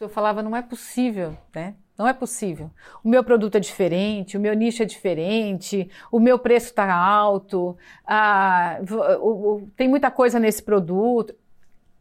Eu 0.00 0.08
falava, 0.08 0.42
não 0.42 0.56
é 0.56 0.62
possível, 0.62 1.36
né? 1.54 1.76
Não 1.96 2.08
é 2.08 2.12
possível. 2.12 2.68
O 3.04 3.08
meu 3.08 3.22
produto 3.22 3.54
é 3.54 3.60
diferente, 3.60 4.36
o 4.36 4.40
meu 4.40 4.52
nicho 4.52 4.82
é 4.82 4.86
diferente, 4.86 5.88
o 6.10 6.18
meu 6.18 6.36
preço 6.36 6.66
está 6.66 6.92
alto, 6.92 7.76
ah, 8.04 8.80
o, 9.20 9.28
o, 9.28 9.70
tem 9.76 9.88
muita 9.88 10.10
coisa 10.10 10.40
nesse 10.40 10.60
produto. 10.62 11.32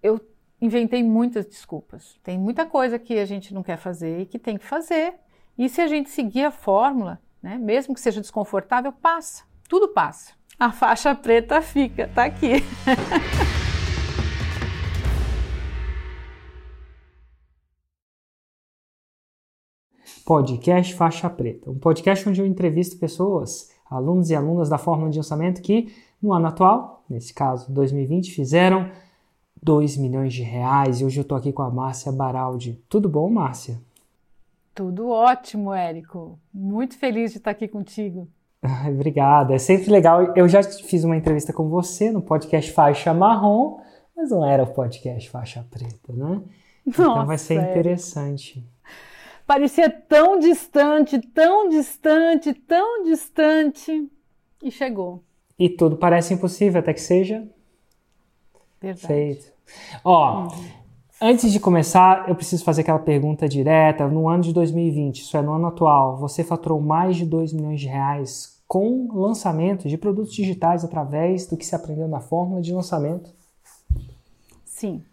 Eu 0.01 0.19
inventei 0.59 1.03
muitas 1.03 1.45
desculpas. 1.45 2.19
Tem 2.23 2.37
muita 2.37 2.65
coisa 2.65 2.97
que 2.97 3.19
a 3.19 3.25
gente 3.25 3.53
não 3.53 3.61
quer 3.61 3.77
fazer 3.77 4.21
e 4.21 4.25
que 4.25 4.39
tem 4.39 4.57
que 4.57 4.65
fazer. 4.65 5.13
E 5.55 5.69
se 5.69 5.79
a 5.79 5.87
gente 5.87 6.09
seguir 6.09 6.45
a 6.45 6.51
fórmula, 6.51 7.21
né, 7.41 7.59
mesmo 7.59 7.93
que 7.93 8.01
seja 8.01 8.19
desconfortável, 8.19 8.91
passa. 8.91 9.43
Tudo 9.69 9.89
passa. 9.89 10.33
A 10.57 10.71
faixa 10.71 11.13
preta 11.13 11.61
fica, 11.61 12.09
tá 12.15 12.25
aqui. 12.25 12.63
podcast 20.25 20.93
Faixa 20.95 21.29
Preta, 21.29 21.69
um 21.69 21.77
podcast 21.77 22.27
onde 22.29 22.41
eu 22.41 22.45
entrevisto 22.45 22.97
pessoas, 22.97 23.71
alunos 23.89 24.29
e 24.29 24.35
alunas 24.35 24.69
da 24.69 24.77
fórmula 24.77 25.09
de 25.09 25.17
lançamento 25.17 25.61
que, 25.61 25.93
no 26.21 26.31
ano 26.31 26.47
atual, 26.47 27.03
nesse 27.09 27.33
caso 27.33 27.71
2020, 27.71 28.31
fizeram 28.31 28.89
2 29.61 29.97
milhões 29.97 30.33
de 30.33 30.41
reais. 30.41 31.01
E 31.01 31.05
hoje 31.05 31.19
eu 31.19 31.23
estou 31.23 31.37
aqui 31.37 31.51
com 31.51 31.61
a 31.61 31.69
Márcia 31.69 32.11
Baraldi. 32.11 32.81
Tudo 32.87 33.09
bom, 33.09 33.29
Márcia? 33.29 33.81
Tudo 34.73 35.09
ótimo, 35.09 35.73
Érico. 35.73 36.39
Muito 36.53 36.97
feliz 36.97 37.31
de 37.31 37.37
estar 37.37 37.51
aqui 37.51 37.67
contigo. 37.67 38.27
Obrigada. 38.87 39.53
É 39.53 39.59
sempre 39.59 39.91
legal. 39.91 40.33
Eu 40.37 40.47
já 40.47 40.63
fiz 40.63 41.03
uma 41.03 41.17
entrevista 41.17 41.51
com 41.51 41.67
você 41.67 42.11
no 42.11 42.21
podcast 42.21 42.71
Faixa 42.71 43.13
Marrom, 43.13 43.77
mas 44.15 44.31
não 44.31 44.45
era 44.45 44.63
o 44.63 44.67
podcast 44.67 45.29
Faixa 45.29 45.65
Preta, 45.69 46.13
né? 46.13 46.41
Nossa, 46.85 47.01
então 47.01 47.25
vai 47.25 47.37
ser 47.37 47.55
interessante 47.55 48.65
parecia 49.45 49.89
tão 49.89 50.39
distante, 50.39 51.19
tão 51.19 51.69
distante, 51.69 52.53
tão 52.53 53.03
distante 53.03 54.09
e 54.61 54.71
chegou. 54.71 55.23
E 55.57 55.69
tudo 55.69 55.97
parece 55.97 56.33
impossível 56.33 56.79
até 56.79 56.93
que 56.93 57.01
seja 57.01 57.47
Verdade. 58.81 59.07
feito. 59.07 59.53
Ó, 60.03 60.43
uhum. 60.43 60.47
antes 61.21 61.51
de 61.51 61.59
começar, 61.59 62.27
eu 62.27 62.35
preciso 62.35 62.63
fazer 62.63 62.81
aquela 62.81 62.99
pergunta 62.99 63.47
direta. 63.47 64.07
No 64.07 64.27
ano 64.27 64.43
de 64.43 64.53
2020, 64.53 65.19
isso 65.19 65.37
é 65.37 65.41
no 65.41 65.53
ano 65.53 65.67
atual, 65.67 66.17
você 66.17 66.43
faturou 66.43 66.81
mais 66.81 67.15
de 67.15 67.25
2 67.25 67.53
milhões 67.53 67.79
de 67.79 67.87
reais 67.87 68.61
com 68.67 69.07
lançamento 69.13 69.87
de 69.87 69.97
produtos 69.97 70.33
digitais 70.33 70.83
através 70.83 71.45
do 71.45 71.55
que 71.55 71.65
se 71.65 71.75
aprendeu 71.75 72.07
na 72.07 72.19
fórmula 72.19 72.61
de 72.61 72.73
lançamento? 72.73 73.31
Sim. 74.65 75.03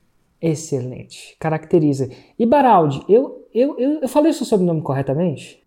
Excelente. 0.40 1.36
Caracteriza. 1.38 2.08
E 2.38 2.46
Baraldi, 2.46 3.04
eu, 3.08 3.46
eu, 3.52 3.78
eu, 3.78 4.00
eu 4.00 4.08
falei 4.08 4.32
seu 4.32 4.46
sobrenome 4.46 4.80
corretamente? 4.82 5.62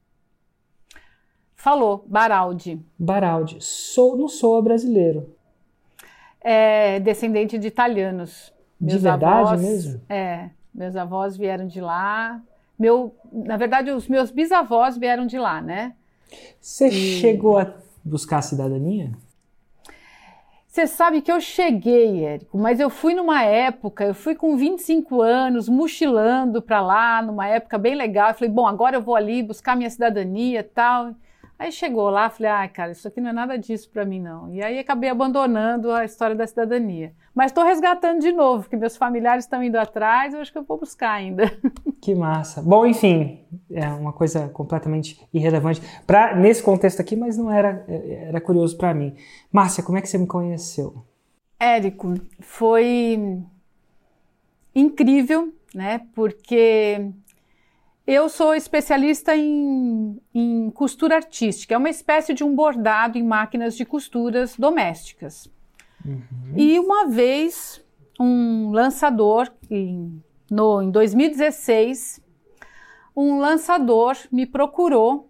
Falou, 1.56 2.04
Baraldi. 2.08 2.84
Baraldi. 2.98 3.58
Sou, 3.62 4.18
não 4.18 4.28
sou 4.28 4.62
brasileiro. 4.62 5.34
É 6.42 7.00
descendente 7.00 7.58
de 7.58 7.68
italianos. 7.68 8.52
Meus 8.80 8.94
de 8.94 9.00
verdade 9.00 9.48
avós, 9.48 9.62
mesmo? 9.62 10.02
É, 10.10 10.50
meus 10.74 10.96
avós 10.96 11.38
vieram 11.38 11.68
de 11.68 11.80
lá. 11.80 12.42
Meu, 12.78 13.16
na 13.32 13.56
verdade, 13.56 13.92
os 13.92 14.10
meus 14.10 14.30
bisavós 14.30 14.98
vieram 14.98 15.26
de 15.26 15.38
lá, 15.38 15.62
né? 15.62 15.94
Você 16.60 16.88
e... 16.88 17.22
chegou 17.22 17.58
a 17.58 17.74
buscar 18.04 18.40
a 18.40 18.42
cidadania? 18.42 19.12
Você 20.74 20.88
sabe 20.88 21.22
que 21.22 21.32
eu 21.32 21.40
cheguei, 21.40 22.26
Érico, 22.26 22.58
mas 22.58 22.80
eu 22.80 22.90
fui 22.90 23.14
numa 23.14 23.44
época, 23.44 24.06
eu 24.06 24.16
fui 24.16 24.34
com 24.34 24.58
25 24.58 25.22
anos, 25.22 25.70
mochilando 25.70 26.64
para 26.64 26.82
lá, 26.82 27.22
numa 27.22 27.48
época 27.48 27.78
bem 27.78 27.94
legal. 27.94 28.30
Eu 28.30 28.34
falei, 28.34 28.50
bom, 28.50 28.66
agora 28.66 28.96
eu 28.96 29.02
vou 29.04 29.16
ali 29.16 29.44
buscar 29.44 29.78
minha 29.78 29.90
cidadania 29.92 30.64
tal. 30.64 31.14
Aí 31.64 31.72
chegou 31.72 32.10
lá, 32.10 32.30
falei, 32.30 32.52
ai, 32.52 32.66
ah, 32.66 32.70
cara, 32.70 32.92
isso 32.92 33.08
aqui 33.08 33.22
não 33.22 33.30
é 33.30 33.34
nada 33.34 33.58
disso 33.58 33.90
para 33.90 34.04
mim, 34.04 34.20
não. 34.20 34.54
E 34.54 34.62
aí 34.62 34.78
acabei 34.78 35.10
abandonando 35.10 35.94
a 35.94 36.04
história 36.04 36.36
da 36.36 36.46
cidadania. 36.46 37.14
Mas 37.34 37.52
estou 37.52 37.64
resgatando 37.64 38.20
de 38.20 38.34
novo, 38.34 38.64
porque 38.64 38.76
meus 38.76 38.98
familiares 38.98 39.46
estão 39.46 39.64
indo 39.64 39.78
atrás, 39.78 40.34
eu 40.34 40.42
acho 40.42 40.52
que 40.52 40.58
eu 40.58 40.66
vou 40.66 40.78
buscar 40.78 41.12
ainda. 41.12 41.50
Que 42.02 42.14
massa. 42.14 42.62
Bom, 42.62 42.86
enfim, 42.86 43.46
é 43.72 43.88
uma 43.88 44.12
coisa 44.12 44.50
completamente 44.50 45.26
irrelevante 45.34 45.82
para 46.06 46.36
nesse 46.36 46.62
contexto 46.62 47.00
aqui, 47.00 47.16
mas 47.16 47.38
não 47.38 47.50
era, 47.50 47.86
era 47.88 48.42
curioso 48.42 48.76
para 48.76 48.94
mim. 48.94 49.16
Márcia, 49.50 49.82
como 49.82 49.98
é 49.98 50.02
que 50.02 50.10
você 50.10 50.18
me 50.18 50.28
conheceu? 50.28 51.06
Érico, 51.58 52.16
foi 52.42 53.42
incrível, 54.76 55.54
né? 55.74 56.02
Porque 56.14 57.10
eu 58.06 58.28
sou 58.28 58.54
especialista 58.54 59.36
em, 59.36 60.20
em, 60.34 60.70
costura 60.72 61.16
artística, 61.16 61.74
é 61.74 61.78
uma 61.78 61.90
espécie 61.90 62.34
de 62.34 62.44
um 62.44 62.54
bordado 62.54 63.18
em 63.18 63.24
máquinas 63.24 63.76
de 63.76 63.86
costuras 63.86 64.56
domésticas. 64.58 65.50
Uhum. 66.06 66.54
E 66.58 66.78
uma 66.80 67.08
vez, 67.08 67.84
um 68.20 68.72
lançador, 68.72 69.50
em, 69.70 70.22
no, 70.52 70.82
em 70.82 70.92
2016, 70.92 72.22
um 73.16 73.40
lançador 73.40 74.18
me 74.32 74.46
procurou 74.46 75.30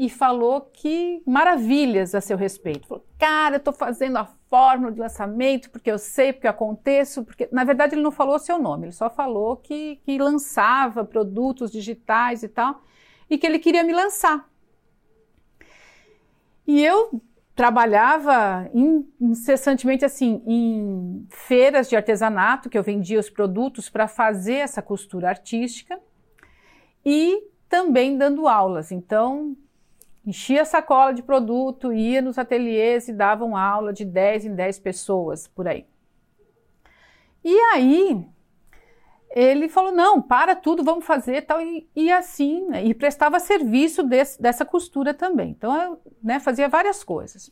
e 0.00 0.08
falou 0.08 0.62
que 0.62 1.22
maravilhas 1.26 2.14
a 2.14 2.22
seu 2.22 2.34
respeito. 2.34 2.88
Falou, 2.88 3.04
cara, 3.18 3.56
eu 3.56 3.58
estou 3.58 3.74
fazendo 3.74 4.16
a 4.16 4.24
fórmula 4.48 4.90
de 4.90 4.98
lançamento 4.98 5.68
porque 5.68 5.90
eu 5.90 5.98
sei, 5.98 6.32
porque 6.32 6.46
eu 6.46 6.52
aconteço, 6.52 7.22
porque 7.22 7.50
na 7.52 7.64
verdade 7.64 7.94
ele 7.94 8.02
não 8.02 8.10
falou 8.10 8.36
o 8.36 8.38
seu 8.38 8.58
nome, 8.58 8.86
ele 8.86 8.92
só 8.92 9.10
falou 9.10 9.58
que, 9.58 9.96
que 9.96 10.16
lançava 10.16 11.04
produtos 11.04 11.70
digitais 11.70 12.42
e 12.42 12.48
tal, 12.48 12.82
e 13.28 13.36
que 13.36 13.46
ele 13.46 13.58
queria 13.58 13.84
me 13.84 13.92
lançar. 13.92 14.48
E 16.66 16.82
eu 16.82 17.20
trabalhava 17.54 18.70
incessantemente 19.20 20.02
assim 20.02 20.42
em 20.46 21.26
feiras 21.28 21.90
de 21.90 21.94
artesanato 21.94 22.70
que 22.70 22.78
eu 22.78 22.82
vendia 22.82 23.20
os 23.20 23.28
produtos 23.28 23.90
para 23.90 24.08
fazer 24.08 24.54
essa 24.54 24.80
costura 24.80 25.28
artística 25.28 26.00
e 27.04 27.50
também 27.68 28.16
dando 28.16 28.48
aulas. 28.48 28.90
Então, 28.90 29.54
enchia 30.26 30.62
a 30.62 30.64
sacola 30.64 31.12
de 31.12 31.22
produto, 31.22 31.92
ia 31.92 32.20
nos 32.20 32.38
ateliês 32.38 33.08
e 33.08 33.12
davam 33.12 33.56
aula 33.56 33.92
de 33.92 34.04
10 34.04 34.46
em 34.46 34.54
10 34.54 34.78
pessoas 34.80 35.46
por 35.48 35.66
aí. 35.66 35.86
E 37.42 37.56
aí 37.72 38.26
ele 39.30 39.68
falou: 39.68 39.92
não, 39.92 40.20
para 40.20 40.54
tudo, 40.54 40.84
vamos 40.84 41.04
fazer 41.04 41.42
tal, 41.42 41.60
e, 41.60 41.88
e 41.94 42.10
assim, 42.10 42.66
né, 42.68 42.84
e 42.84 42.92
prestava 42.94 43.38
serviço 43.38 44.02
desse, 44.02 44.40
dessa 44.40 44.64
costura 44.64 45.14
também. 45.14 45.50
Então 45.50 45.74
eu 45.80 46.00
né, 46.22 46.40
fazia 46.40 46.68
várias 46.68 47.02
coisas. 47.02 47.50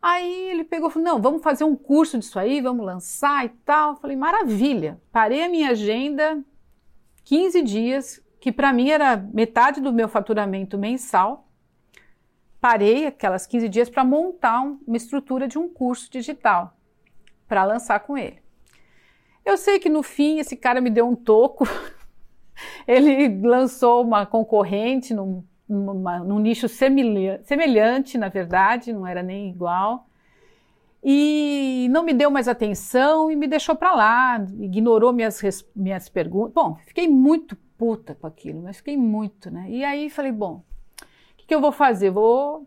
Aí 0.00 0.50
ele 0.50 0.64
pegou 0.64 0.88
e 0.88 0.92
falou: 0.92 1.08
não, 1.08 1.20
vamos 1.20 1.42
fazer 1.42 1.64
um 1.64 1.76
curso 1.76 2.18
disso 2.18 2.38
aí, 2.38 2.60
vamos 2.60 2.86
lançar 2.86 3.44
e 3.44 3.48
tal. 3.64 3.92
Eu 3.92 3.96
falei: 3.96 4.16
maravilha. 4.16 5.00
Parei 5.10 5.44
a 5.44 5.48
minha 5.48 5.70
agenda 5.70 6.42
15 7.24 7.62
dias, 7.62 8.24
que 8.40 8.52
para 8.52 8.72
mim 8.72 8.90
era 8.90 9.16
metade 9.16 9.80
do 9.80 9.92
meu 9.92 10.08
faturamento 10.08 10.78
mensal 10.78 11.49
parei 12.60 13.06
aquelas 13.06 13.46
15 13.46 13.68
dias 13.68 13.88
para 13.88 14.04
montar 14.04 14.62
uma 14.62 14.96
estrutura 14.96 15.48
de 15.48 15.58
um 15.58 15.68
curso 15.68 16.10
digital 16.10 16.76
para 17.48 17.64
lançar 17.64 18.00
com 18.00 18.16
ele. 18.16 18.38
Eu 19.44 19.56
sei 19.56 19.78
que 19.78 19.88
no 19.88 20.02
fim 20.02 20.38
esse 20.38 20.56
cara 20.56 20.80
me 20.80 20.90
deu 20.90 21.08
um 21.08 21.16
toco. 21.16 21.64
ele 22.86 23.40
lançou 23.40 24.02
uma 24.04 24.26
concorrente 24.26 25.14
num, 25.14 25.42
numa, 25.68 26.18
num 26.18 26.38
nicho 26.38 26.68
semelhante, 26.68 28.18
na 28.18 28.28
verdade, 28.28 28.92
não 28.92 29.06
era 29.06 29.22
nem 29.22 29.48
igual. 29.48 30.06
E 31.02 31.88
não 31.90 32.02
me 32.02 32.12
deu 32.12 32.30
mais 32.30 32.46
atenção 32.46 33.30
e 33.30 33.36
me 33.36 33.48
deixou 33.48 33.74
para 33.74 33.94
lá, 33.94 34.46
ignorou 34.60 35.14
minhas, 35.14 35.40
minhas 35.74 36.10
perguntas. 36.10 36.52
Bom, 36.52 36.76
fiquei 36.86 37.08
muito 37.08 37.56
puta 37.78 38.14
com 38.14 38.26
aquilo, 38.26 38.62
mas 38.62 38.76
fiquei 38.76 38.98
muito, 38.98 39.50
né? 39.50 39.66
E 39.70 39.82
aí 39.82 40.10
falei, 40.10 40.30
bom, 40.30 40.62
que 41.50 41.54
eu 41.56 41.60
vou 41.60 41.72
fazer? 41.72 42.10
Vou 42.10 42.64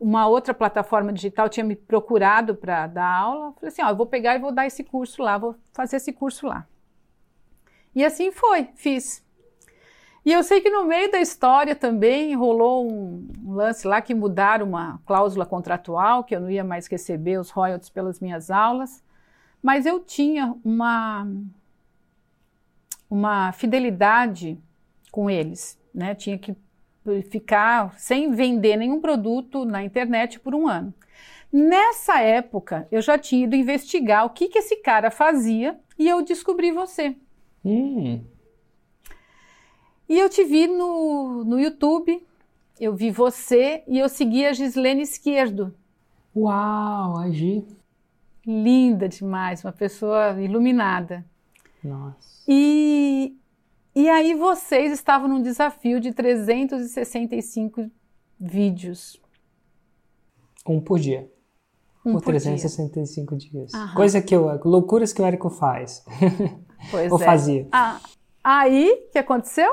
uma 0.00 0.28
outra 0.28 0.54
plataforma 0.54 1.12
digital 1.12 1.48
tinha 1.48 1.66
me 1.66 1.74
procurado 1.74 2.54
para 2.54 2.86
dar 2.86 3.12
aula. 3.12 3.52
Falei 3.54 3.68
assim, 3.68 3.82
ó, 3.82 3.90
eu 3.90 3.96
vou 3.96 4.06
pegar 4.06 4.36
e 4.36 4.38
vou 4.38 4.52
dar 4.52 4.68
esse 4.68 4.84
curso 4.84 5.20
lá, 5.20 5.36
vou 5.36 5.56
fazer 5.72 5.96
esse 5.96 6.12
curso 6.12 6.46
lá. 6.46 6.64
E 7.92 8.04
assim 8.04 8.30
foi, 8.30 8.68
fiz. 8.76 9.26
E 10.24 10.32
eu 10.32 10.44
sei 10.44 10.60
que 10.60 10.70
no 10.70 10.84
meio 10.84 11.10
da 11.10 11.20
história 11.20 11.74
também 11.74 12.36
rolou 12.36 12.88
um, 12.88 13.26
lance 13.46 13.84
lá 13.84 14.00
que 14.00 14.14
mudaram 14.14 14.64
uma 14.64 15.00
cláusula 15.04 15.44
contratual, 15.44 16.22
que 16.22 16.36
eu 16.36 16.40
não 16.40 16.50
ia 16.50 16.62
mais 16.62 16.86
receber 16.86 17.40
os 17.40 17.50
royalties 17.50 17.90
pelas 17.90 18.20
minhas 18.20 18.48
aulas, 18.48 19.02
mas 19.60 19.86
eu 19.86 19.98
tinha 19.98 20.54
uma, 20.64 21.26
uma 23.10 23.50
fidelidade 23.50 24.56
com 25.10 25.28
eles, 25.28 25.76
né? 25.92 26.14
Tinha 26.14 26.38
que 26.38 26.54
ficar 27.30 27.98
sem 27.98 28.32
vender 28.32 28.76
nenhum 28.76 29.00
produto 29.00 29.64
na 29.64 29.82
internet 29.82 30.38
por 30.38 30.54
um 30.54 30.68
ano. 30.68 30.92
Nessa 31.52 32.20
época, 32.20 32.86
eu 32.92 33.02
já 33.02 33.18
tinha 33.18 33.44
ido 33.44 33.56
investigar 33.56 34.24
o 34.24 34.30
que, 34.30 34.48
que 34.48 34.58
esse 34.58 34.76
cara 34.76 35.10
fazia 35.10 35.78
e 35.98 36.08
eu 36.08 36.22
descobri 36.22 36.70
você. 36.70 37.16
Hum. 37.64 38.22
E 40.08 40.18
eu 40.18 40.28
te 40.28 40.44
vi 40.44 40.66
no, 40.66 41.44
no 41.44 41.58
YouTube, 41.58 42.24
eu 42.80 42.94
vi 42.94 43.10
você 43.10 43.82
e 43.86 43.98
eu 43.98 44.08
segui 44.08 44.46
a 44.46 44.52
Gislene 44.52 45.02
Esquerdo. 45.02 45.74
Uau, 46.34 47.18
a 47.18 47.30
Gi. 47.30 47.64
Linda 48.46 49.08
demais, 49.08 49.64
uma 49.64 49.72
pessoa 49.72 50.40
iluminada. 50.40 51.24
Nossa. 51.82 52.44
E, 52.48 53.36
e 53.94 54.08
aí 54.08 54.34
vocês 54.34 54.92
estavam 54.92 55.28
num 55.28 55.42
desafio 55.42 56.00
de 56.00 56.12
365 56.12 57.90
vídeos. 58.38 59.20
Um 60.66 60.80
por 60.80 60.98
dia. 60.98 61.30
Um 62.04 62.12
por 62.12 62.22
por 62.22 62.30
365 62.30 63.36
dias. 63.36 63.74
Aham. 63.74 63.94
Coisa 63.94 64.22
que 64.22 64.34
eu. 64.34 64.60
Loucuras 64.64 65.12
que 65.12 65.20
o 65.20 65.24
Érico 65.24 65.50
faz. 65.50 66.04
Pois 66.90 67.12
Ou 67.12 67.20
é. 67.20 67.24
fazia. 67.26 67.68
Ah, 67.70 68.00
aí, 68.42 68.90
o 68.90 69.10
que 69.12 69.18
aconteceu? 69.18 69.70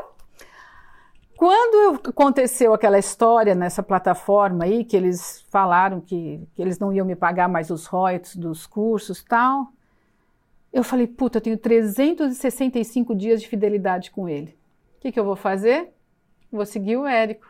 Quando 1.37 2.01
aconteceu 2.09 2.73
aquela 2.73 2.97
história 2.97 3.53
nessa 3.53 3.83
plataforma 3.83 4.65
aí, 4.65 4.83
que 4.83 4.97
eles 4.97 5.45
falaram 5.49 6.01
que, 6.01 6.45
que 6.53 6.61
eles 6.61 6.79
não 6.79 6.91
iam 6.91 7.05
me 7.05 7.15
pagar 7.15 7.47
mais 7.47 7.69
os 7.69 7.85
royalties 7.85 8.35
dos 8.35 8.65
cursos 8.65 9.19
e 9.19 9.25
tal, 9.25 9.67
eu 10.71 10.83
falei, 10.83 11.07
puta, 11.07 11.37
eu 11.37 11.41
tenho 11.41 11.57
365 11.57 13.15
dias 13.15 13.41
de 13.41 13.47
fidelidade 13.47 14.11
com 14.11 14.27
ele. 14.29 14.57
O 14.97 14.99
que, 15.01 15.11
que 15.11 15.19
eu 15.19 15.25
vou 15.25 15.35
fazer? 15.35 15.93
Vou 16.51 16.65
seguir 16.65 16.97
o 16.97 17.05
Érico. 17.05 17.45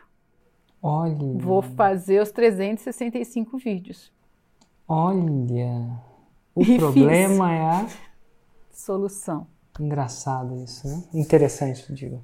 Olha. 0.82 1.16
Vou 1.38 1.60
fazer 1.62 2.20
os 2.22 2.30
365 2.30 3.58
vídeos. 3.58 4.12
Olha. 4.86 5.90
O 6.54 6.62
E 6.62 6.64
fiz. 6.64 6.76
problema 6.78 7.52
é 7.54 7.60
a. 7.62 7.86
Solução. 8.70 9.46
Engraçado 9.78 10.56
isso, 10.62 10.86
né? 10.88 11.04
Interessante, 11.14 11.92
digo. 11.92 12.22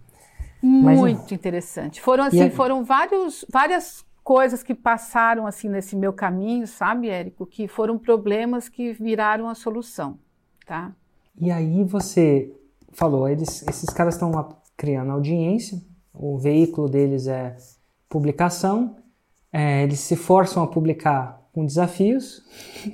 Mas- 0.63 0.99
Muito 0.99 1.35
interessante. 1.35 2.01
Foram 2.01 2.25
assim, 2.25 2.43
aí- 2.43 2.51
foram 2.51 2.85
vários, 2.85 3.45
várias 3.51 4.05
coisas 4.23 4.63
que 4.63 4.75
passaram 4.75 5.47
assim 5.47 5.69
nesse 5.69 5.95
meu 5.95 6.13
caminho, 6.13 6.67
sabe, 6.67 7.09
Érico, 7.09 7.45
que 7.47 7.69
foram 7.69 7.99
problemas 7.99 8.69
que 8.69 8.93
viraram 8.93 9.49
a 9.49 9.55
solução, 9.55 10.19
tá? 10.65 10.93
E 11.39 11.51
aí 11.51 11.83
você 11.85 12.53
falou, 12.93 13.29
eles, 13.29 13.67
esses 13.69 13.91
caras 13.91 14.15
estão 14.15 14.31
criando 14.77 15.11
audiência, 15.11 15.81
o 16.13 16.39
veículo 16.39 16.89
deles 16.89 17.27
é 17.27 17.57
publicação, 18.09 18.97
é, 19.53 19.83
eles 19.83 20.01
se 20.01 20.17
forçam 20.17 20.63
a 20.63 20.67
publicar 20.67 21.43
com 21.53 21.65
desafios, 21.67 22.43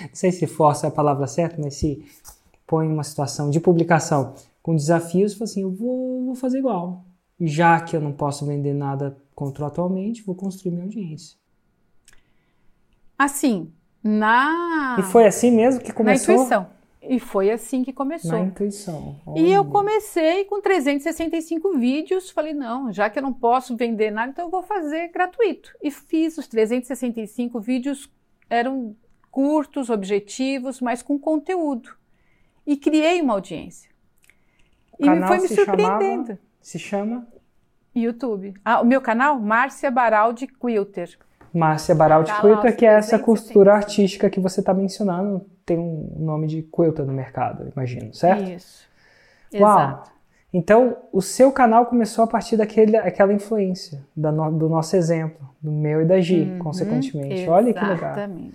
não 0.00 0.14
sei 0.14 0.30
se 0.32 0.46
força 0.46 0.86
é 0.86 0.88
a 0.88 0.92
palavra 0.92 1.26
certa, 1.26 1.60
mas 1.60 1.74
se 1.74 2.04
põe 2.66 2.86
em 2.86 2.92
uma 2.92 3.04
situação 3.04 3.50
de 3.50 3.60
publicação 3.60 4.34
com 4.62 4.74
desafios, 4.74 5.34
fala 5.34 5.44
assim, 5.44 5.62
eu 5.62 5.70
vou, 5.70 6.26
vou 6.26 6.34
fazer 6.34 6.58
igual. 6.58 7.04
Já 7.40 7.80
que 7.80 7.94
eu 7.94 8.00
não 8.00 8.12
posso 8.12 8.44
vender 8.44 8.74
nada 8.74 9.16
contratualmente, 9.34 10.22
vou 10.22 10.34
construir 10.34 10.72
minha 10.72 10.84
audiência. 10.84 11.36
Assim, 13.18 13.70
na 14.02 14.96
E 14.98 15.02
foi 15.02 15.26
assim 15.26 15.50
mesmo 15.50 15.80
que 15.80 15.88
na 15.88 15.94
começou? 15.94 16.34
intuição. 16.34 16.66
E 17.08 17.20
foi 17.20 17.50
assim 17.50 17.82
que 17.84 17.92
começou. 17.92 18.32
Na 18.32 18.40
intuição. 18.40 19.16
E 19.36 19.50
eu 19.52 19.62
Olha. 19.62 19.70
comecei 19.70 20.44
com 20.44 20.60
365 20.60 21.76
vídeos. 21.78 22.30
Falei, 22.30 22.52
não, 22.52 22.92
já 22.92 23.08
que 23.10 23.18
eu 23.18 23.22
não 23.22 23.32
posso 23.32 23.76
vender 23.76 24.10
nada, 24.10 24.30
então 24.32 24.46
eu 24.46 24.50
vou 24.50 24.62
fazer 24.62 25.08
gratuito. 25.08 25.70
E 25.82 25.90
fiz 25.90 26.36
os 26.38 26.46
365 26.46 27.60
vídeos, 27.60 28.10
eram 28.50 28.94
curtos, 29.30 29.90
objetivos, 29.90 30.80
mas 30.80 31.02
com 31.02 31.18
conteúdo. 31.18 31.90
E 32.66 32.76
criei 32.76 33.20
uma 33.20 33.34
audiência. 33.34 33.90
O 34.98 35.04
E 35.04 35.06
canal 35.06 35.28
foi 35.28 35.38
me 35.40 35.48
se 35.48 35.54
surpreendendo. 35.54 36.26
chamava- 36.26 36.38
se 36.60 36.78
chama 36.78 37.26
YouTube. 37.94 38.54
Ah, 38.64 38.80
o 38.80 38.84
meu 38.84 39.00
canal? 39.00 39.38
Márcia 39.40 39.90
Baraldi 39.90 40.46
Quilter. 40.46 41.16
Márcia 41.54 41.94
Baraldi 41.94 42.30
Tá 42.30 42.36
lá, 42.36 42.40
Quilter, 42.42 42.76
que 42.76 42.84
é 42.84 42.88
essa 42.90 43.16
365. 43.18 43.24
costura 43.24 43.74
artística 43.74 44.28
que 44.28 44.40
você 44.40 44.60
está 44.60 44.74
mencionando. 44.74 45.46
Tem 45.66 45.76
um 45.78 46.14
nome 46.18 46.46
de 46.46 46.62
quilter 46.62 47.04
no 47.04 47.12
mercado, 47.12 47.68
imagino, 47.74 48.14
certo? 48.14 48.48
Isso. 48.50 48.86
Uau. 49.54 49.78
Exato. 49.78 50.10
Então, 50.52 50.96
o 51.12 51.20
seu 51.20 51.50
canal 51.52 51.86
começou 51.86 52.22
a 52.24 52.26
partir 52.26 52.56
daquele, 52.56 52.96
aquela 52.96 53.32
influência, 53.32 54.06
da 54.16 54.30
no- 54.32 54.50
do 54.56 54.68
nosso 54.68 54.96
exemplo, 54.96 55.46
do 55.60 55.70
meu 55.72 56.00
e 56.02 56.04
da 56.06 56.20
Gi, 56.20 56.42
Uhum, 56.44 56.58
consequentemente. 56.60 57.48
Olha 57.50 57.74
que 57.74 57.80
legal. 57.80 57.94
Exatamente. 58.12 58.54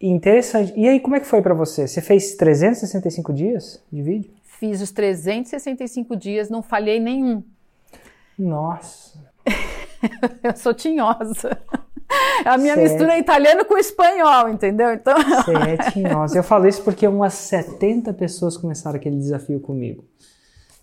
Interessante. 0.00 0.72
E 0.76 0.88
aí, 0.88 1.00
como 1.00 1.16
é 1.16 1.20
que 1.20 1.26
foi 1.26 1.42
para 1.42 1.52
você? 1.54 1.88
Você 1.88 2.00
fez 2.00 2.36
365 2.36 3.32
dias 3.32 3.82
de 3.92 4.00
vídeo? 4.00 4.30
Fiz 4.44 4.80
os 4.80 4.92
365 4.92 6.16
dias, 6.16 6.48
não 6.48 6.62
falhei 6.62 7.00
nenhum. 7.00 7.42
Nossa. 8.38 9.18
Eu 10.42 10.56
sou 10.56 10.72
tinhosa. 10.72 11.58
A 12.44 12.56
minha 12.56 12.74
Certo. 12.74 12.88
mistura 12.90 13.14
é 13.14 13.18
italiano 13.18 13.64
com 13.64 13.76
espanhol, 13.76 14.48
entendeu? 14.48 14.92
Então, 14.92 15.16
é 15.66 15.90
tinhosa. 15.90 16.38
Eu 16.38 16.42
falo 16.42 16.66
isso 16.66 16.82
porque 16.82 17.06
umas 17.06 17.34
70 17.34 18.12
pessoas 18.14 18.56
começaram 18.56 18.96
aquele 18.96 19.16
desafio 19.16 19.60
comigo. 19.60 20.04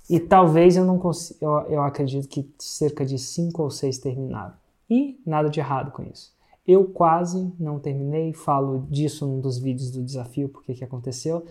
E 0.09 0.19
talvez 0.19 0.75
eu 0.77 0.85
não 0.85 0.99
consiga. 0.99 1.39
Eu, 1.41 1.51
eu 1.69 1.81
acredito 1.81 2.27
que 2.27 2.47
cerca 2.59 3.05
de 3.05 3.17
5 3.17 3.61
ou 3.63 3.69
6 3.71 3.97
terminaram. 3.97 4.53
E 4.89 5.19
nada 5.25 5.49
de 5.49 5.59
errado 5.59 5.91
com 5.91 6.03
isso. 6.03 6.33
Eu 6.67 6.85
quase 6.85 7.51
não 7.59 7.79
terminei, 7.79 8.33
falo 8.33 8.85
disso 8.89 9.25
num 9.25 9.39
dos 9.39 9.57
vídeos 9.57 9.91
do 9.91 10.03
desafio, 10.03 10.49
porque 10.49 10.73
que 10.73 10.83
aconteceu. 10.83 11.45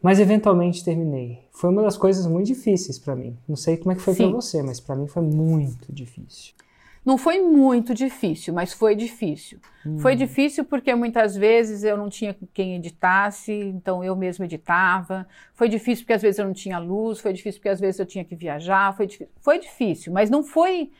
Mas 0.00 0.18
eventualmente 0.18 0.84
terminei. 0.84 1.40
Foi 1.52 1.70
uma 1.70 1.82
das 1.82 1.96
coisas 1.96 2.26
muito 2.26 2.46
difíceis 2.46 2.98
para 2.98 3.14
mim. 3.14 3.36
Não 3.48 3.56
sei 3.56 3.76
como 3.76 3.92
é 3.92 3.94
que 3.94 4.00
foi 4.00 4.14
para 4.14 4.26
você, 4.28 4.62
mas 4.62 4.80
para 4.80 4.96
mim 4.96 5.06
foi 5.06 5.22
muito 5.22 5.92
difícil. 5.92 6.54
Não 7.04 7.18
foi 7.18 7.40
muito 7.40 7.92
difícil, 7.94 8.54
mas 8.54 8.72
foi 8.72 8.94
difícil. 8.94 9.58
Hum. 9.84 9.98
Foi 9.98 10.14
difícil 10.14 10.64
porque 10.64 10.94
muitas 10.94 11.36
vezes 11.36 11.82
eu 11.82 11.96
não 11.96 12.08
tinha 12.08 12.36
quem 12.54 12.76
editasse, 12.76 13.52
então 13.52 14.04
eu 14.04 14.14
mesma 14.14 14.44
editava. 14.44 15.26
Foi 15.54 15.68
difícil 15.68 16.04
porque 16.04 16.12
às 16.12 16.22
vezes 16.22 16.38
eu 16.38 16.44
não 16.46 16.52
tinha 16.52 16.78
luz, 16.78 17.18
foi 17.20 17.32
difícil 17.32 17.60
porque 17.60 17.68
às 17.68 17.80
vezes 17.80 17.98
eu 17.98 18.06
tinha 18.06 18.24
que 18.24 18.36
viajar, 18.36 18.96
foi, 18.96 19.06
difí- 19.06 19.28
foi 19.40 19.58
difícil, 19.58 20.12
mas 20.12 20.30
não 20.30 20.44
foi 20.44 20.90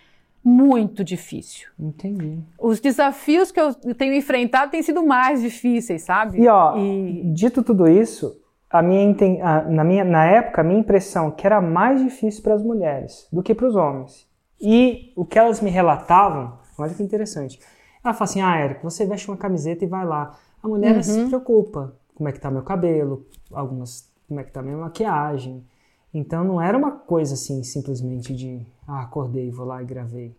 muito 0.45 1.05
difícil. 1.05 1.69
Entendi. 1.79 2.39
Os 2.59 2.81
desafios 2.81 3.53
que 3.53 3.61
eu 3.61 3.73
tenho 3.95 4.13
enfrentado 4.15 4.73
têm 4.73 4.83
sido 4.83 5.05
mais 5.07 5.41
difíceis, 5.41 6.03
sabe? 6.03 6.41
E 6.41 6.49
ó, 6.49 6.77
E- 6.77 7.23
dito 7.33 7.63
tudo 7.63 7.87
isso, 7.89 8.37
a 8.69 8.83
minha, 8.83 9.15
a- 9.41 9.63
na, 9.63 9.85
minha, 9.85 10.03
na 10.05 10.25
época, 10.25 10.63
a 10.63 10.65
minha 10.65 10.81
impressão 10.81 11.31
que 11.31 11.47
era 11.47 11.61
mais 11.61 12.03
difícil 12.03 12.43
para 12.43 12.55
as 12.55 12.63
mulheres 12.63 13.29
do 13.33 13.41
que 13.41 13.55
para 13.55 13.69
os 13.69 13.77
homens. 13.77 14.27
E 14.63 15.13
o 15.17 15.25
que 15.25 15.39
elas 15.39 15.61
me 15.61 15.71
relatavam, 15.71 16.59
olha 16.79 16.95
que 16.95 17.03
interessante. 17.03 17.59
Ela 18.05 18.15
fala 18.15 18.25
assim: 18.31 18.41
Ah, 18.41 18.57
Érico, 18.57 18.83
você 18.89 19.07
veste 19.07 19.29
uma 19.29 19.37
camiseta 19.37 19.85
e 19.85 19.89
vai 19.89 20.05
lá. 20.07 20.37
A 20.63 20.69
mulher 20.69 20.95
Uhum. 20.97 21.03
se 21.03 21.27
preocupa. 21.29 21.95
Como 22.15 22.29
é 22.29 22.33
que 22.33 22.41
tá 22.41 22.51
meu 22.51 22.63
cabelo? 22.63 23.27
Algumas, 23.53 24.09
como 24.29 24.41
é 24.41 24.45
que 24.45 24.53
tá 24.53 24.63
minha 24.63 24.77
maquiagem? 24.77 25.65
Então 26.15 26.45
não 26.45 26.61
era 26.61 26.77
uma 26.79 26.93
coisa 26.93 27.35
assim, 27.35 27.63
simplesmente 27.65 28.35
de, 28.37 28.67
ah, 28.87 29.03
acordei, 29.03 29.51
vou 29.51 29.67
lá 29.67 29.83
e 29.83 29.87
gravei. 29.87 30.37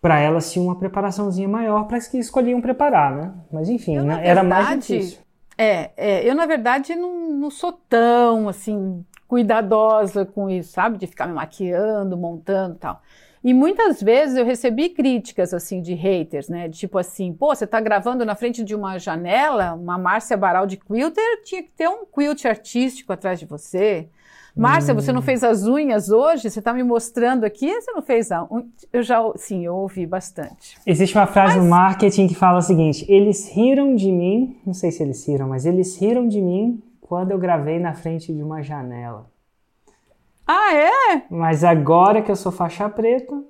Para 0.00 0.18
elas 0.20 0.52
tinha 0.52 0.64
uma 0.64 0.76
preparaçãozinha 0.78 1.48
maior 1.48 1.84
para 1.86 1.96
as 1.96 2.08
que 2.08 2.18
escolhiam 2.18 2.60
preparar, 2.60 3.14
né? 3.16 3.34
Mas 3.52 3.68
enfim, 3.68 3.96
Eu, 3.96 4.04
né? 4.04 4.20
era 4.24 4.42
mais 4.42 4.66
verdade, 4.66 4.86
difícil. 4.88 5.20
É, 5.56 5.90
é, 5.96 6.28
eu 6.28 6.34
na 6.34 6.46
verdade 6.46 6.94
não, 6.96 7.30
não 7.32 7.50
sou 7.50 7.72
tão 7.72 8.48
assim 8.48 9.04
cuidadosa 9.28 10.26
com 10.26 10.50
isso, 10.50 10.72
sabe? 10.72 10.98
De 10.98 11.06
ficar 11.06 11.26
me 11.26 11.34
maquiando, 11.34 12.16
montando 12.16 12.74
e 12.76 12.78
tal. 12.78 13.00
E 13.44 13.52
muitas 13.52 14.00
vezes 14.00 14.36
eu 14.36 14.44
recebi 14.44 14.88
críticas 14.88 15.52
assim 15.52 15.82
de 15.82 15.94
haters, 15.94 16.48
né? 16.48 16.68
Tipo 16.68 16.98
assim, 16.98 17.32
pô, 17.32 17.54
você 17.54 17.66
tá 17.66 17.80
gravando 17.80 18.24
na 18.24 18.36
frente 18.36 18.62
de 18.62 18.74
uma 18.74 18.98
janela, 18.98 19.74
uma 19.74 19.98
Márcia 19.98 20.36
Baral 20.36 20.66
de 20.66 20.76
quilter, 20.76 21.42
tinha 21.44 21.62
que 21.62 21.70
ter 21.70 21.88
um 21.88 22.04
quilt 22.04 22.44
artístico 22.44 23.12
atrás 23.12 23.40
de 23.40 23.46
você. 23.46 24.08
Márcia, 24.54 24.92
você 24.92 25.12
não 25.12 25.22
fez 25.22 25.42
as 25.42 25.66
unhas 25.66 26.10
hoje? 26.10 26.50
Você 26.50 26.60
tá 26.60 26.74
me 26.74 26.82
mostrando 26.82 27.44
aqui? 27.44 27.72
Você 27.72 27.90
não 27.90 28.02
fez 28.02 28.30
a 28.30 28.46
unha? 28.50 28.66
Eu 28.92 29.02
já, 29.02 29.18
sim, 29.36 29.64
eu 29.64 29.74
ouvi 29.74 30.06
bastante. 30.06 30.76
Existe 30.86 31.16
uma 31.16 31.26
frase 31.26 31.58
no 31.58 31.64
marketing 31.64 32.28
que 32.28 32.34
fala 32.34 32.58
o 32.58 32.62
seguinte: 32.62 33.04
eles 33.08 33.48
riram 33.50 33.94
de 33.94 34.12
mim, 34.12 34.60
não 34.66 34.74
sei 34.74 34.90
se 34.90 35.02
eles 35.02 35.26
riram, 35.26 35.48
mas 35.48 35.64
eles 35.64 35.96
riram 35.98 36.28
de 36.28 36.40
mim 36.40 36.82
quando 37.00 37.30
eu 37.30 37.38
gravei 37.38 37.78
na 37.78 37.94
frente 37.94 38.32
de 38.32 38.42
uma 38.42 38.62
janela. 38.62 39.31
Ah, 40.46 40.74
é? 40.74 41.22
Mas 41.30 41.64
agora 41.64 42.22
que 42.22 42.30
eu 42.30 42.36
sou 42.36 42.52
faixa 42.52 42.88
preta, 42.88 43.42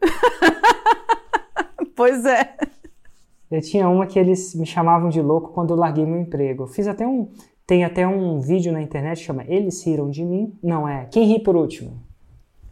Pois 1.96 2.24
é. 2.24 2.56
eu 3.50 3.60
tinha 3.60 3.88
uma 3.88 4.06
que 4.06 4.18
eles 4.18 4.54
me 4.54 4.66
chamavam 4.66 5.08
de 5.08 5.20
louco 5.20 5.52
quando 5.52 5.70
eu 5.70 5.76
larguei 5.76 6.04
meu 6.04 6.20
emprego. 6.20 6.64
Eu 6.64 6.66
fiz 6.66 6.86
até 6.86 7.06
um. 7.06 7.30
Tem 7.66 7.84
até 7.84 8.06
um 8.06 8.40
vídeo 8.40 8.72
na 8.72 8.82
internet 8.82 9.18
que 9.18 9.24
chama 9.24 9.44
Eles 9.46 9.82
riram 9.84 10.10
de 10.10 10.24
mim. 10.24 10.58
Não 10.62 10.86
é. 10.88 11.06
Quem 11.06 11.24
ri 11.26 11.40
por 11.40 11.56
último? 11.56 11.98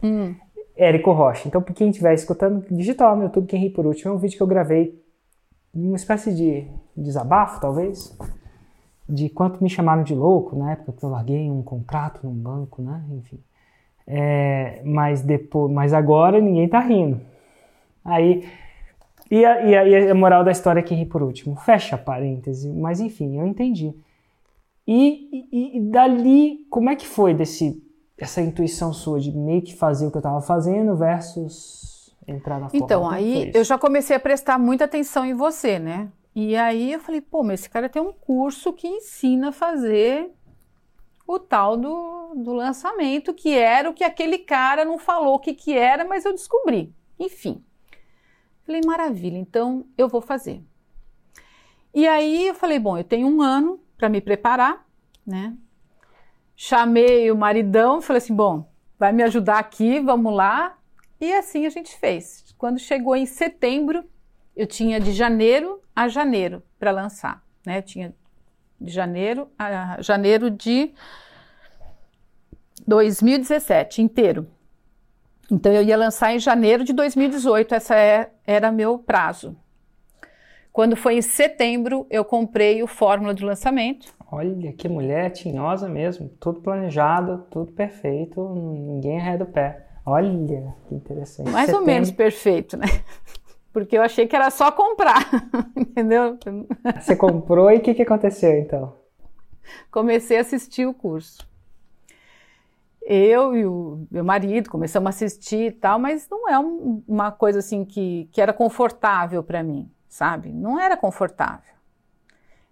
Hum. 0.03 0.35
Érico 0.75 1.11
Rocha. 1.11 1.47
Então, 1.47 1.61
quem 1.61 1.89
estiver 1.89 2.13
escutando, 2.13 2.65
digita 2.69 3.05
lá 3.05 3.15
no 3.15 3.23
YouTube 3.23 3.47
Quem 3.47 3.59
ri 3.59 3.69
por 3.69 3.85
último. 3.85 4.11
É 4.11 4.15
um 4.15 4.19
vídeo 4.19 4.37
que 4.37 4.43
eu 4.43 4.47
gravei, 4.47 5.01
uma 5.73 5.95
espécie 5.95 6.33
de 6.33 6.67
desabafo, 6.95 7.59
talvez, 7.59 8.15
de 9.09 9.29
quanto 9.29 9.63
me 9.63 9.69
chamaram 9.69 10.03
de 10.03 10.13
louco 10.13 10.55
na 10.55 10.73
época 10.73 10.93
que 10.93 11.03
eu 11.03 11.09
larguei 11.09 11.49
um 11.49 11.63
contrato 11.63 12.19
num 12.23 12.33
banco, 12.33 12.81
né? 12.81 13.03
Enfim. 13.11 13.39
É, 14.05 14.81
mas 14.83 15.21
depois, 15.21 15.71
mas 15.71 15.93
agora 15.93 16.39
ninguém 16.41 16.67
tá 16.67 16.79
rindo. 16.79 17.21
Aí 18.03 18.45
e 19.31 19.45
a, 19.45 19.65
e, 19.65 19.75
a, 19.75 19.87
e 19.87 20.09
a, 20.11 20.13
moral 20.13 20.43
da 20.43 20.51
história 20.51 20.79
é 20.79 20.83
que 20.83 20.93
ri 20.93 21.05
por 21.05 21.23
último. 21.23 21.55
Fecha 21.55 21.97
parêntese, 21.97 22.71
mas 22.71 22.99
enfim, 22.99 23.39
eu 23.39 23.47
entendi. 23.47 23.93
E, 24.87 25.47
e, 25.51 25.77
e, 25.77 25.81
dali, 25.89 26.67
como 26.69 26.89
é 26.89 26.95
que 26.95 27.07
foi 27.07 27.33
desse, 27.33 27.81
essa 28.17 28.41
intuição 28.41 28.93
sua 28.93 29.19
de 29.19 29.31
meio 29.31 29.61
que 29.61 29.75
fazer 29.75 30.05
o 30.05 30.11
que 30.11 30.17
eu 30.17 30.19
estava 30.19 30.41
fazendo 30.41 30.95
versus 30.95 32.13
entrar 32.27 32.59
na 32.59 32.69
forma? 32.69 32.85
Então, 32.85 33.09
aí 33.09 33.49
eu 33.55 33.63
já 33.63 33.77
comecei 33.77 34.15
a 34.15 34.19
prestar 34.19 34.59
muita 34.59 34.85
atenção 34.85 35.25
em 35.25 35.33
você, 35.33 35.79
né? 35.79 36.09
E 36.35 36.55
aí 36.55 36.93
eu 36.93 36.99
falei, 36.99 37.21
pô, 37.21 37.43
mas 37.43 37.61
esse 37.61 37.69
cara 37.69 37.87
tem 37.87 38.01
um 38.01 38.11
curso 38.13 38.73
que 38.73 38.87
ensina 38.87 39.49
a 39.49 39.51
fazer 39.51 40.31
o 41.25 41.39
tal 41.39 41.77
do, 41.77 42.33
do 42.35 42.53
lançamento, 42.53 43.33
que 43.33 43.55
era 43.55 43.89
o 43.89 43.93
que 43.93 44.03
aquele 44.03 44.37
cara 44.37 44.83
não 44.83 44.97
falou 44.97 45.35
o 45.35 45.39
que, 45.39 45.53
que 45.53 45.73
era, 45.73 46.03
mas 46.03 46.25
eu 46.25 46.33
descobri. 46.33 46.93
Enfim. 47.19 47.63
Falei, 48.65 48.81
maravilha, 48.85 49.37
então 49.37 49.85
eu 49.97 50.07
vou 50.07 50.21
fazer. 50.21 50.63
E 51.93 52.07
aí 52.07 52.47
eu 52.47 52.55
falei, 52.55 52.79
bom, 52.79 52.97
eu 52.97 53.03
tenho 53.03 53.27
um 53.27 53.41
ano 53.41 53.79
para 53.97 54.09
me 54.09 54.19
preparar, 54.19 54.85
né? 55.25 55.55
Chamei 56.55 57.31
o 57.31 57.35
maridão, 57.35 58.01
falei 58.01 58.17
assim, 58.17 58.35
bom, 58.35 58.69
vai 58.97 59.11
me 59.11 59.23
ajudar 59.23 59.59
aqui, 59.59 59.99
vamos 59.99 60.33
lá. 60.33 60.77
E 61.19 61.33
assim 61.33 61.65
a 61.65 61.69
gente 61.69 61.95
fez. 61.97 62.53
Quando 62.57 62.79
chegou 62.79 63.15
em 63.15 63.25
setembro, 63.25 64.03
eu 64.55 64.65
tinha 64.65 64.99
de 64.99 65.11
janeiro 65.11 65.81
a 65.95 66.07
janeiro 66.07 66.63
para 66.79 66.91
lançar, 66.91 67.43
né? 67.65 67.79
Eu 67.79 67.83
tinha 67.83 68.15
de 68.83 68.91
janeiro 68.91 69.47
a 69.57 70.01
janeiro 70.01 70.51
de 70.51 70.93
2017 72.85 74.01
inteiro. 74.01 74.47
Então 75.49 75.71
eu 75.71 75.81
ia 75.81 75.97
lançar 75.97 76.33
em 76.33 76.39
janeiro 76.39 76.83
de 76.83 76.93
2018, 76.93 77.75
essa 77.75 77.95
é, 77.95 78.31
era 78.45 78.71
meu 78.71 78.99
prazo. 78.99 79.55
Quando 80.71 80.95
foi 80.95 81.15
em 81.15 81.21
setembro, 81.21 82.07
eu 82.09 82.25
comprei 82.25 82.81
o 82.81 82.87
fórmula 82.87 83.33
de 83.33 83.45
lançamento. 83.45 84.11
Olha, 84.31 84.73
que 84.73 84.89
mulher 84.89 85.29
tinhosa 85.29 85.87
mesmo, 85.87 86.27
tudo 86.39 86.61
planejado, 86.61 87.45
tudo 87.51 87.71
perfeito, 87.71 88.49
ninguém 88.55 89.19
arreda 89.19 89.43
o 89.43 89.47
pé. 89.47 89.85
Olha, 90.05 90.75
que 90.87 90.95
interessante. 90.95 91.51
Mais 91.51 91.67
setembro... 91.67 91.81
ou 91.81 91.85
menos 91.85 92.11
perfeito, 92.11 92.75
né? 92.75 92.87
Porque 93.73 93.97
eu 93.97 94.03
achei 94.03 94.27
que 94.27 94.35
era 94.35 94.51
só 94.51 94.71
comprar, 94.71 95.27
entendeu? 95.75 96.37
Você 97.01 97.15
comprou 97.15 97.71
e 97.71 97.77
o 97.77 97.81
que, 97.81 97.95
que 97.95 98.03
aconteceu 98.03 98.51
então? 98.59 98.95
Comecei 99.89 100.37
a 100.37 100.41
assistir 100.41 100.85
o 100.85 100.93
curso 100.93 101.51
eu 103.05 103.55
e 103.55 103.65
o 103.65 104.07
meu 104.09 104.23
marido 104.23 104.69
começamos 104.69 105.07
a 105.07 105.09
assistir 105.09 105.67
e 105.67 105.71
tal, 105.71 105.99
mas 105.99 106.27
não 106.29 106.49
é 106.49 106.57
um, 106.57 107.03
uma 107.07 107.31
coisa 107.31 107.59
assim 107.59 107.83
que, 107.83 108.29
que 108.31 108.41
era 108.41 108.53
confortável 108.53 109.43
para 109.43 109.61
mim, 109.61 109.91
sabe? 110.07 110.51
Não 110.51 110.79
era 110.79 110.95
confortável. 110.95 111.73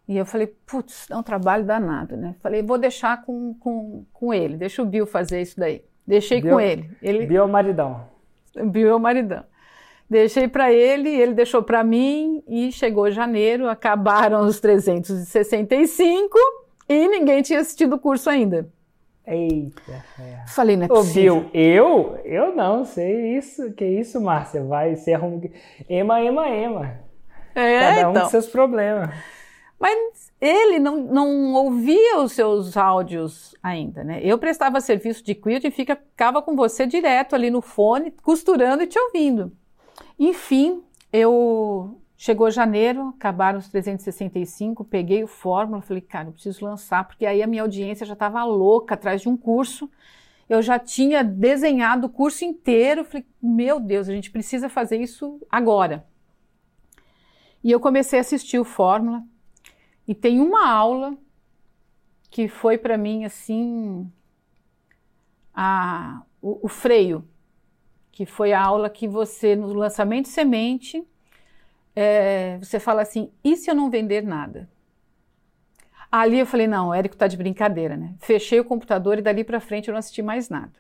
E 0.08 0.17
eu 0.17 0.25
falei, 0.25 0.48
putz, 0.65 1.10
é 1.10 1.15
um 1.15 1.24
trabalho 1.24 1.65
danado, 1.65 2.17
né? 2.17 2.36
Falei, 2.39 2.62
vou 2.62 2.77
deixar 2.77 3.24
com, 3.24 3.53
com, 3.55 4.05
com 4.12 4.34
ele, 4.34 4.58
deixa 4.58 4.81
o 4.81 4.86
Bill 4.86 5.05
fazer 5.05 5.41
isso 5.41 5.60
daí. 5.60 5.84
Deixei 6.05 6.41
Bill, 6.41 6.53
com 6.53 6.60
ele. 6.60 6.89
ele. 7.01 7.25
Bill 7.25 7.43
é 7.43 7.46
o 7.46 7.50
maridão. 7.50 8.08
Bill 8.55 8.89
é 8.89 8.96
o 8.96 9.00
maridão. 9.00 9.43
Deixei 10.12 10.46
para 10.46 10.74
ele, 10.74 11.08
ele 11.08 11.34
deixou 11.34 11.63
para 11.63 11.86
mim 11.86 12.44
e 12.46 12.70
chegou 12.70 13.10
janeiro, 13.10 13.70
acabaram 13.70 14.41
os 14.41 14.60
365 14.60 16.38
e 16.89 17.08
ninguém 17.08 17.41
tinha 17.41 17.62
assistido 17.62 17.94
o 17.94 17.98
curso 17.98 18.30
ainda. 18.30 18.68
Eita. 19.25 20.03
É. 20.20 20.46
Falei, 20.50 20.75
não 20.75 20.84
é 20.84 20.88
possível. 20.89 21.50
Eu? 21.53 22.20
Eu 22.25 22.53
não 22.53 22.84
sei 22.84 23.38
isso. 23.38 23.72
Que 23.72 23.86
isso, 23.86 24.20
Márcia? 24.20 24.62
Vai 24.62 24.98
ser 24.98 25.13
arruma... 25.13 25.44
Ema, 25.88 26.22
ema, 26.22 26.50
ema. 26.50 27.00
É, 27.56 27.80
Cada 27.80 28.08
um 28.08 28.12
então. 28.12 28.24
com 28.24 28.30
seus 28.32 28.48
problemas. 28.48 29.15
Mas 29.80 30.30
ele 30.41 30.77
não, 30.77 30.98
não 30.98 31.53
ouvia 31.53 32.20
os 32.20 32.34
seus 32.34 32.75
áudios 32.75 33.56
ainda, 33.63 34.03
né? 34.03 34.20
Eu 34.22 34.38
prestava 34.38 34.82
serviço 34.82 35.24
de 35.24 35.34
quilt 35.36 35.63
e 35.63 35.72
ficava 35.72 36.41
com 36.41 36.53
você 36.53 36.86
direto 36.86 37.34
ali 37.34 37.50
no 37.50 37.62
fone, 37.62 38.12
costurando 38.22 38.84
e 38.84 38.88
te 38.88 39.00
ouvindo. 39.00 39.53
Enfim, 40.22 40.84
eu 41.12 42.01
Chegou 42.24 42.51
janeiro, 42.51 43.08
acabaram 43.18 43.58
os 43.58 43.68
365, 43.68 44.86
peguei 44.86 45.24
o 45.24 45.28
fórmula, 45.28 45.82
falei, 45.82 46.01
cara, 46.01 46.28
eu 46.28 46.34
preciso 46.34 46.63
lançar, 46.63 47.04
porque 47.08 47.25
aí 47.25 47.42
a 47.42 47.48
minha 47.48 47.63
audiência 47.63 48.06
já 48.06 48.13
estava 48.13 48.44
louca 48.44 48.94
atrás 48.94 49.24
de 49.24 49.28
um 49.28 49.36
curso. 49.36 49.90
Eu 50.48 50.62
já 50.62 50.78
tinha 50.78 51.24
desenhado 51.24 52.06
o 52.06 52.10
curso 52.12 52.46
inteiro, 52.46 53.04
falei, 53.04 53.25
meu 53.42 53.80
Deus, 53.80 54.08
a 54.08 54.13
gente 54.13 54.30
precisa 54.30 54.70
fazer 54.70 55.01
isso 55.01 55.42
agora. 55.50 56.06
E 57.63 57.72
eu 57.72 57.80
comecei 57.80 58.20
a 58.20 58.22
assistir 58.22 58.60
o 58.60 58.63
fórmula 58.63 59.24
e 60.08 60.13
tem 60.13 60.40
uma 60.40 60.70
aula 60.70 61.18
que 62.30 62.48
foi 62.48 62.78
para 62.78 63.00
mim 63.00 63.25
assim 63.25 64.08
a, 65.56 66.22
o, 66.40 66.68
o 66.68 66.68
freio, 66.68 67.28
que 68.22 68.25
foi 68.28 68.54
a 68.54 68.62
aula 68.62 68.88
que 68.88 69.08
você 69.08 69.56
no 69.56 69.74
lançamento 69.74 70.28
semente 70.28 71.04
é, 71.96 72.60
você 72.60 72.80
fala 72.80 73.01
assim: 73.01 73.32
e 73.44 73.58
se 73.58 73.70
eu 73.70 73.74
não 73.74 73.90
vender 73.90 74.22
nada? 74.22 74.70
Ali 76.12 76.38
eu 76.38 76.46
falei: 76.46 76.68
não, 76.68 76.90
o 76.90 76.94
Érico 76.94 77.18
tá 77.18 77.25
de 77.25 77.36
brincadeira, 77.36 77.98
né? 77.98 78.13
Fechei 78.20 78.60
o 78.60 78.63
computador 78.63 79.18
e 79.18 79.24
dali 79.24 79.44
para 79.44 79.60
frente 79.60 79.88
eu 79.88 79.94
não 79.94 79.98
assisti 79.98 80.22
mais 80.22 80.50
nada. 80.50 80.74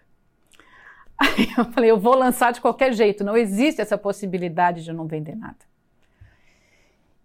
Aí 1.17 1.47
eu 1.57 1.65
falei: 1.71 1.89
eu 1.89 1.99
vou 1.99 2.13
lançar 2.13 2.53
de 2.53 2.61
qualquer 2.61 2.93
jeito, 2.93 3.23
não 3.23 3.35
existe 3.35 3.81
essa 3.81 3.97
possibilidade 3.97 4.83
de 4.83 4.91
eu 4.91 4.95
não 4.95 5.07
vender 5.07 5.35
nada. 5.35 5.65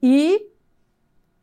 E 0.02 0.46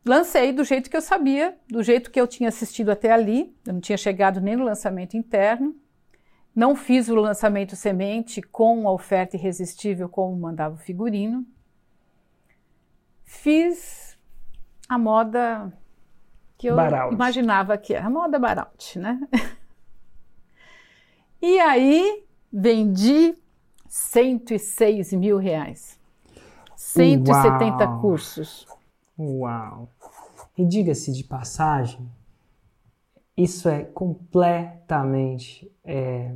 lancei 0.04 0.52
do 0.52 0.64
jeito 0.64 0.90
que 0.90 0.96
eu 0.96 1.00
sabia, 1.00 1.56
do 1.68 1.80
jeito 1.80 2.10
que 2.10 2.20
eu 2.20 2.26
tinha 2.26 2.48
assistido 2.48 2.90
até 2.90 3.12
ali, 3.12 3.54
eu 3.64 3.74
não 3.74 3.80
tinha 3.80 3.96
chegado 3.96 4.40
nem 4.40 4.56
no 4.56 4.64
lançamento 4.64 5.16
interno. 5.16 5.76
Não 6.54 6.76
fiz 6.76 7.08
o 7.08 7.16
lançamento 7.16 7.74
semente 7.74 8.40
com 8.40 8.88
a 8.88 8.92
oferta 8.92 9.36
irresistível 9.36 10.08
como 10.08 10.36
mandava 10.36 10.74
o 10.74 10.78
figurino 10.78 11.44
fiz 13.34 14.16
a 14.88 14.98
moda 14.98 15.72
que 16.56 16.68
eu 16.68 16.76
imaginava 17.12 17.76
que 17.76 17.94
era, 17.94 18.06
a 18.06 18.10
moda 18.10 18.38
Baralt, 18.38 18.96
né? 18.96 19.20
e 21.42 21.58
aí 21.58 22.24
vendi 22.52 23.36
106 23.88 25.12
mil 25.12 25.36
reais. 25.36 25.98
170 26.76 27.84
Uau. 27.84 28.00
cursos. 28.00 28.66
Uau! 29.18 29.88
E 30.56 30.64
diga-se 30.64 31.12
de 31.12 31.24
passagem, 31.24 32.08
isso 33.36 33.68
é 33.68 33.84
completamente 33.84 35.70
é, 35.84 36.34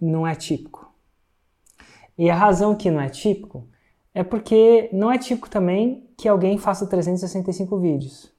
não 0.00 0.26
é 0.26 0.34
típico. 0.34 0.90
E 2.16 2.28
a 2.30 2.34
razão 2.34 2.74
que 2.74 2.90
não 2.90 3.00
é 3.00 3.08
típico 3.08 3.68
é 4.12 4.22
porque 4.22 4.90
não 4.92 5.10
é 5.10 5.18
típico 5.18 5.48
também 5.48 6.08
que 6.16 6.28
alguém 6.28 6.58
faça 6.58 6.86
365 6.86 7.78
vídeos. 7.78 8.32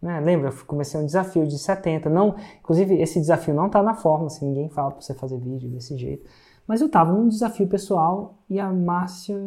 Né? 0.00 0.20
Lembra, 0.20 0.50
eu 0.50 0.66
comecei 0.66 1.00
um 1.00 1.06
desafio 1.06 1.46
de 1.46 1.58
70. 1.58 2.08
Não, 2.10 2.36
inclusive, 2.60 3.00
esse 3.00 3.18
desafio 3.18 3.54
não 3.54 3.66
está 3.66 3.82
na 3.82 3.94
forma, 3.94 4.26
assim, 4.26 4.46
ninguém 4.46 4.68
fala 4.68 4.90
para 4.90 5.00
você 5.00 5.14
fazer 5.14 5.38
vídeo 5.38 5.68
desse 5.70 5.96
jeito. 5.96 6.28
Mas 6.66 6.80
eu 6.80 6.86
estava 6.86 7.12
num 7.12 7.28
desafio 7.28 7.66
pessoal 7.66 8.38
e 8.48 8.60
a 8.60 8.72
Márcia 8.72 9.38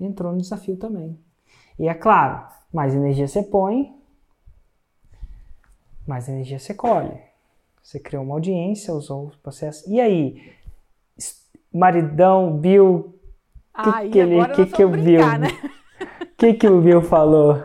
entrou 0.00 0.32
no 0.32 0.38
desafio 0.38 0.76
também. 0.76 1.18
E 1.78 1.88
é 1.88 1.94
claro, 1.94 2.46
mais 2.72 2.94
energia 2.94 3.28
você 3.28 3.42
põe, 3.42 3.94
mais 6.06 6.28
energia 6.28 6.58
você 6.58 6.74
colhe. 6.74 7.16
Você 7.82 7.98
criou 7.98 8.24
uma 8.24 8.34
audiência, 8.34 8.94
usou 8.94 9.26
o 9.26 9.38
processo. 9.42 9.90
E 9.90 10.00
aí, 10.00 10.52
maridão, 11.72 12.56
Bill, 12.56 13.14
que, 13.82 14.08
que 14.10 14.18
ele, 14.18 14.48
que, 14.48 14.66
que 14.66 14.84
o 14.84 14.88
Bill, 14.88 15.38
né? 15.38 15.48
que, 16.36 16.54
que 16.54 16.68
o 16.68 16.80
Bill 16.80 17.02
falou? 17.02 17.62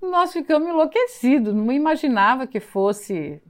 Nós 0.00 0.32
ficamos 0.32 0.68
enlouquecidos, 0.68 1.54
não 1.54 1.72
imaginava 1.72 2.46
que 2.46 2.60
fosse 2.60 3.42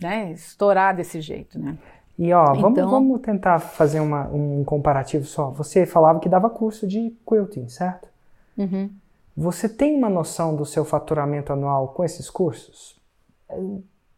né, 0.00 0.32
estourar 0.32 0.94
desse 0.96 1.20
jeito, 1.20 1.58
né? 1.58 1.76
E 2.18 2.32
ó, 2.32 2.54
então... 2.54 2.60
vamos, 2.60 2.90
vamos 2.90 3.20
tentar 3.20 3.58
fazer 3.58 4.00
uma, 4.00 4.28
um 4.28 4.64
comparativo 4.64 5.24
só. 5.24 5.50
Você 5.50 5.84
falava 5.84 6.20
que 6.20 6.28
dava 6.28 6.48
curso 6.48 6.86
de 6.86 7.12
quilting, 7.26 7.68
certo? 7.68 8.08
Uhum. 8.56 8.90
Você 9.36 9.68
tem 9.68 9.96
uma 9.96 10.08
noção 10.08 10.54
do 10.54 10.64
seu 10.64 10.84
faturamento 10.84 11.52
anual 11.52 11.88
com 11.88 12.04
esses 12.04 12.30
cursos? 12.30 13.00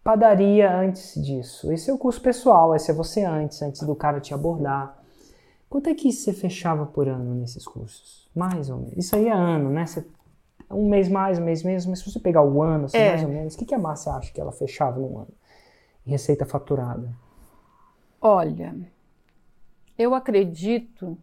Padaria 0.04 0.70
antes 0.70 1.14
disso. 1.20 1.72
Esse 1.72 1.90
é 1.90 1.92
o 1.92 1.98
curso 1.98 2.20
pessoal, 2.20 2.74
esse 2.74 2.90
é 2.90 2.94
você 2.94 3.24
antes, 3.24 3.60
antes 3.62 3.82
do 3.82 3.94
cara 3.94 4.20
te 4.20 4.34
abordar. 4.34 5.02
Quanto 5.68 5.88
é 5.88 5.94
que 5.94 6.12
você 6.12 6.32
fechava 6.32 6.86
por 6.86 7.08
ano 7.08 7.34
nesses 7.34 7.66
cursos? 7.66 8.30
Mais 8.34 8.70
ou 8.70 8.78
menos. 8.78 8.96
Isso 8.96 9.16
aí 9.16 9.26
é 9.26 9.32
ano, 9.32 9.70
né? 9.70 9.86
Você, 9.86 10.06
um 10.70 10.88
mês 10.88 11.08
mais, 11.08 11.38
um 11.38 11.44
mês 11.44 11.62
menos, 11.62 11.86
mas 11.86 12.00
se 12.00 12.10
você 12.10 12.20
pegar 12.20 12.42
o 12.42 12.62
ano, 12.62 12.84
assim, 12.84 12.98
é. 12.98 13.08
mais 13.08 13.22
ou 13.22 13.28
menos, 13.28 13.54
o 13.54 13.58
que, 13.58 13.64
que 13.64 13.74
a 13.74 13.78
Márcia 13.78 14.12
acha 14.12 14.32
que 14.32 14.40
ela 14.40 14.52
fechava 14.52 15.00
no 15.00 15.18
ano? 15.18 15.32
Receita 16.04 16.44
faturada? 16.44 17.10
Olha, 18.20 18.74
eu 19.98 20.14
acredito 20.14 21.18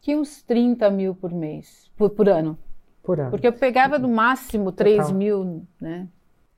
que 0.00 0.16
uns 0.16 0.42
30 0.42 0.90
mil 0.90 1.14
por 1.14 1.32
mês, 1.32 1.90
por, 1.96 2.10
por 2.10 2.28
ano. 2.28 2.58
Por 3.02 3.20
ano. 3.20 3.30
Porque 3.30 3.46
eu 3.46 3.52
pegava 3.52 3.98
no 3.98 4.08
máximo 4.08 4.72
3 4.72 5.10
mil, 5.10 5.62
né? 5.80 6.08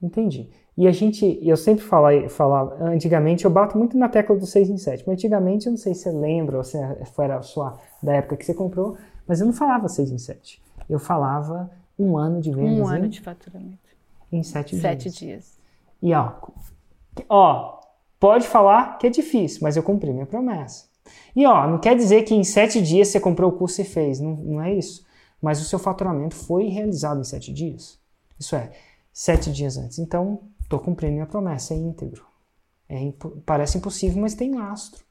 Entendi. 0.01 0.51
E 0.77 0.89
a 0.89 0.93
gente, 0.93 1.39
eu 1.43 1.57
sempre 1.57 1.85
falava, 1.85 2.29
falava, 2.29 2.85
antigamente 2.85 3.45
eu 3.45 3.51
bato 3.51 3.77
muito 3.77 3.97
na 3.97 4.09
tecla 4.09 4.37
do 4.37 4.47
6 4.47 4.71
em 4.71 4.79
7, 4.79 5.05
mas 5.07 5.15
antigamente, 5.15 5.67
eu 5.67 5.71
não 5.71 5.77
sei 5.77 5.95
se 5.95 6.03
você 6.03 6.11
lembra 6.11 6.57
ou 6.57 6.65
se 6.65 6.79
foi 7.15 7.27
a 7.27 7.43
sua, 7.43 7.79
da 8.03 8.15
época 8.15 8.37
que 8.37 8.45
você 8.45 8.55
comprou, 8.55 8.97
mas 9.27 9.41
eu 9.41 9.47
não 9.47 9.53
falava 9.53 9.89
6 9.89 10.11
em 10.11 10.19
7. 10.19 10.63
Eu 10.89 10.99
falava 10.99 11.71
um 11.99 12.17
ano 12.17 12.41
de 12.41 12.51
vendas. 12.51 12.79
Um 12.79 12.87
ano 12.87 13.07
em, 13.07 13.11
de 13.11 13.21
faturamento. 13.21 13.79
Em 14.33 14.43
7 14.43 14.71
dias. 14.71 14.83
7 14.83 15.11
dias. 15.11 15.61
E 16.03 16.13
ó, 16.15 16.33
ó, 17.29 17.81
pode 18.19 18.49
falar 18.49 18.99
que 18.99 19.07
é 19.07 19.11
difícil, 19.11 19.61
mas 19.63 19.77
eu 19.77 19.83
cumpri 19.83 20.11
minha 20.13 20.27
promessa. 20.27 20.87
E 21.35 21.47
ó, 21.47 21.67
não 21.67 21.79
quer 21.79 21.97
dizer 21.97 22.23
que 22.23 22.35
em 22.35 22.45
7 22.45 22.81
dias 22.83 23.09
você 23.09 23.21
comprou 23.21 23.51
o 23.51 23.57
curso 23.57 23.81
e 23.81 23.85
fez, 23.85 24.21
não, 24.21 24.37
não 24.37 24.63
é 24.63 24.75
isso. 24.75 25.05
Mas 25.41 25.61
o 25.61 25.65
seu 25.65 25.79
faturamento 25.79 26.37
foi 26.37 26.69
realizado 26.69 27.21
em 27.21 27.25
7 27.25 27.53
dias. 27.53 27.99
Isso 28.39 28.55
é, 28.55 28.73
7 29.13 29.53
dias 29.53 29.77
antes. 29.77 29.99
Então, 29.99 30.41
estou 30.61 30.79
cumprindo 30.79 31.15
minha 31.15 31.27
promessa, 31.27 31.75
é 31.75 31.77
íntegro. 31.77 32.25
É 32.89 33.01
imp 33.01 33.25
parece 33.45 33.79
impossível, 33.79 34.21
mas 34.21 34.35
tem 34.35 34.55
lastro. 34.55 35.05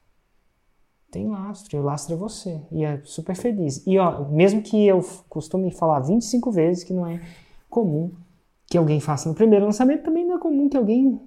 Tem 1.10 1.28
lastro, 1.28 1.76
e 1.76 1.80
o 1.80 1.82
lastro 1.82 2.14
é 2.14 2.16
você. 2.16 2.62
E 2.70 2.84
é 2.84 3.00
super 3.04 3.36
feliz. 3.36 3.82
E 3.86 3.98
ó, 3.98 4.24
mesmo 4.30 4.62
que 4.62 4.86
eu 4.86 5.02
costume 5.28 5.70
falar 5.70 6.00
25 6.00 6.50
vezes 6.50 6.84
que 6.84 6.94
não 6.94 7.06
é 7.06 7.20
comum 7.68 8.12
que 8.66 8.78
alguém 8.78 9.00
faça 9.00 9.28
no 9.28 9.34
primeiro 9.34 9.66
lançamento, 9.66 10.04
também 10.04 10.26
não 10.26 10.36
é 10.36 10.38
comum 10.38 10.68
que 10.68 10.76
alguém 10.76 11.20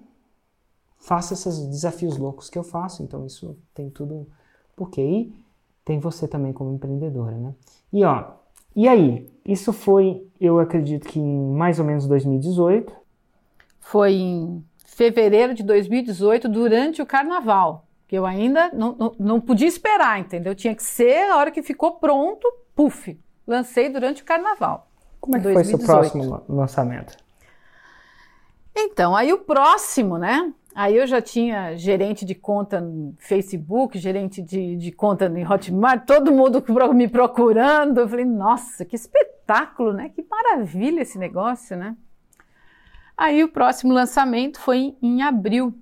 faça 0.98 1.36
esses 1.36 1.68
desafios 1.68 2.18
loucos 2.18 2.50
que 2.50 2.58
eu 2.58 2.64
faço. 2.64 3.04
Então 3.04 3.26
isso 3.26 3.56
tem 3.74 3.92
tudo 3.92 4.28
porque 4.76 5.02
aí 5.02 5.34
tem 5.84 6.00
você 6.00 6.28
também 6.28 6.52
como 6.52 6.74
empreendedora, 6.74 7.38
né? 7.38 7.54
E 7.94 8.04
ó, 8.04 8.26
e 8.76 8.88
aí? 8.88 9.30
Isso 9.46 9.72
foi, 9.72 10.28
eu 10.42 10.60
acredito 10.60 11.08
que 11.08 11.20
em 11.20 11.52
mais 11.54 11.80
ou 11.80 11.86
menos 11.86 12.08
2018. 12.08 12.92
Foi 13.80 14.14
em 14.14 14.66
fevereiro 14.84 15.54
de 15.54 15.64
2018, 15.64 16.50
durante 16.50 17.02
o 17.02 17.06
carnaval. 17.06 17.86
Que 18.08 18.18
eu 18.18 18.26
ainda 18.26 18.70
não, 18.74 18.96
não, 18.98 19.16
não 19.18 19.42
podia 19.42 19.68
esperar, 19.68 20.20
entendeu? 20.20 20.54
Tinha 20.54 20.76
que 20.76 20.84
ser 20.84 21.30
a 21.30 21.38
hora 21.38 21.52
que 21.52 21.62
ficou 21.62 21.94
pronto, 21.94 22.48
puf, 22.76 23.18
lancei 23.48 23.90
durante 23.90 24.24
o 24.24 24.26
carnaval. 24.26 24.88
Como 25.22 25.38
é 25.38 25.40
que 25.40 25.44
2018. 25.44 25.86
foi 25.86 25.86
seu 25.86 25.96
próximo 25.96 26.44
lançamento? 26.50 27.18
Então, 28.76 29.16
aí 29.16 29.32
o 29.32 29.40
próximo, 29.40 30.18
né? 30.18 30.52
Aí 30.76 30.98
eu 30.98 31.08
já 31.08 31.22
tinha 31.22 31.78
gerente 31.78 32.26
de 32.26 32.36
conta 32.36 32.82
no 32.82 33.16
Facebook, 33.18 33.98
gerente 33.98 34.42
de, 34.42 34.76
de 34.76 34.92
conta 34.92 35.30
no 35.30 35.50
Hotmart, 35.50 36.06
todo 36.06 36.34
mundo 36.34 36.62
me 36.94 37.08
procurando. 37.08 38.02
Eu 38.02 38.10
falei, 38.10 38.26
nossa, 38.26 38.84
que 38.84 38.94
espetáculo, 38.94 39.94
né? 39.94 40.10
Que 40.10 40.22
maravilha 40.30 41.00
esse 41.00 41.18
negócio, 41.18 41.78
né? 41.78 41.96
Aí 43.16 43.42
o 43.42 43.48
próximo 43.48 43.94
lançamento 43.94 44.60
foi 44.60 44.98
em 45.02 45.22
abril 45.22 45.74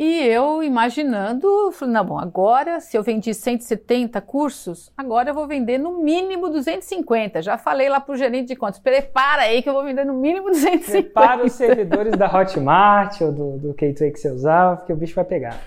e 0.00 0.22
eu 0.28 0.62
imaginando, 0.62 1.72
falei, 1.72 1.92
não, 1.92 2.04
bom, 2.04 2.20
agora 2.20 2.78
se 2.78 2.96
eu 2.96 3.02
vendi 3.02 3.34
170 3.34 4.20
cursos, 4.20 4.92
agora 4.96 5.30
eu 5.30 5.34
vou 5.34 5.44
vender 5.44 5.76
no 5.76 6.00
mínimo 6.00 6.48
250. 6.48 7.42
Já 7.42 7.58
falei 7.58 7.88
lá 7.88 7.98
para 7.98 8.12
o 8.12 8.16
gerente 8.16 8.46
de 8.46 8.54
contas, 8.54 8.78
prepara 8.78 9.42
aí 9.42 9.60
que 9.60 9.68
eu 9.68 9.72
vou 9.72 9.82
vender 9.82 10.04
no 10.04 10.14
mínimo 10.14 10.50
250. 10.50 11.02
Prepara 11.02 11.44
os 11.44 11.50
servidores 11.50 12.16
da 12.16 12.32
Hotmart 12.32 13.20
ou 13.22 13.32
do, 13.32 13.58
do 13.58 13.74
K2 13.74 14.12
que 14.12 14.20
você 14.20 14.30
usava, 14.30 14.76
porque 14.76 14.92
o 14.92 14.96
bicho 14.96 15.16
vai 15.16 15.24
pegar. 15.24 15.60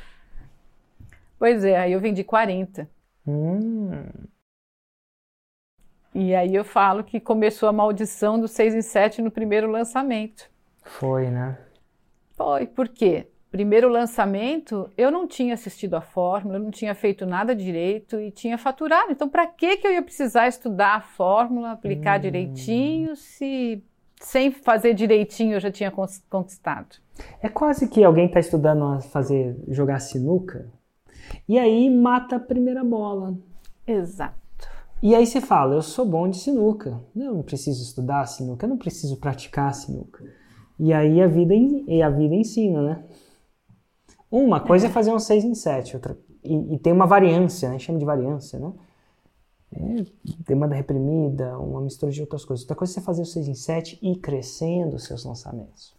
Pois 1.38 1.66
é, 1.66 1.78
aí 1.78 1.92
eu 1.92 2.00
vendi 2.00 2.24
40. 2.24 2.90
Hum. 3.28 4.06
E 6.16 6.34
aí 6.34 6.56
eu 6.56 6.64
falo 6.64 7.04
que 7.04 7.20
começou 7.20 7.68
a 7.68 7.74
maldição 7.74 8.40
do 8.40 8.48
6 8.48 8.76
em 8.76 8.82
7 8.82 9.22
no 9.22 9.30
primeiro 9.30 9.70
lançamento. 9.70 10.50
Foi, 10.84 11.30
né? 11.30 11.58
Foi, 12.38 12.66
por 12.66 12.88
quê? 12.88 13.28
Primeiro 13.52 13.90
lançamento, 13.90 14.90
eu 14.98 15.12
não 15.12 15.28
tinha 15.28 15.54
assistido 15.54 15.96
a 15.96 16.02
fórmula, 16.02 16.56
eu 16.58 16.64
não 16.64 16.72
tinha 16.72 16.96
feito 16.96 17.26
nada 17.26 17.54
direito 17.54 18.20
e 18.20 18.32
tinha 18.32 18.58
faturado. 18.58 19.12
Então, 19.12 19.28
para 19.28 19.46
que 19.46 19.78
que 19.78 19.86
eu 19.86 19.92
ia 19.92 20.02
precisar 20.02 20.48
estudar 20.48 20.96
a 20.96 21.02
fórmula, 21.02 21.72
aplicar 21.72 22.18
hum. 22.18 22.22
direitinho, 22.22 23.16
se 23.16 23.84
sem 24.22 24.52
fazer 24.52 24.94
direitinho 24.94 25.56
eu 25.56 25.60
já 25.60 25.72
tinha 25.72 25.92
conquistado? 26.30 26.96
É 27.42 27.50
quase 27.50 27.90
que 27.90 28.04
alguém 28.04 28.28
está 28.28 28.40
estudando 28.40 28.84
a 28.86 29.02
fazer 29.02 29.58
jogar 29.68 30.00
sinuca 30.00 30.70
e 31.48 31.60
aí 31.60 31.90
mata 31.90 32.38
a 32.38 32.40
primeira 32.40 32.84
bola. 32.84 33.36
Exato. 33.86 34.40
E 35.02 35.16
aí 35.16 35.26
você 35.26 35.42
fala, 35.42 35.74
eu 35.74 35.82
sou 35.82 36.06
bom 36.06 36.30
de 36.30 36.38
sinuca, 36.38 37.02
eu 37.16 37.34
não 37.34 37.42
preciso 37.42 37.82
estudar 37.82 38.26
sinuca, 38.28 38.66
eu 38.66 38.70
não 38.70 38.78
preciso 38.78 39.18
praticar 39.18 39.74
sinuca. 39.74 40.24
E 40.80 40.94
aí 40.94 41.22
a 41.22 41.28
vida, 41.28 41.54
a 42.06 42.10
vida 42.10 42.36
ensina, 42.36 42.82
né? 42.82 43.04
Uma 44.32 44.62
coisa 44.62 44.88
é, 44.88 44.90
é 44.90 44.92
fazer 44.92 45.12
um 45.12 45.20
6 45.20 45.44
em 45.44 45.54
7, 45.54 45.98
outra, 45.98 46.18
e, 46.44 46.76
e, 46.76 46.80
tem 46.80 46.94
uma 46.94 47.06
variância, 47.06 47.70
né? 47.70 47.78
chama 47.78 48.00
de 48.00 48.06
variância, 48.06 48.58
né? 48.58 48.72
É, 49.74 50.06
demanda 50.48 50.74
reprimida, 50.74 51.58
uma 51.60 51.82
mistura 51.82 52.12
de 52.12 52.22
outras 52.22 52.46
coisas. 52.46 52.64
Outra 52.64 52.76
coisa 52.76 52.94
é 52.94 52.96
você 52.96 53.02
fazer 53.02 53.22
o 53.22 53.26
6 53.26 53.48
em 53.50 53.54
7 53.54 54.00
e 54.02 54.14
ir 54.14 54.16
crescendo 54.18 54.96
os 54.96 55.04
seus 55.04 55.26
lançamentos. 55.26 55.94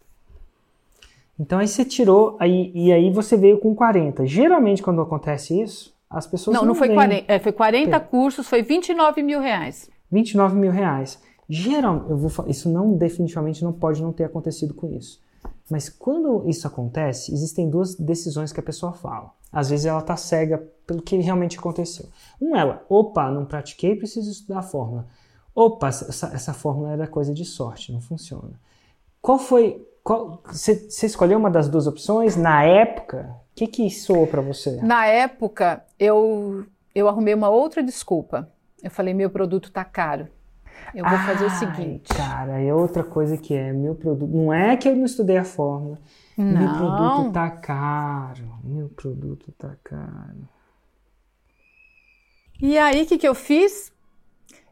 Então 1.39 1.59
aí 1.59 1.69
você 1.69 1.85
tirou, 1.85 2.37
aí, 2.39 2.71
e 2.75 2.93
aí 2.93 3.11
você 3.11 3.37
veio 3.37 3.59
com 3.59 3.75
40. 3.75 4.27
Geralmente 4.27 4.83
quando 4.83 5.01
acontece 5.01 5.61
isso, 5.61 5.95
as 6.09 6.27
pessoas 6.27 6.55
não... 6.55 6.63
Não, 6.63 6.69
não 6.69 6.75
foi 6.75 6.93
40, 6.93 7.33
é, 7.33 7.39
foi 7.39 7.53
40 7.53 8.01
cursos, 8.01 8.47
foi 8.47 8.63
29 8.63 9.23
mil 9.23 9.41
reais. 9.41 9.91
29 10.11 10.57
mil 10.57 10.71
reais. 10.71 11.21
Geral, 11.49 12.07
eu 12.09 12.17
vou, 12.17 12.47
isso 12.49 12.71
não 12.71 12.97
definitivamente 12.97 13.65
não 13.65 13.73
pode 13.73 14.03
não 14.03 14.13
ter 14.13 14.25
acontecido 14.25 14.75
com 14.75 14.89
isso. 14.89 15.21
Mas 15.73 15.89
quando 15.89 16.47
isso 16.47 16.67
acontece, 16.67 17.33
existem 17.33 17.71
duas 17.71 17.95
decisões 17.95 18.53
que 18.53 18.61
a 18.61 18.63
pessoa 18.63 18.93
fala. 18.93 19.31
Às 19.51 19.71
vezes 19.71 19.87
ela 19.87 20.01
está 20.01 20.19
cega 20.19 20.59
pelo 20.87 21.01
que 21.01 21.17
realmente 21.17 21.59
aconteceu. 21.59 22.05
Um, 22.39 22.55
ela, 22.55 22.85
opa, 22.91 23.31
não 23.31 23.47
pratiquei, 23.47 23.97
preciso 23.97 24.31
estudar 24.31 24.59
a 24.59 24.63
fórmula. 24.63 25.07
Opa, 25.55 25.89
essa, 25.89 26.27
essa 26.27 26.53
fórmula 26.53 26.91
era 26.91 27.07
coisa 27.07 27.33
de 27.33 27.47
sorte, 27.47 27.91
não 27.91 28.03
funciona. 28.03 28.61
Qual 29.23 29.39
foi. 29.39 29.83
Você 30.45 31.07
escolheu 31.07 31.39
uma 31.39 31.51
das 31.51 31.71
duas 31.71 31.87
opções? 31.87 32.37
Na 32.37 32.63
época, 32.65 33.35
o 33.53 33.55
que, 33.55 33.67
que 33.67 33.89
soou 33.89 34.27
para 34.27 34.43
você? 34.43 34.77
Na 34.83 35.07
época, 35.07 35.87
eu, 35.99 36.67
eu 36.95 37.09
arrumei 37.09 37.33
uma 37.33 37.49
outra 37.49 37.83
desculpa. 37.83 38.47
Eu 38.83 38.91
falei: 38.91 39.15
meu 39.15 39.31
produto 39.31 39.69
está 39.69 39.87
caro. 39.87 40.29
Eu 40.95 41.05
vou 41.05 41.17
Ai, 41.17 41.27
fazer 41.27 41.47
o 41.47 41.51
seguinte. 41.51 42.15
Cara, 42.15 42.61
é 42.61 42.75
outra 42.75 43.03
coisa 43.03 43.37
que 43.37 43.55
é 43.55 43.73
meu 43.73 43.95
produto. 43.95 44.31
Não 44.31 44.53
é 44.53 44.77
que 44.77 44.89
eu 44.89 44.95
não 44.95 45.05
estudei 45.05 45.39
a 45.39 45.45
fórmula. 45.45 45.99
Não. 46.37 46.61
Meu 46.61 46.69
produto 46.75 47.33
tá 47.33 47.51
caro. 47.51 48.49
Meu 48.63 48.89
produto 48.89 49.53
tá 49.53 49.75
caro. 49.83 50.49
E 52.61 52.79
aí, 52.79 53.03
o 53.03 53.07
que, 53.07 53.19
que 53.19 53.27
eu 53.27 53.35
fiz? 53.35 53.93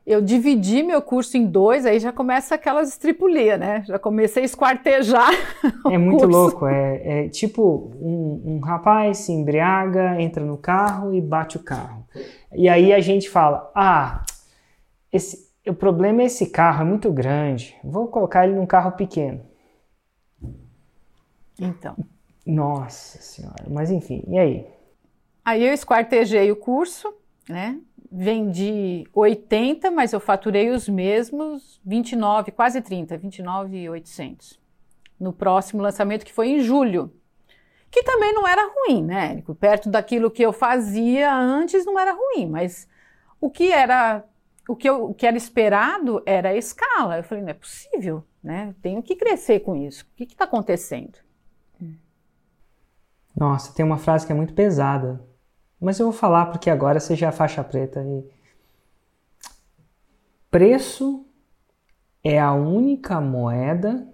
Eu 0.07 0.21
dividi 0.21 0.83
meu 0.83 1.03
curso 1.03 1.37
em 1.37 1.47
dois, 1.47 1.85
aí 1.85 2.01
já 2.01 2.13
começa 2.13 2.55
aquelas 2.55 2.89
estripulias, 2.89 3.61
né? 3.61 3.85
Já 3.87 3.99
comecei 3.99 4.43
a 4.43 4.47
esquartejar. 4.47 5.31
É 5.91 5.99
muito 5.99 6.25
curso. 6.25 6.39
louco. 6.39 6.67
É, 6.67 7.25
é 7.25 7.29
tipo 7.29 7.93
um, 8.01 8.43
um 8.45 8.61
rapaz 8.61 9.19
se 9.19 9.33
embriaga, 9.33 10.21
entra 10.21 10.45
no 10.45 10.57
carro 10.57 11.15
e 11.15 11.21
bate 11.21 11.57
o 11.57 11.61
carro. 11.61 12.07
E 12.55 12.69
aí 12.69 12.93
a 12.93 13.01
gente 13.01 13.29
fala: 13.29 13.71
ah, 13.75 14.25
esse, 15.13 15.50
o 15.67 15.75
problema 15.75 16.23
é 16.23 16.27
esse 16.27 16.47
carro, 16.51 16.83
é 16.83 16.85
muito 16.85 17.13
grande. 17.13 17.77
Vou 17.85 18.09
colocar 18.09 18.47
ele 18.47 18.57
num 18.57 18.67
carro 18.67 18.93
pequeno. 18.93 19.45
Então. 21.59 21.95
Nossa 22.47 23.21
senhora, 23.21 23.67
mas 23.69 23.91
enfim, 23.91 24.25
e 24.27 24.39
aí? 24.39 24.67
Aí 25.45 25.65
eu 25.65 25.73
esquartejei 25.73 26.51
o 26.51 26.57
curso, 26.57 27.13
né? 27.49 27.79
Vendi 28.11 29.05
80, 29.15 29.91
mas 29.91 30.13
eu 30.13 30.19
faturei 30.19 30.71
os 30.71 30.89
mesmos 30.89 31.81
29, 31.85 32.51
quase 32.51 32.81
30, 32.81 33.17
29,800. 33.19 34.59
No 35.19 35.33
próximo 35.33 35.83
lançamento 35.83 36.25
que 36.25 36.33
foi 36.33 36.49
em 36.49 36.61
julho. 36.61 37.13
Que 37.91 38.03
também 38.03 38.33
não 38.33 38.49
era 38.49 38.63
ruim, 38.73 39.05
né, 39.05 39.33
Érico? 39.33 39.55
Perto 39.55 39.91
daquilo 39.91 40.31
que 40.31 40.43
eu 40.43 40.53
fazia 40.53 41.33
antes 41.33 41.85
não 41.85 41.99
era 41.99 42.13
ruim, 42.13 42.49
mas 42.49 42.89
o 43.41 43.51
que 43.51 43.71
era 43.71 44.25
o 44.71 44.77
que, 44.77 44.89
eu, 44.89 45.11
o 45.11 45.15
que 45.15 45.27
era 45.27 45.37
esperado 45.37 46.23
era 46.25 46.51
a 46.51 46.57
escala. 46.57 47.17
Eu 47.17 47.25
falei, 47.25 47.43
não 47.43 47.51
é 47.51 47.55
possível, 47.55 48.25
né? 48.41 48.73
tenho 48.81 49.03
que 49.03 49.17
crescer 49.17 49.61
com 49.61 49.75
isso. 49.75 50.05
O 50.05 50.17
que 50.17 50.23
está 50.25 50.45
acontecendo? 50.45 51.19
Nossa, 53.35 53.73
tem 53.73 53.85
uma 53.85 53.99
frase 53.99 54.25
que 54.25 54.33
é 54.33 54.35
muito 54.35 54.55
pesada, 54.55 55.25
mas 55.81 55.99
eu 55.99 56.07
vou 56.07 56.13
falar 56.13 56.47
porque 56.47 56.71
agora 56.71 57.01
você 57.01 57.17
já 57.17 57.29
é 57.29 57.33
faixa 57.33 57.65
preta 57.65 58.05
e 58.05 58.31
preço 60.51 61.27
é 62.23 62.39
a 62.39 62.53
única 62.53 63.21
moeda 63.21 64.07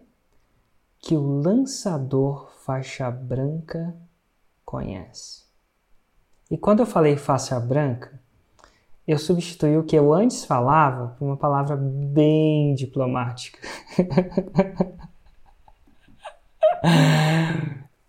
que 0.99 1.15
o 1.15 1.41
lançador 1.41 2.51
faixa 2.65 3.11
branca 3.11 3.95
conhece. 4.65 5.45
E 6.51 6.57
quando 6.57 6.81
eu 6.81 6.87
falei 6.87 7.17
faixa 7.17 7.59
branca, 7.61 8.21
eu 9.07 9.19
substituí 9.19 9.77
o 9.77 9.85
que 9.85 9.97
eu 9.97 10.13
antes 10.13 10.45
falava 10.45 11.15
por 11.19 11.25
uma 11.25 11.37
palavra 11.37 11.77
bem 11.77 12.75
diplomática. 12.75 13.59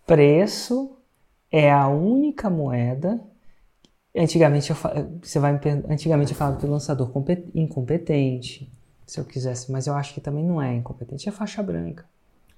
Preço 0.06 0.96
é 1.50 1.70
a 1.70 1.88
única 1.88 2.50
moeda. 2.50 3.20
Antigamente 4.16 4.70
eu, 4.70 4.76
você 5.22 5.38
vai 5.38 5.60
antigamente 5.88 6.32
eu 6.32 6.38
falava 6.38 6.58
do 6.58 6.68
lançador 6.68 7.12
incompetente, 7.54 8.72
se 9.06 9.20
eu 9.20 9.24
quisesse, 9.24 9.70
mas 9.70 9.86
eu 9.86 9.94
acho 9.94 10.12
que 10.12 10.20
também 10.20 10.44
não 10.44 10.60
é 10.60 10.74
incompetente, 10.74 11.28
é 11.28 11.32
faixa 11.32 11.62
branca. 11.62 12.04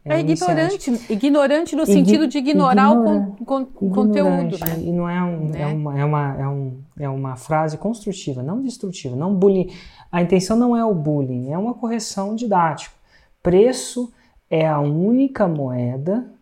É, 0.02 0.14
é 0.14 0.20
ignorante, 0.20 1.12
ignorante 1.12 1.76
no 1.76 1.84
sentido 1.84 2.26
de 2.26 2.38
ignorar 2.38 2.90
ignora, 2.90 3.34
o 3.38 3.44
con, 3.44 3.66
con, 3.66 3.90
conteúdo. 3.90 4.58
Né? 4.58 4.78
E 4.78 4.92
não 4.92 5.08
é, 5.08 5.22
um, 5.22 5.48
né? 5.50 5.60
é, 5.60 5.66
uma, 5.66 5.98
é, 5.98 6.04
uma, 6.04 6.40
é, 6.40 6.48
um, 6.48 6.82
é 7.00 7.08
uma 7.08 7.36
frase 7.36 7.76
construtiva, 7.76 8.42
não 8.42 8.62
destrutiva, 8.62 9.14
não 9.14 9.34
bullying. 9.34 9.70
A 10.10 10.22
intenção 10.22 10.56
não 10.56 10.74
é 10.74 10.82
o 10.82 10.94
bullying, 10.94 11.52
é 11.52 11.58
uma 11.58 11.74
correção 11.74 12.34
didática. 12.34 12.94
Preço 13.42 14.10
é 14.48 14.66
a 14.66 14.80
única 14.80 15.46
moeda 15.46 16.32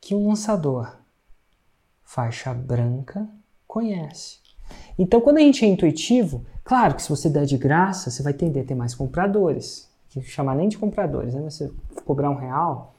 que 0.00 0.14
um 0.14 0.28
lançador 0.28 0.96
faixa 2.04 2.54
branca 2.54 3.28
conhece. 3.66 4.38
Então, 4.96 5.20
quando 5.20 5.38
a 5.38 5.40
gente 5.40 5.64
é 5.64 5.68
intuitivo, 5.68 6.46
claro 6.62 6.94
que 6.94 7.02
se 7.02 7.08
você 7.08 7.28
der 7.28 7.44
de 7.44 7.58
graça, 7.58 8.08
você 8.08 8.22
vai 8.22 8.32
tender 8.32 8.62
a 8.62 8.66
ter 8.66 8.74
mais 8.76 8.94
compradores 8.94 9.83
que 10.22 10.30
chamar 10.30 10.54
nem 10.54 10.68
de 10.68 10.78
compradores, 10.78 11.34
né? 11.34 11.42
Você 11.42 11.70
cobrar 12.04 12.30
um 12.30 12.36
real, 12.36 12.94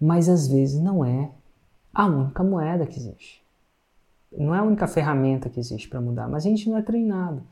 mas 0.00 0.28
às 0.28 0.46
vezes 0.46 0.80
não 0.80 1.04
é 1.04 1.30
a 1.94 2.06
única 2.06 2.42
moeda 2.44 2.86
que 2.86 2.98
existe. 2.98 3.42
Não 4.36 4.54
é 4.54 4.58
a 4.58 4.62
única 4.62 4.86
ferramenta 4.86 5.48
que 5.48 5.58
existe 5.58 5.88
para 5.88 6.00
mudar, 6.00 6.28
mas 6.28 6.44
a 6.44 6.48
gente 6.48 6.68
não 6.68 6.76
é 6.76 6.82
treinado. 6.82 7.42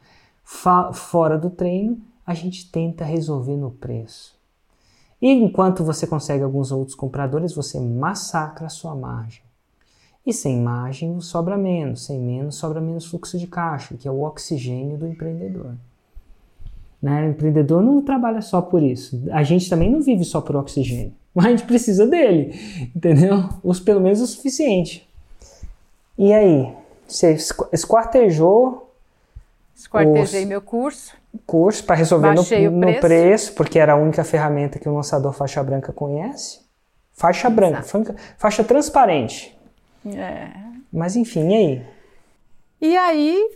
Fora 0.93 1.39
do 1.39 1.49
treino, 1.49 2.01
a 2.27 2.35
gente 2.35 2.71
tenta 2.71 3.05
resolver 3.05 3.57
no 3.57 3.71
preço. 3.71 4.39
E 5.23 5.31
enquanto 5.31 5.83
você 5.83 6.07
consegue 6.07 6.45
alguns 6.45 6.71
outros 6.71 6.95
compradores, 6.95 7.55
você 7.55 7.81
massacra 7.81 8.67
a 8.67 8.71
sua 8.71 8.95
margem. 8.95 9.43
E 10.27 10.33
sem 10.33 10.61
margem 10.61 11.21
sobra 11.21 11.57
menos, 11.57 12.05
sem 12.05 12.19
menos 12.19 12.57
sobra 12.57 12.81
menos 12.81 13.07
fluxo 13.07 13.39
de 13.39 13.47
caixa, 13.47 13.95
que 13.95 14.07
é 14.07 14.11
o 14.11 14.23
oxigênio 14.23 14.99
do 14.99 15.07
empreendedor. 15.07 15.77
Né? 17.05 17.27
O 17.27 17.31
empreendedor 17.33 17.83
não 17.83 18.01
trabalha 18.01 18.41
só 18.41 18.63
por 18.63 18.83
isso. 18.83 19.23
A 19.31 19.43
gente 19.43 19.69
também 19.69 19.91
não 19.91 20.01
vive 20.01 20.25
só 20.25 20.41
por 20.41 20.57
oxigênio. 20.57 21.13
Mas 21.35 21.45
a 21.45 21.51
gente 21.51 21.65
precisa 21.65 22.07
dele, 22.07 22.59
entendeu? 22.97 23.47
Os, 23.63 23.79
pelo 23.79 24.01
menos 24.01 24.23
o 24.23 24.27
suficiente. 24.27 25.07
E 26.17 26.33
aí? 26.33 26.73
Você 27.07 27.37
esquartejou. 27.75 28.91
Esquartejei 29.77 30.45
os, 30.45 30.49
meu 30.49 30.63
curso. 30.63 31.15
Curso 31.47 31.85
para 31.85 31.97
resolver 31.97 32.33
no, 32.33 32.43
preço. 32.43 32.71
no, 32.71 33.01
preço. 33.01 33.53
porque 33.53 33.79
era 33.79 33.93
a 33.93 33.97
única 33.97 34.25
ferramenta 34.25 34.79
que 34.79 34.89
o 34.89 34.95
lançador 34.95 35.35
faixa 35.35 35.63
branca 35.63 35.93
conhece. 35.93 36.61
Faixa 37.13 37.51
branca, 37.51 37.83
faixa, 37.83 38.17
faixa 38.39 38.65
transparente. 38.65 39.55
É. 40.07 40.49
Mas 40.91 41.17
enfim, 41.17 41.51
e 41.51 41.55
aí? 41.55 41.83
E 42.81 42.97
aí 42.97 43.51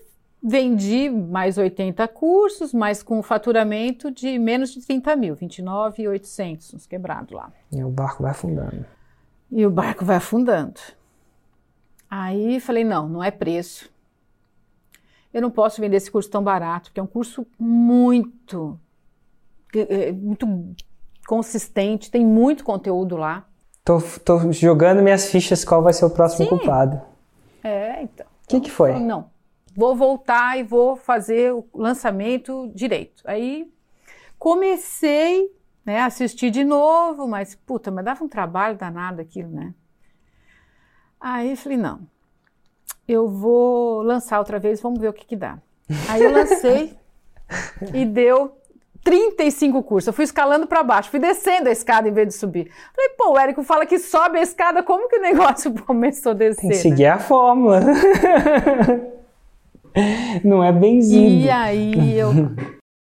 Vendi 0.49 1.11
mais 1.11 1.59
80 1.59 2.09
cursos, 2.09 2.73
mas 2.73 3.03
com 3.03 3.23
faturamento 3.23 4.11
de 4.11 4.39
menos 4.39 4.73
de 4.73 4.81
30 4.81 5.15
mil, 5.15 5.35
29,800, 5.35 6.73
uns 6.73 6.87
quebrados 6.87 7.33
lá. 7.33 7.53
E 7.71 7.85
o 7.85 7.91
barco 7.91 8.23
vai 8.23 8.31
afundando. 8.31 8.87
E 9.53 9.67
o 9.67 9.71
barco 9.71 10.07
vai 10.07 10.17
afundando. 10.17 10.81
Aí 12.11 12.59
falei, 12.61 12.83
não, 12.83 13.07
não 13.07 13.23
é 13.23 13.31
preço. 13.31 13.91
Eu 15.35 15.43
não 15.43 15.51
posso 15.51 15.83
vender 15.83 15.99
esse 15.99 16.11
curso 16.11 16.31
tão 16.31 16.43
barato, 16.43 16.89
porque 16.89 17.01
é 17.01 17.03
um 17.03 17.07
curso 17.07 17.47
muito, 17.59 18.81
é, 19.75 20.11
muito 20.13 20.47
consistente, 21.27 22.11
tem 22.11 22.25
muito 22.25 22.65
conteúdo 22.65 23.19
lá. 23.19 23.47
Tô, 23.85 24.01
tô 24.25 24.51
jogando 24.51 25.03
minhas 25.03 25.31
fichas 25.31 25.63
qual 25.63 25.83
vai 25.83 25.93
ser 25.93 26.07
o 26.07 26.11
próximo 26.11 26.45
Sim. 26.45 26.57
culpado. 26.57 27.03
É, 27.63 28.03
então. 28.03 28.25
O 28.45 28.49
que, 28.49 28.61
que 28.61 28.71
foi? 28.71 28.99
Não, 28.99 29.27
vou 29.79 29.95
voltar 29.95 30.59
e 30.59 30.65
vou 30.65 30.97
fazer 30.97 31.53
o 31.55 31.65
lançamento 31.73 32.69
direito. 32.75 33.23
Aí 33.25 33.73
comecei 34.37 35.55
né, 35.87 36.01
a 36.01 36.07
assistir 36.07 36.51
de 36.51 36.65
novo, 36.65 37.29
mas 37.29 37.55
puta, 37.55 37.89
mas 37.89 38.05
dava 38.05 38.25
um 38.25 38.29
trabalho 38.29 38.77
danado 38.77 39.21
aquilo, 39.21 39.49
né? 39.49 39.73
Aí 41.21 41.55
falei, 41.55 41.79
não, 41.79 42.01
eu 43.07 43.29
vou 43.29 44.03
lançar 44.03 44.41
outra 44.41 44.59
vez, 44.59 44.81
vamos 44.81 44.99
ver 44.99 45.11
o 45.11 45.13
que 45.13 45.25
que 45.25 45.37
dá. 45.37 45.59
Aí 46.09 46.25
eu 46.25 46.33
lancei 46.33 46.99
e 47.95 48.05
deu 48.05 48.59
35 49.05 49.81
cursos. 49.85 50.09
Eu 50.09 50.13
fui 50.13 50.25
escalando 50.25 50.67
para 50.67 50.83
baixo, 50.83 51.09
fui 51.09 51.21
descendo 51.21 51.69
a 51.69 51.73
escada 51.73 52.09
em 52.09 52.13
vez 52.13 52.27
de 52.27 52.35
subir. 52.35 52.69
Falei, 52.97 53.11
pô, 53.17 53.31
o 53.31 53.39
Érico 53.39 53.63
fala 53.63 53.87
que 53.87 54.01
sobe 54.01 54.41
a 54.41 54.43
escada, 54.43 54.83
como 54.83 55.09
que 55.09 55.19
o 55.19 55.23
negócio 55.23 55.73
começou 55.87 56.33
a 56.33 56.35
descer? 56.35 56.63
Tem 56.63 56.71
que 56.71 56.77
seguir 56.79 57.05
né? 57.05 57.11
a 57.11 57.19
fórmula. 57.21 57.81
Não 60.45 60.63
é 60.63 60.73
benzido. 60.73 61.45
E 61.45 61.51
aí 61.51 62.19
eu 62.19 62.31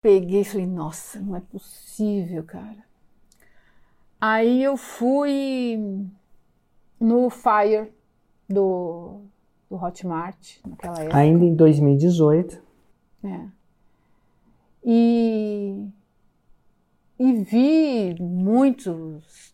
peguei 0.03 0.41
e 0.41 0.45
falei, 0.45 0.67
nossa, 0.67 1.21
não 1.21 1.37
é 1.37 1.41
possível, 1.41 2.43
cara. 2.45 2.85
Aí 4.21 4.63
eu 4.63 4.77
fui 4.77 5.79
no 6.99 7.31
Fire 7.31 7.93
do, 8.49 9.21
do 9.71 9.77
Hotmart, 9.77 10.57
naquela 10.67 11.01
época. 11.01 11.17
Ainda 11.17 11.45
em 11.45 11.55
2018. 11.55 12.61
É. 13.25 13.47
E, 14.85 15.87
e 17.19 17.33
vi 17.45 18.17
muitos, 18.21 19.53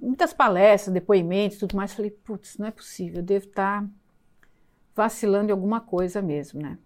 muitas 0.00 0.32
palestras, 0.32 0.92
depoimentos 0.92 1.58
tudo 1.58 1.76
mais. 1.76 1.92
Falei, 1.92 2.10
putz, 2.10 2.58
não 2.58 2.66
é 2.66 2.70
possível, 2.70 3.18
eu 3.18 3.24
devo 3.24 3.46
estar 3.46 3.86
vacilando 5.00 5.48
em 5.48 5.52
alguma 5.52 5.80
coisa 5.80 6.20
mesmo, 6.20 6.60
né? 6.60 6.76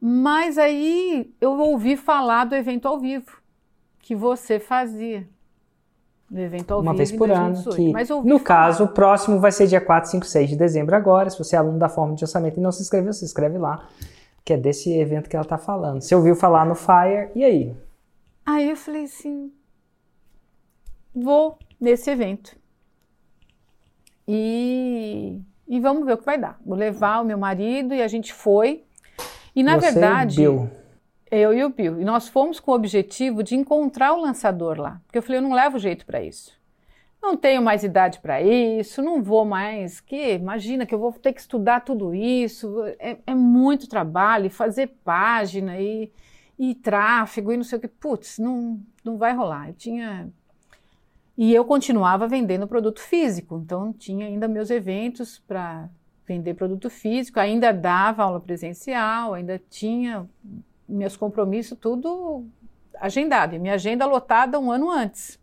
Mas 0.00 0.56
aí 0.56 1.34
eu 1.40 1.50
ouvi 1.58 1.96
falar 1.96 2.44
do 2.44 2.54
evento 2.54 2.86
ao 2.86 3.00
vivo 3.00 3.42
que 3.98 4.14
você 4.14 4.60
fazia. 4.60 5.28
Do 6.30 6.38
evento 6.38 6.72
ao 6.72 6.80
Uma 6.80 6.92
vivo 6.92 6.98
vez 6.98 7.10
por 7.10 7.28
ano. 7.28 7.60
Que, 7.74 7.88
no 7.90 8.38
falar. 8.38 8.40
caso, 8.40 8.84
o 8.84 8.88
próximo 8.88 9.40
vai 9.40 9.50
ser 9.50 9.66
dia 9.66 9.80
4, 9.80 10.10
5, 10.12 10.24
6 10.24 10.50
de 10.50 10.56
dezembro 10.56 10.94
agora. 10.94 11.28
Se 11.28 11.36
você 11.36 11.56
é 11.56 11.58
aluno 11.58 11.76
da 11.76 11.88
forma 11.88 12.14
de 12.14 12.22
orçamento 12.22 12.56
e 12.56 12.62
não 12.62 12.70
se 12.70 12.82
inscreveu, 12.82 13.12
se 13.12 13.24
inscreve 13.24 13.58
lá. 13.58 13.88
Que 14.44 14.52
é 14.52 14.56
desse 14.56 14.96
evento 14.96 15.28
que 15.28 15.34
ela 15.34 15.44
está 15.44 15.58
falando. 15.58 16.02
Você 16.02 16.14
ouviu 16.14 16.36
falar 16.36 16.64
no 16.64 16.76
Fire, 16.76 17.30
e 17.34 17.42
aí? 17.42 17.76
Aí 18.46 18.70
eu 18.70 18.76
falei 18.76 19.04
assim, 19.04 19.52
vou 21.12 21.58
nesse 21.80 22.10
evento. 22.10 22.56
E 24.28 25.40
e 25.66 25.80
vamos 25.80 26.04
ver 26.04 26.14
o 26.14 26.18
que 26.18 26.24
vai 26.24 26.38
dar. 26.38 26.58
Vou 26.64 26.76
levar 26.76 27.20
o 27.20 27.24
meu 27.24 27.38
marido 27.38 27.94
e 27.94 28.02
a 28.02 28.08
gente 28.08 28.32
foi. 28.32 28.84
E 29.54 29.62
na 29.62 29.78
Você 29.78 29.92
verdade, 29.92 30.42
e 30.42 30.48
o 30.48 30.52
Bill. 30.52 30.70
eu 31.30 31.54
e 31.54 31.64
o 31.64 31.68
Bill, 31.70 32.00
e 32.00 32.04
nós 32.04 32.28
fomos 32.28 32.58
com 32.60 32.72
o 32.72 32.74
objetivo 32.74 33.42
de 33.42 33.54
encontrar 33.54 34.12
o 34.14 34.20
lançador 34.20 34.80
lá, 34.80 35.00
porque 35.06 35.18
eu 35.18 35.22
falei, 35.22 35.38
eu 35.38 35.42
não 35.42 35.52
levo 35.54 35.78
jeito 35.78 36.04
para 36.04 36.22
isso. 36.22 36.52
Não 37.22 37.38
tenho 37.38 37.62
mais 37.62 37.82
idade 37.82 38.18
para 38.20 38.42
isso, 38.42 39.00
não 39.00 39.22
vou 39.22 39.46
mais. 39.46 39.98
Que 39.98 40.34
imagina 40.34 40.84
que 40.84 40.94
eu 40.94 40.98
vou 40.98 41.10
ter 41.10 41.32
que 41.32 41.40
estudar 41.40 41.80
tudo 41.80 42.14
isso. 42.14 42.84
É, 42.98 43.16
é 43.26 43.34
muito 43.34 43.88
trabalho, 43.88 44.50
fazer 44.50 44.88
página 45.02 45.80
e, 45.80 46.12
e 46.58 46.74
tráfego 46.74 47.50
e 47.50 47.56
não 47.56 47.64
sei 47.64 47.78
o 47.78 47.80
que. 47.80 47.88
Putz, 47.88 48.38
não, 48.38 48.78
não 49.02 49.16
vai 49.16 49.32
rolar. 49.32 49.68
Eu 49.68 49.74
tinha 49.74 50.28
e 51.36 51.52
eu 51.52 51.64
continuava 51.64 52.28
vendendo 52.28 52.66
produto 52.66 53.00
físico, 53.00 53.60
então 53.64 53.92
tinha 53.92 54.26
ainda 54.26 54.46
meus 54.46 54.70
eventos 54.70 55.38
para 55.40 55.88
vender 56.26 56.54
produto 56.54 56.88
físico, 56.88 57.40
ainda 57.40 57.72
dava 57.72 58.22
aula 58.22 58.40
presencial, 58.40 59.34
ainda 59.34 59.60
tinha 59.68 60.28
meus 60.88 61.16
compromissos 61.16 61.76
tudo 61.78 62.46
agendado, 63.00 63.54
e 63.54 63.58
minha 63.58 63.74
agenda 63.74 64.06
lotada 64.06 64.60
um 64.60 64.70
ano 64.70 64.90
antes. 64.90 65.38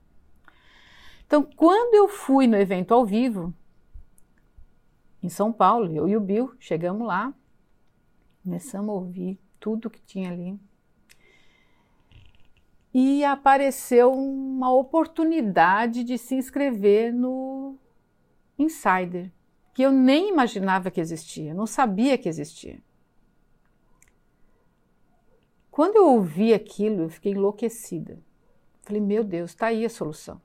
Então, 1.27 1.43
quando 1.55 1.95
eu 1.95 2.07
fui 2.07 2.47
no 2.47 2.57
evento 2.57 2.93
ao 2.93 3.05
vivo, 3.05 3.53
em 5.21 5.29
São 5.29 5.51
Paulo, 5.51 5.93
eu 5.93 6.07
e 6.07 6.17
o 6.17 6.21
Bill 6.21 6.53
chegamos 6.59 7.05
lá, 7.05 7.33
começamos 8.43 8.89
a 8.89 8.93
ouvir 8.93 9.39
tudo 9.59 9.89
que 9.89 10.01
tinha 10.01 10.31
ali 10.31 10.59
e 12.93 13.23
apareceu 13.23 14.11
uma 14.11 14.73
oportunidade 14.73 16.03
de 16.03 16.17
se 16.17 16.35
inscrever 16.35 17.13
no 17.13 17.77
Insider, 18.57 19.31
que 19.73 19.81
eu 19.81 19.91
nem 19.91 20.29
imaginava 20.29 20.91
que 20.91 20.99
existia, 20.99 21.53
não 21.53 21.65
sabia 21.65 22.17
que 22.17 22.27
existia. 22.27 22.79
Quando 25.71 25.95
eu 25.95 26.09
ouvi 26.09 26.53
aquilo, 26.53 27.03
eu 27.03 27.09
fiquei 27.09 27.31
enlouquecida. 27.31 28.19
Falei, 28.81 29.01
meu 29.01 29.23
Deus, 29.23 29.51
está 29.51 29.67
aí 29.67 29.85
a 29.85 29.89
solução. 29.89 30.41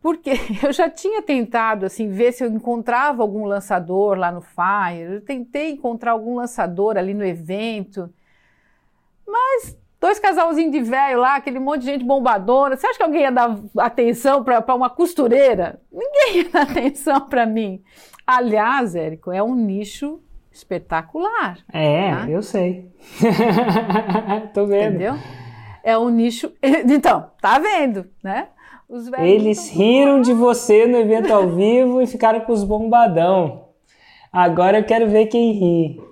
Porque 0.00 0.30
eu 0.62 0.72
já 0.72 0.88
tinha 0.88 1.22
tentado 1.22 1.86
assim 1.86 2.08
ver 2.08 2.32
se 2.32 2.44
eu 2.44 2.48
encontrava 2.48 3.22
algum 3.22 3.44
lançador 3.44 4.16
lá 4.16 4.30
no 4.30 4.40
Fire. 4.40 5.14
Eu 5.14 5.20
tentei 5.20 5.70
encontrar 5.70 6.12
algum 6.12 6.36
lançador 6.36 6.96
ali 6.96 7.14
no 7.14 7.24
evento. 7.24 8.12
Mas 9.26 9.76
dois 10.02 10.18
casalzinhos 10.18 10.72
de 10.72 10.80
velho 10.80 11.20
lá, 11.20 11.36
aquele 11.36 11.60
monte 11.60 11.82
de 11.82 11.86
gente 11.86 12.04
bombadona. 12.04 12.76
Você 12.76 12.88
acha 12.88 12.96
que 12.96 13.04
alguém 13.04 13.22
ia 13.22 13.30
dar 13.30 13.56
atenção 13.78 14.42
para 14.42 14.74
uma 14.74 14.90
costureira? 14.90 15.80
Ninguém 15.92 16.42
ia 16.42 16.50
dar 16.50 16.62
atenção 16.62 17.20
para 17.20 17.46
mim. 17.46 17.80
Aliás, 18.26 18.96
Érico, 18.96 19.30
é 19.30 19.40
um 19.40 19.54
nicho 19.54 20.20
espetacular. 20.50 21.58
É, 21.72 22.10
tá? 22.10 22.28
eu 22.28 22.42
sei. 22.42 22.90
Tô 24.52 24.66
vendo. 24.66 24.96
Entendeu? 24.96 25.14
É 25.84 25.96
um 25.96 26.08
nicho. 26.08 26.52
Então, 26.60 27.30
tá 27.40 27.60
vendo, 27.60 28.06
né? 28.22 28.48
Eles 29.18 29.70
riram 29.70 30.20
de 30.20 30.34
você 30.34 30.86
no 30.86 30.98
evento 30.98 31.32
ao 31.32 31.48
vivo 31.48 32.02
e 32.02 32.06
ficaram 32.06 32.40
com 32.40 32.52
os 32.52 32.64
bombadão. 32.64 33.68
Agora 34.32 34.80
eu 34.80 34.84
quero 34.84 35.08
ver 35.08 35.26
quem 35.26 35.52
ri. 35.52 36.11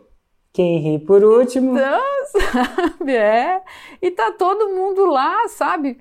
Quem 0.52 0.78
ri 0.78 0.98
por 0.98 1.22
último. 1.22 1.72
Então, 1.72 2.00
sabe, 2.26 3.14
é. 3.14 3.62
E 4.02 4.10
tá 4.10 4.32
todo 4.32 4.74
mundo 4.74 5.06
lá, 5.06 5.48
sabe? 5.48 6.00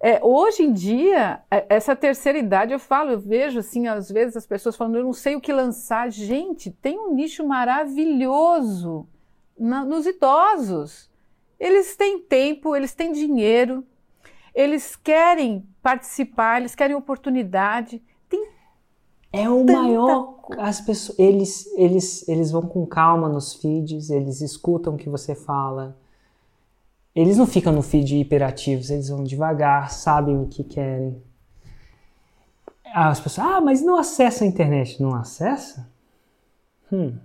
É, 0.00 0.20
hoje 0.22 0.62
em 0.62 0.72
dia, 0.72 1.40
é, 1.50 1.64
essa 1.68 1.96
terceira 1.96 2.38
idade, 2.38 2.72
eu 2.72 2.78
falo, 2.78 3.12
eu 3.12 3.18
vejo 3.18 3.58
assim, 3.58 3.86
às 3.86 4.10
vezes 4.10 4.36
as 4.36 4.46
pessoas 4.46 4.76
falando, 4.76 4.96
eu 4.96 5.04
não 5.04 5.12
sei 5.12 5.34
o 5.36 5.40
que 5.40 5.52
lançar. 5.52 6.10
Gente, 6.10 6.70
tem 6.70 6.98
um 6.98 7.14
nicho 7.14 7.46
maravilhoso 7.46 9.08
na, 9.58 9.84
nos 9.84 10.06
idosos. 10.06 11.10
Eles 11.58 11.96
têm 11.96 12.20
tempo, 12.20 12.76
eles 12.76 12.94
têm 12.94 13.12
dinheiro, 13.12 13.82
eles 14.54 14.96
querem 14.96 15.66
participar, 15.82 16.60
eles 16.60 16.74
querem 16.74 16.96
oportunidade. 16.96 18.02
É 19.34 19.48
o 19.48 19.64
maior. 19.64 20.36
As 20.58 20.80
pessoas, 20.80 21.18
eles, 21.18 21.66
eles, 21.76 22.28
eles 22.28 22.50
vão 22.52 22.62
com 22.62 22.86
calma 22.86 23.28
nos 23.28 23.54
feeds, 23.54 24.08
eles 24.08 24.40
escutam 24.40 24.94
o 24.94 24.96
que 24.96 25.08
você 25.08 25.34
fala. 25.34 25.96
Eles 27.14 27.36
não 27.36 27.46
ficam 27.46 27.72
no 27.72 27.82
feed 27.82 28.16
hiperativos, 28.16 28.90
eles 28.90 29.08
vão 29.08 29.24
devagar, 29.24 29.90
sabem 29.90 30.40
o 30.40 30.46
que 30.46 30.62
querem. 30.62 31.20
As 32.94 33.18
pessoas, 33.18 33.46
ah, 33.46 33.60
mas 33.60 33.82
não 33.82 33.96
acessa 33.96 34.44
a 34.44 34.46
internet. 34.46 35.02
Não 35.02 35.14
acessa? 35.14 35.88
Hum. 36.92 37.18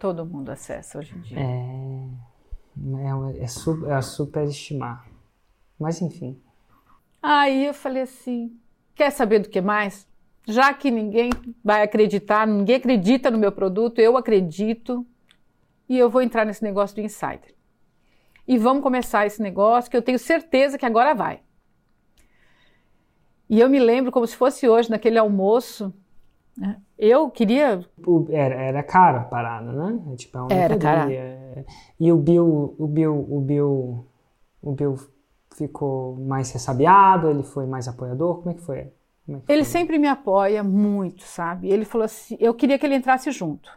Todo 0.00 0.26
mundo 0.26 0.50
acessa 0.50 0.98
hoje 0.98 1.14
em 1.16 1.20
dia. 1.20 1.38
É, 1.38 2.02
é, 2.96 3.38
é, 3.38 3.92
é, 3.92 3.96
é 3.96 4.02
superestimar. 4.02 5.06
Mas 5.78 6.02
enfim. 6.02 6.36
Aí 7.22 7.66
eu 7.66 7.74
falei 7.74 8.02
assim: 8.02 8.56
quer 8.96 9.10
saber 9.10 9.38
do 9.38 9.48
que 9.48 9.60
mais? 9.60 10.10
Já 10.46 10.74
que 10.74 10.90
ninguém 10.90 11.30
vai 11.64 11.82
acreditar, 11.82 12.46
ninguém 12.46 12.76
acredita 12.76 13.30
no 13.30 13.38
meu 13.38 13.52
produto, 13.52 14.00
eu 14.00 14.16
acredito 14.16 15.06
e 15.88 15.96
eu 15.96 16.10
vou 16.10 16.22
entrar 16.22 16.44
nesse 16.44 16.64
negócio 16.64 16.96
do 16.96 17.02
insider. 17.02 17.54
E 18.46 18.58
vamos 18.58 18.82
começar 18.82 19.24
esse 19.24 19.40
negócio 19.40 19.90
que 19.90 19.96
eu 19.96 20.02
tenho 20.02 20.18
certeza 20.18 20.76
que 20.76 20.86
agora 20.86 21.14
vai. 21.14 21.40
E 23.48 23.60
eu 23.60 23.68
me 23.68 23.78
lembro 23.78 24.10
como 24.10 24.26
se 24.26 24.36
fosse 24.36 24.68
hoje, 24.68 24.90
naquele 24.90 25.18
almoço. 25.18 25.92
Né? 26.56 26.80
Eu 26.98 27.30
queria. 27.30 27.84
Era, 28.30 28.54
era 28.54 28.82
caro 28.82 29.18
a 29.18 29.24
parada, 29.24 29.72
né? 29.72 30.00
É 30.12 30.16
tipo, 30.16 30.38
é 30.50 30.56
era 30.56 30.78
caro. 30.78 31.10
E 32.00 32.10
o 32.10 32.16
Bill, 32.16 32.74
o 32.78 32.86
Bill, 32.86 33.26
o 33.28 33.40
Bill, 33.40 34.06
o 34.62 34.72
Bill 34.72 34.96
ficou 35.54 36.16
mais 36.16 36.50
ressabiado? 36.50 37.28
Ele 37.28 37.42
foi 37.42 37.66
mais 37.66 37.86
apoiador? 37.86 38.38
Como 38.38 38.50
é 38.50 38.54
que 38.54 38.62
foi? 38.62 38.90
É 39.28 39.32
ele 39.52 39.64
foi? 39.64 39.64
sempre 39.64 39.98
me 39.98 40.08
apoia 40.08 40.62
muito, 40.62 41.22
sabe? 41.22 41.68
Ele 41.68 41.84
falou 41.84 42.04
assim, 42.04 42.36
eu 42.40 42.54
queria 42.54 42.78
que 42.78 42.84
ele 42.84 42.96
entrasse 42.96 43.30
junto. 43.30 43.70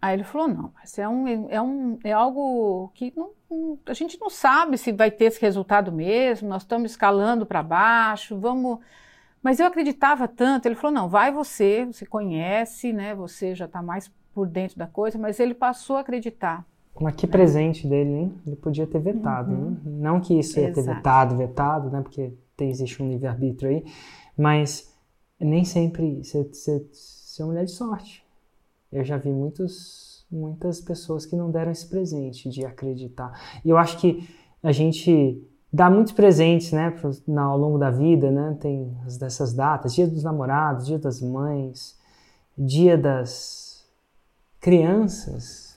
Aí 0.00 0.16
ele 0.16 0.24
falou, 0.24 0.48
não, 0.48 0.72
mas 0.74 0.98
é, 0.98 1.08
um, 1.08 1.48
é, 1.48 1.62
um, 1.62 1.98
é 2.02 2.10
algo 2.10 2.90
que 2.94 3.12
não, 3.16 3.30
a 3.86 3.94
gente 3.94 4.18
não 4.20 4.28
sabe 4.28 4.76
se 4.76 4.90
vai 4.90 5.10
ter 5.10 5.26
esse 5.26 5.40
resultado 5.40 5.92
mesmo, 5.92 6.48
nós 6.48 6.62
estamos 6.62 6.90
escalando 6.90 7.46
para 7.46 7.62
baixo, 7.62 8.38
vamos... 8.38 8.78
Mas 9.40 9.60
eu 9.60 9.66
acreditava 9.66 10.26
tanto, 10.26 10.66
ele 10.66 10.74
falou, 10.74 10.92
não, 10.92 11.08
vai 11.08 11.30
você, 11.30 11.84
você 11.84 12.04
conhece, 12.06 12.92
né, 12.92 13.14
você 13.14 13.54
já 13.54 13.66
está 13.66 13.82
mais 13.82 14.10
por 14.34 14.48
dentro 14.48 14.78
da 14.78 14.86
coisa, 14.86 15.18
mas 15.18 15.38
ele 15.38 15.54
passou 15.54 15.96
a 15.96 16.00
acreditar. 16.00 16.64
Mas 17.00 17.14
que 17.14 17.26
presente 17.26 17.86
dele, 17.86 18.10
hein? 18.10 18.34
Ele 18.46 18.56
podia 18.56 18.86
ter 18.86 18.98
vetado, 18.98 19.52
uhum. 19.52 19.70
né? 19.70 19.76
Não 19.84 20.20
que 20.20 20.38
isso 20.38 20.60
ia 20.60 20.72
ter 20.72 20.82
vetado, 20.82 21.36
vetado, 21.36 21.90
né? 21.90 22.02
Porque 22.02 22.32
tem, 22.56 22.70
existe 22.70 23.02
um 23.02 23.08
livre-arbítrio 23.08 23.70
aí, 23.70 23.84
mas 24.36 24.92
nem 25.38 25.64
sempre 25.64 26.22
você, 26.22 26.86
é 27.38 27.44
mulher 27.44 27.64
de 27.64 27.72
sorte. 27.72 28.24
Eu 28.90 29.04
já 29.04 29.16
vi 29.16 29.30
muitos, 29.30 30.26
muitas 30.30 30.80
pessoas 30.80 31.24
que 31.24 31.34
não 31.34 31.50
deram 31.50 31.72
esse 31.72 31.86
presente 31.86 32.48
de 32.48 32.64
acreditar. 32.64 33.60
E 33.64 33.70
eu 33.70 33.76
acho 33.76 33.98
que 33.98 34.28
a 34.62 34.70
gente 34.70 35.42
dá 35.72 35.88
muitos 35.88 36.12
presentes, 36.12 36.72
né, 36.72 36.94
ao 37.38 37.58
longo 37.58 37.78
da 37.78 37.90
vida, 37.90 38.30
né? 38.30 38.56
Tem 38.60 38.94
as 39.06 39.16
dessas 39.16 39.54
datas, 39.54 39.94
Dia 39.94 40.06
dos 40.06 40.22
Namorados, 40.22 40.86
Dia 40.86 40.98
das 40.98 41.20
Mães, 41.22 41.98
Dia 42.56 42.98
das 42.98 43.84
Crianças, 44.60 45.72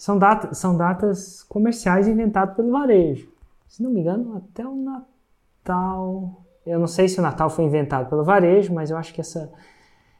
são, 0.00 0.18
data, 0.18 0.54
são 0.54 0.76
datas 0.76 1.42
comerciais 1.42 2.08
inventadas 2.08 2.56
pelo 2.56 2.70
varejo. 2.70 3.30
Se 3.68 3.82
não 3.82 3.90
me 3.90 4.00
engano, 4.00 4.34
até 4.34 4.66
o 4.66 4.74
Natal. 4.74 6.42
Eu 6.64 6.78
não 6.78 6.86
sei 6.86 7.08
se 7.08 7.18
o 7.18 7.22
Natal 7.22 7.48
foi 7.50 7.64
inventado 7.64 8.08
pelo 8.08 8.24
varejo, 8.24 8.72
mas 8.72 8.90
eu 8.90 8.96
acho 8.96 9.12
que 9.14 9.20
essa, 9.20 9.52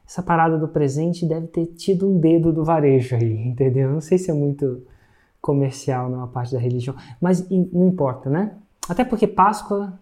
essa 0.07 0.22
parada 0.22 0.59
do 0.59 0.68
presente 0.68 1.26
deve 1.26 1.46
ter 1.46 1.66
tido 1.66 2.09
um 2.09 2.18
dedo 2.18 2.53
do 2.53 2.64
varejo 2.64 3.16
aí, 3.16 3.48
entendeu? 3.48 3.90
Não 3.90 4.00
sei 4.00 4.18
se 4.18 4.31
é 4.31 4.35
muito 4.35 4.83
comercial 5.40 6.11
numa 6.11 6.29
parte 6.29 6.53
da 6.53 6.59
religião, 6.59 6.94
mas 7.20 7.48
não 7.48 7.88
importa, 7.88 8.29
né? 8.29 8.57
Até 8.88 9.05
porque 9.05 9.26
Páscoa 9.26 9.98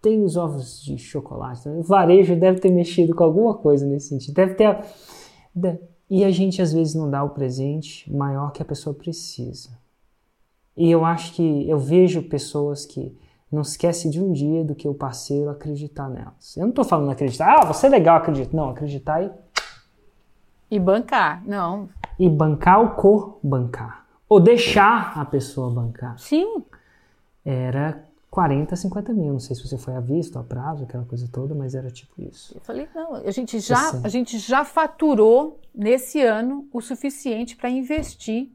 tem 0.00 0.22
os 0.22 0.36
ovos 0.36 0.82
de 0.82 0.98
chocolate. 0.98 1.68
Né? 1.68 1.76
O 1.76 1.82
varejo 1.82 2.36
deve 2.36 2.60
ter 2.60 2.70
mexido 2.70 3.14
com 3.14 3.24
alguma 3.24 3.54
coisa 3.54 3.86
nesse 3.86 4.08
sentido. 4.08 4.34
Deve 4.34 4.54
ter. 4.54 4.84
E 6.10 6.24
a 6.24 6.30
gente 6.30 6.62
às 6.62 6.72
vezes 6.72 6.94
não 6.94 7.10
dá 7.10 7.22
o 7.22 7.30
presente 7.30 8.10
maior 8.12 8.52
que 8.52 8.62
a 8.62 8.64
pessoa 8.64 8.94
precisa. 8.94 9.70
E 10.76 10.90
eu 10.90 11.04
acho 11.04 11.34
que 11.34 11.68
eu 11.68 11.78
vejo 11.78 12.22
pessoas 12.22 12.86
que 12.86 13.16
não 13.50 13.62
esquecem 13.62 14.10
de 14.10 14.22
um 14.22 14.32
dia 14.32 14.62
do 14.62 14.74
que 14.74 14.86
o 14.86 14.94
parceiro 14.94 15.50
acreditar 15.50 16.08
nelas. 16.08 16.56
Eu 16.56 16.62
não 16.62 16.70
estou 16.70 16.84
falando 16.84 17.10
acreditar, 17.10 17.58
ah, 17.58 17.64
você 17.64 17.86
é 17.86 17.90
legal, 17.90 18.18
acredito. 18.18 18.54
Não, 18.54 18.70
acreditar 18.70 19.22
e. 19.22 19.30
E 20.70 20.78
bancar, 20.78 21.42
não. 21.46 21.88
E 22.18 22.28
bancar 22.28 22.82
o 22.82 22.90
cor 22.90 23.38
bancar. 23.42 24.06
Ou 24.28 24.38
deixar 24.38 25.18
a 25.18 25.24
pessoa 25.24 25.70
bancar. 25.70 26.18
Sim. 26.18 26.62
Era 27.42 28.04
40, 28.30 28.76
50 28.76 29.12
mil. 29.14 29.32
Não 29.32 29.40
sei 29.40 29.56
se 29.56 29.66
você 29.66 29.78
foi 29.78 29.94
a 29.94 30.00
vista, 30.00 30.38
a 30.38 30.42
prazo, 30.42 30.84
aquela 30.84 31.04
coisa 31.04 31.26
toda, 31.32 31.54
mas 31.54 31.74
era 31.74 31.90
tipo 31.90 32.20
isso. 32.20 32.54
Eu 32.54 32.60
falei, 32.60 32.86
não, 32.94 33.14
a 33.14 33.30
gente 33.30 33.58
já, 33.60 33.92
a 34.04 34.08
gente 34.08 34.38
já 34.38 34.64
faturou 34.64 35.58
nesse 35.74 36.20
ano 36.20 36.68
o 36.70 36.82
suficiente 36.82 37.56
para 37.56 37.70
investir 37.70 38.50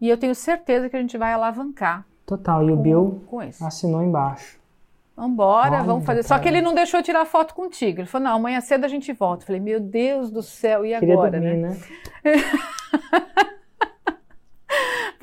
e 0.00 0.08
eu 0.08 0.18
tenho 0.18 0.34
certeza 0.34 0.90
que 0.90 0.96
a 0.96 1.00
gente 1.00 1.16
vai 1.16 1.32
alavancar. 1.32 2.04
Total, 2.26 2.62
e 2.68 2.72
o 2.72 2.76
Bill 2.76 3.22
assinou 3.60 4.02
embaixo. 4.02 4.58
Vambora, 5.16 5.76
Olha, 5.76 5.84
vamos 5.84 6.04
fazer. 6.04 6.24
Só 6.24 6.38
que 6.38 6.48
ele 6.48 6.60
não 6.60 6.74
deixou 6.74 7.00
tirar 7.00 7.24
foto 7.24 7.54
contigo. 7.54 8.00
Ele 8.00 8.06
falou: 8.06 8.28
não, 8.28 8.36
amanhã 8.36 8.60
cedo 8.60 8.84
a 8.84 8.88
gente 8.88 9.12
volta. 9.12 9.42
Eu 9.42 9.46
falei: 9.46 9.60
meu 9.60 9.78
Deus 9.78 10.30
do 10.30 10.42
céu, 10.42 10.84
e 10.84 10.98
Queria 10.98 11.14
agora, 11.14 11.40
dormir, 11.40 11.56
né? 11.56 11.76
né? 12.24 12.34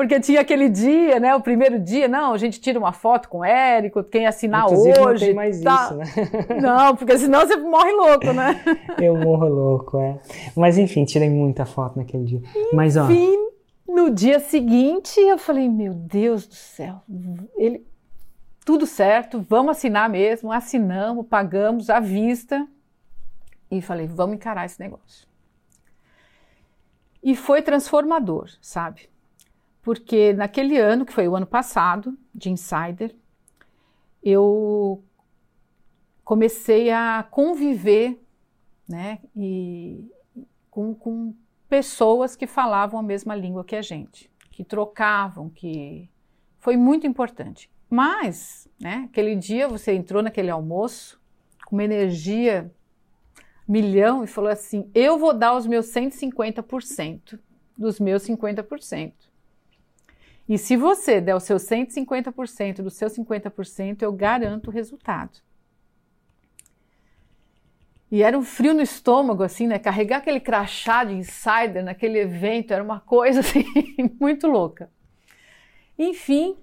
porque 0.01 0.19
tinha 0.19 0.41
aquele 0.41 0.69
dia, 0.69 1.19
né? 1.19 1.35
O 1.35 1.41
primeiro 1.41 1.77
dia, 1.77 2.07
não, 2.07 2.33
a 2.33 2.37
gente 2.37 2.61
tira 2.61 2.79
uma 2.79 2.93
foto 2.93 3.27
com 3.27 3.39
o 3.39 3.45
Érico, 3.45 4.03
quem 4.03 4.25
assinar 4.25 4.63
Inclusive, 4.65 4.99
hoje. 4.99 5.19
Não 5.19 5.27
tem 5.27 5.35
mais 5.35 5.61
tá... 5.61 5.83
isso, 5.83 5.95
né? 5.95 6.05
Não, 6.61 6.95
porque 6.95 7.17
senão 7.17 7.41
você 7.41 7.57
morre 7.57 7.91
louco, 7.91 8.33
né? 8.33 8.61
Eu 8.99 9.15
morro 9.17 9.47
louco, 9.47 9.99
é. 9.99 10.17
Mas 10.55 10.77
enfim, 10.77 11.03
tirei 11.03 11.29
muita 11.29 11.65
foto 11.65 11.99
naquele 11.99 12.23
dia. 12.23 12.39
Enfim, 12.39 12.69
Mas 12.73 12.95
ó. 12.95 13.07
No 13.93 14.09
dia 14.09 14.39
seguinte, 14.39 15.19
eu 15.19 15.37
falei, 15.37 15.67
meu 15.69 15.93
Deus 15.93 16.47
do 16.47 16.55
céu, 16.55 17.01
ele 17.55 17.85
tudo 18.63 18.85
certo, 18.85 19.41
vamos 19.41 19.71
assinar 19.71 20.09
mesmo, 20.09 20.51
assinamos, 20.51 21.25
pagamos 21.27 21.89
à 21.89 21.99
vista. 21.99 22.67
E 23.69 23.81
falei, 23.81 24.07
vamos 24.07 24.35
encarar 24.35 24.65
esse 24.65 24.79
negócio. 24.79 25.27
E 27.23 27.35
foi 27.35 27.61
transformador, 27.61 28.49
sabe? 28.61 29.11
porque 29.81 30.33
naquele 30.33 30.77
ano, 30.77 31.05
que 31.05 31.13
foi 31.13 31.27
o 31.27 31.35
ano 31.35 31.45
passado, 31.45 32.17
de 32.33 32.49
Insider, 32.49 33.15
eu 34.23 35.03
comecei 36.23 36.91
a 36.91 37.25
conviver 37.29 38.23
né, 38.87 39.19
e, 39.35 40.07
com, 40.69 40.93
com 40.93 41.33
pessoas 41.71 42.35
que 42.35 42.45
falavam 42.45 42.99
a 42.99 43.03
mesma 43.03 43.33
língua 43.33 43.63
que 43.63 43.77
a 43.77 43.81
gente, 43.81 44.29
que 44.51 44.61
trocavam, 44.61 45.49
que 45.49 46.11
foi 46.59 46.75
muito 46.75 47.07
importante. 47.07 47.71
Mas, 47.89 48.67
né, 48.77 49.07
aquele 49.09 49.37
dia 49.37 49.69
você 49.69 49.93
entrou 49.93 50.21
naquele 50.21 50.49
almoço 50.49 51.17
com 51.65 51.77
uma 51.77 51.83
energia 51.85 52.69
milhão 53.65 54.21
e 54.21 54.27
falou 54.27 54.51
assim: 54.51 54.91
eu 54.93 55.17
vou 55.17 55.33
dar 55.33 55.55
os 55.55 55.65
meus 55.65 55.85
150% 55.85 57.39
dos 57.77 58.01
meus 58.01 58.27
50%. 58.27 59.13
E 60.49 60.57
se 60.57 60.75
você 60.75 61.21
der 61.21 61.35
o 61.35 61.39
seu 61.39 61.55
150% 61.55 62.81
do 62.81 62.89
seu 62.89 63.07
50%, 63.07 64.01
eu 64.01 64.11
garanto 64.11 64.67
o 64.67 64.71
resultado. 64.71 65.39
E 68.11 68.21
era 68.21 68.37
um 68.37 68.43
frio 68.43 68.73
no 68.73 68.81
estômago, 68.81 69.41
assim, 69.41 69.67
né? 69.67 69.79
Carregar 69.79 70.17
aquele 70.17 70.41
crachá 70.41 71.05
de 71.05 71.13
insider 71.13 71.81
naquele 71.81 72.19
evento 72.19 72.73
era 72.73 72.83
uma 72.83 72.99
coisa, 72.99 73.39
assim, 73.41 73.63
muito 74.19 74.47
louca. 74.47 74.91
Enfim, 75.97 76.57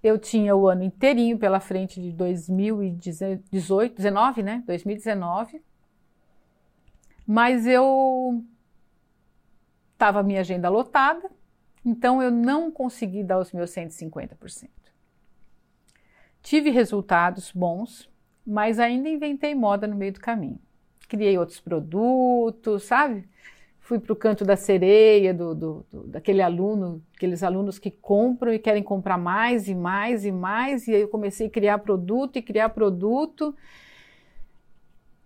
eu 0.00 0.16
tinha 0.16 0.54
o 0.54 0.68
ano 0.68 0.84
inteirinho 0.84 1.36
pela 1.36 1.58
frente 1.58 2.00
de 2.00 2.12
2018, 2.12 3.96
19, 3.96 4.42
né? 4.42 4.62
2019. 4.66 5.60
Mas 7.26 7.66
eu 7.66 8.44
estava 9.94 10.22
minha 10.22 10.40
agenda 10.40 10.68
lotada, 10.68 11.28
então 11.84 12.22
eu 12.22 12.30
não 12.30 12.70
consegui 12.70 13.24
dar 13.24 13.38
os 13.40 13.50
meus 13.50 13.70
150%. 13.70 14.68
Tive 16.42 16.70
resultados 16.70 17.50
bons, 17.50 18.08
mas 18.46 18.78
ainda 18.78 19.08
inventei 19.08 19.54
moda 19.54 19.86
no 19.86 19.96
meio 19.96 20.12
do 20.12 20.20
caminho. 20.20 20.58
Criei 21.08 21.38
outros 21.38 21.60
produtos, 21.60 22.84
sabe? 22.84 23.28
Fui 23.80 23.98
para 23.98 24.12
o 24.12 24.16
canto 24.16 24.44
da 24.44 24.56
sereia, 24.56 25.34
do, 25.34 25.54
do, 25.54 25.86
do, 25.90 26.06
daquele 26.06 26.40
aluno, 26.40 27.02
aqueles 27.14 27.42
alunos 27.42 27.78
que 27.78 27.90
compram 27.90 28.52
e 28.52 28.58
querem 28.58 28.82
comprar 28.82 29.18
mais 29.18 29.68
e 29.68 29.74
mais 29.74 30.24
e 30.24 30.32
mais, 30.32 30.88
e 30.88 30.94
aí 30.94 31.02
eu 31.02 31.08
comecei 31.08 31.48
a 31.48 31.50
criar 31.50 31.78
produto 31.78 32.36
e 32.36 32.42
criar 32.42 32.70
produto. 32.70 33.54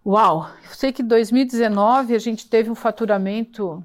Uau! 0.05 0.51
Eu 0.65 0.75
sei 0.75 0.93
que 0.93 1.03
em 1.03 1.07
2019 1.07 2.15
a 2.15 2.19
gente 2.19 2.49
teve 2.49 2.71
um 2.71 2.75
faturamento 2.75 3.85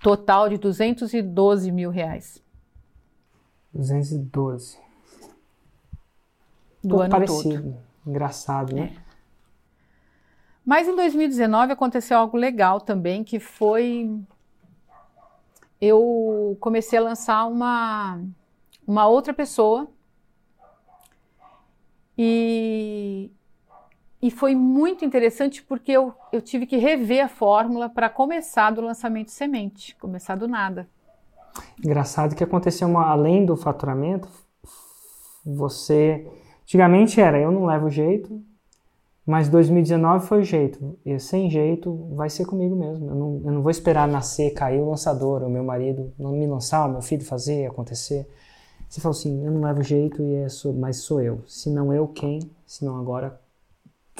total 0.00 0.48
de 0.48 0.56
212 0.56 1.70
mil 1.70 1.90
reais. 1.90 2.42
212. 3.74 4.87
Do 6.82 7.00
ano 7.00 7.10
parecido. 7.10 7.62
todo. 7.62 7.76
Engraçado, 8.06 8.74
né? 8.74 8.92
É. 8.94 9.08
Mas 10.64 10.86
em 10.86 10.94
2019 10.94 11.72
aconteceu 11.72 12.18
algo 12.18 12.36
legal 12.36 12.80
também, 12.80 13.24
que 13.24 13.40
foi 13.40 14.10
eu 15.80 16.56
comecei 16.60 16.98
a 16.98 17.02
lançar 17.02 17.46
uma, 17.46 18.20
uma 18.86 19.06
outra 19.06 19.32
pessoa 19.32 19.88
e, 22.16 23.30
e 24.20 24.30
foi 24.30 24.56
muito 24.56 25.04
interessante 25.04 25.62
porque 25.62 25.92
eu, 25.92 26.12
eu 26.32 26.42
tive 26.42 26.66
que 26.66 26.76
rever 26.76 27.24
a 27.24 27.28
fórmula 27.28 27.88
para 27.88 28.10
começar 28.10 28.72
do 28.72 28.80
lançamento 28.80 29.30
semente, 29.30 29.94
começar 29.96 30.34
do 30.34 30.48
nada. 30.48 30.88
Engraçado 31.84 32.34
que 32.34 32.42
aconteceu 32.42 32.88
uma, 32.88 33.06
além 33.06 33.46
do 33.46 33.56
faturamento, 33.56 34.28
você. 35.44 36.26
Antigamente 36.68 37.18
era 37.18 37.40
eu 37.40 37.50
não 37.50 37.64
levo 37.64 37.88
jeito, 37.88 38.44
mas 39.24 39.48
2019 39.48 40.26
foi 40.26 40.40
o 40.40 40.44
jeito. 40.44 40.98
E 41.02 41.18
sem 41.18 41.48
jeito 41.48 41.94
vai 42.14 42.28
ser 42.28 42.44
comigo 42.44 42.76
mesmo. 42.76 43.08
Eu 43.08 43.14
não, 43.14 43.40
eu 43.42 43.52
não 43.52 43.62
vou 43.62 43.70
esperar 43.70 44.06
nascer, 44.06 44.52
cair 44.52 44.78
o 44.78 44.90
lançador, 44.90 45.42
o 45.42 45.48
meu 45.48 45.64
marido 45.64 46.12
não 46.18 46.32
me 46.32 46.46
lançar, 46.46 46.86
o 46.86 46.92
meu 46.92 47.00
filho 47.00 47.24
fazer, 47.24 47.64
acontecer. 47.64 48.28
Você 48.86 49.00
falou 49.00 49.16
assim: 49.16 49.46
eu 49.46 49.50
não 49.50 49.62
levo 49.62 49.82
jeito, 49.82 50.22
e 50.22 50.34
é 50.34 50.48
sou, 50.50 50.74
mas 50.74 50.98
sou 50.98 51.22
eu. 51.22 51.42
Se 51.46 51.70
não 51.70 51.90
eu, 51.90 52.06
quem? 52.06 52.38
Se 52.66 52.84
não 52.84 53.00
agora, 53.00 53.40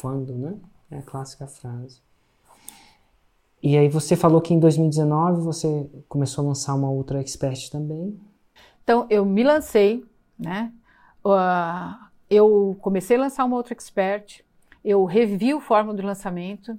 quando, 0.01 0.33
né? 0.33 0.55
É 0.91 1.01
a 1.01 1.03
clássica 1.03 1.47
frase. 1.47 2.01
E 3.63 3.77
aí 3.77 3.91
você 3.91 4.17
falou 4.17 4.41
que 4.41 4.55
em 4.55 4.59
2019 4.59 5.43
você 5.43 5.87
começou 6.09 6.45
a 6.45 6.49
lançar 6.49 6.75
uma 6.75 6.89
outra 6.89 7.21
expert 7.21 7.71
também. 7.71 8.19
Então 8.83 9.07
eu 9.11 9.27
me 9.27 9.45
lancei, 9.45 10.03
né? 10.39 10.73
Uh, 11.23 12.08
eu 12.31 12.77
comecei 12.81 13.17
a 13.17 13.21
lançar 13.21 13.45
uma 13.45 13.57
outra 13.57 13.75
expert, 13.75 14.43
eu 14.85 15.05
revi 15.05 15.55
o 15.55 15.61
fórmula 15.61 15.97
do 15.97 16.07
lançamento, 16.07 16.79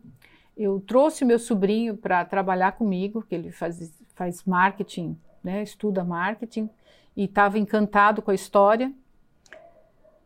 eu 0.55 0.79
trouxe 0.81 1.23
meu 1.23 1.39
sobrinho 1.39 1.95
para 1.95 2.25
trabalhar 2.25 2.73
comigo, 2.73 3.21
que 3.21 3.35
ele 3.35 3.51
faz, 3.51 3.91
faz 4.13 4.43
marketing, 4.43 5.17
né? 5.43 5.63
Estuda 5.63 6.03
marketing 6.03 6.69
e 7.15 7.25
estava 7.25 7.57
encantado 7.57 8.21
com 8.21 8.31
a 8.31 8.35
história. 8.35 8.91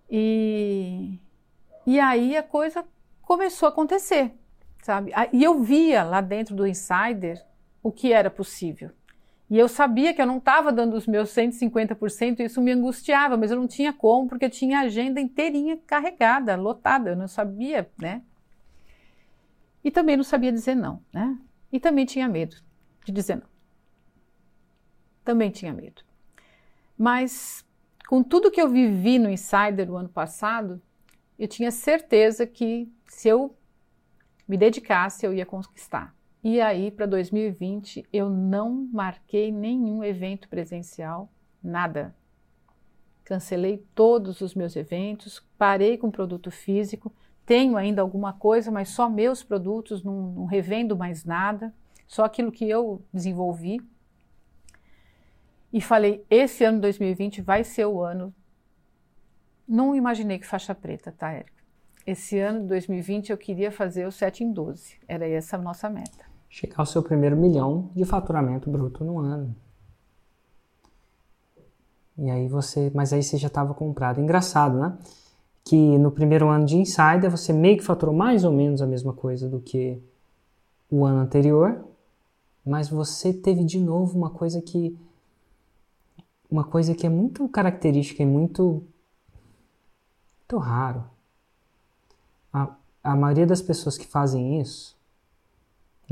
E 0.10 1.20
e 1.86 2.00
aí 2.00 2.38
a 2.38 2.44
coisa 2.44 2.86
começou 3.22 3.68
a 3.68 3.70
acontecer, 3.70 4.32
sabe? 4.82 5.12
E 5.34 5.44
eu 5.44 5.62
via 5.62 6.04
lá 6.04 6.22
dentro 6.22 6.56
do 6.56 6.66
Insider 6.66 7.44
o 7.82 7.92
que 7.92 8.14
era 8.14 8.30
possível. 8.30 8.90
E 9.54 9.60
eu 9.60 9.70
sabia 9.70 10.16
que 10.16 10.20
eu 10.20 10.26
não 10.26 10.40
estava 10.40 10.72
dando 10.72 10.96
os 10.96 11.06
meus 11.06 11.30
150%, 11.30 12.40
e 12.40 12.46
isso 12.46 12.60
me 12.60 12.72
angustiava, 12.72 13.38
mas 13.38 13.52
eu 13.52 13.58
não 13.58 13.68
tinha 13.68 13.94
como, 13.94 14.28
porque 14.28 14.46
eu 14.46 14.50
tinha 14.50 14.80
a 14.80 14.82
agenda 14.82 15.22
inteirinha 15.22 15.78
carregada, 15.86 16.56
lotada, 16.56 17.12
eu 17.12 17.16
não 17.16 17.28
sabia, 17.28 17.88
né? 17.96 18.24
E 19.84 19.92
também 19.92 20.18
não 20.18 20.24
sabia 20.24 20.52
dizer 20.52 20.74
não, 20.74 21.04
né? 21.14 21.38
E 21.72 21.80
também 21.80 22.04
tinha 22.04 22.28
medo 22.28 22.56
de 23.06 23.12
dizer 23.12 23.36
não. 23.36 23.48
Também 25.24 25.52
tinha 25.52 25.72
medo. 25.72 26.02
Mas 26.98 27.64
com 28.08 28.24
tudo 28.24 28.50
que 28.50 28.60
eu 28.60 28.68
vivi 28.68 29.20
no 29.20 29.30
Insider 29.30 29.88
o 29.88 29.98
ano 29.98 30.10
passado, 30.10 30.82
eu 31.38 31.48
tinha 31.48 31.70
certeza 31.70 32.48
que 32.48 32.92
se 33.06 33.28
eu 33.28 33.56
me 34.48 34.58
dedicasse, 34.58 35.24
eu 35.24 35.32
ia 35.32 35.46
conquistar. 35.46 36.13
E 36.44 36.60
aí, 36.60 36.92
para 36.92 37.06
2020, 37.06 38.06
eu 38.12 38.30
não 38.30 38.90
marquei 38.92 39.52
nenhum 39.52 40.04
evento 40.04 40.50
presencial, 40.50 41.32
nada. 41.64 42.14
Cancelei 43.24 43.86
todos 43.96 44.42
os 44.42 44.54
meus 44.54 44.76
eventos, 44.76 45.40
parei 45.58 45.98
com 45.98 46.12
produto 46.12 46.52
físico, 46.52 47.14
tenho 47.46 47.78
ainda 47.78 48.02
alguma 48.02 48.34
coisa, 48.34 48.70
mas 48.70 48.90
só 48.90 49.10
meus 49.10 49.42
produtos, 49.42 50.04
não, 50.04 50.34
não 50.34 50.46
revendo 50.46 50.98
mais 50.98 51.24
nada, 51.24 51.74
só 52.06 52.26
aquilo 52.26 52.52
que 52.52 52.70
eu 52.70 53.02
desenvolvi. 53.14 53.80
E 55.72 55.80
falei: 55.80 56.26
esse 56.30 56.66
ano 56.66 56.82
2020 56.82 57.42
vai 57.42 57.64
ser 57.64 57.86
o 57.86 58.02
ano 58.02 58.34
não 59.68 59.96
imaginei 59.96 60.38
que 60.38 60.46
faixa 60.46 60.76
preta, 60.76 61.12
tá, 61.12 61.32
Érica? 61.32 61.64
Esse 62.06 62.38
ano, 62.38 62.68
2020, 62.68 63.30
eu 63.30 63.38
queria 63.38 63.72
fazer 63.72 64.06
o 64.06 64.12
7 64.12 64.44
em 64.44 64.52
12. 64.52 65.00
Era 65.08 65.28
essa 65.28 65.56
a 65.56 65.60
nossa 65.60 65.90
meta. 65.90 66.33
Chegar 66.54 66.76
ao 66.78 66.86
seu 66.86 67.02
primeiro 67.02 67.36
milhão 67.36 67.90
de 67.96 68.06
faturamento 68.06 68.70
bruto 68.70 69.04
no 69.04 69.18
ano. 69.18 69.56
E 72.16 72.30
aí 72.30 72.48
você, 72.48 72.92
mas 72.94 73.12
aí 73.12 73.24
você 73.24 73.38
já 73.38 73.48
estava 73.48 73.74
comprado. 73.74 74.22
Engraçado, 74.22 74.78
né? 74.78 74.96
Que 75.66 75.98
no 75.98 76.12
primeiro 76.12 76.50
ano 76.50 76.64
de 76.64 76.78
Insider 76.78 77.32
você 77.32 77.52
meio 77.52 77.78
que 77.78 77.84
faturou 77.84 78.14
mais 78.14 78.44
ou 78.44 78.52
menos 78.52 78.84
a 78.84 78.86
mesma 78.86 79.14
coisa 79.14 79.50
do 79.50 79.60
que 79.60 80.00
o 80.92 81.04
ano 81.04 81.22
anterior, 81.22 81.84
mas 82.64 82.88
você 82.88 83.34
teve 83.34 83.64
de 83.64 83.80
novo 83.80 84.16
uma 84.16 84.30
coisa 84.30 84.62
que 84.62 84.96
uma 86.52 86.64
coisa 86.64 86.94
que 86.94 87.08
é 87.08 87.10
muito 87.10 87.50
característica 87.50 88.22
e 88.22 88.28
muito 88.28 88.84
muito 90.42 90.58
raro. 90.64 91.04
A, 92.54 92.76
a 93.04 93.16
maioria 93.16 93.48
das 93.48 93.60
pessoas 93.64 93.98
que 93.98 94.06
fazem 94.06 94.62
isso, 94.62 94.96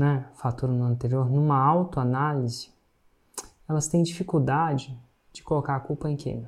né, 0.02 0.26
fatura 0.34 0.72
no 0.72 0.82
anterior, 0.82 1.30
numa 1.30 1.56
autoanálise, 1.56 2.70
elas 3.68 3.86
têm 3.86 4.02
dificuldade 4.02 4.98
de 5.32 5.44
colocar 5.44 5.76
a 5.76 5.80
culpa 5.80 6.10
em 6.10 6.16
quem? 6.16 6.44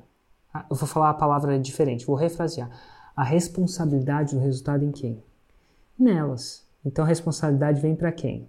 Ah, 0.53 0.65
eu 0.69 0.75
vou 0.75 0.85
falar 0.85 1.09
a 1.09 1.13
palavra 1.13 1.57
diferente, 1.57 2.05
vou 2.05 2.17
refrasear. 2.17 2.69
A 3.15 3.23
responsabilidade 3.23 4.35
do 4.35 4.41
resultado 4.41 4.83
em 4.83 4.91
quem? 4.91 5.23
Nelas. 5.97 6.67
Então 6.83 7.05
a 7.05 7.07
responsabilidade 7.07 7.79
vem 7.79 7.95
para 7.95 8.11
quem? 8.11 8.45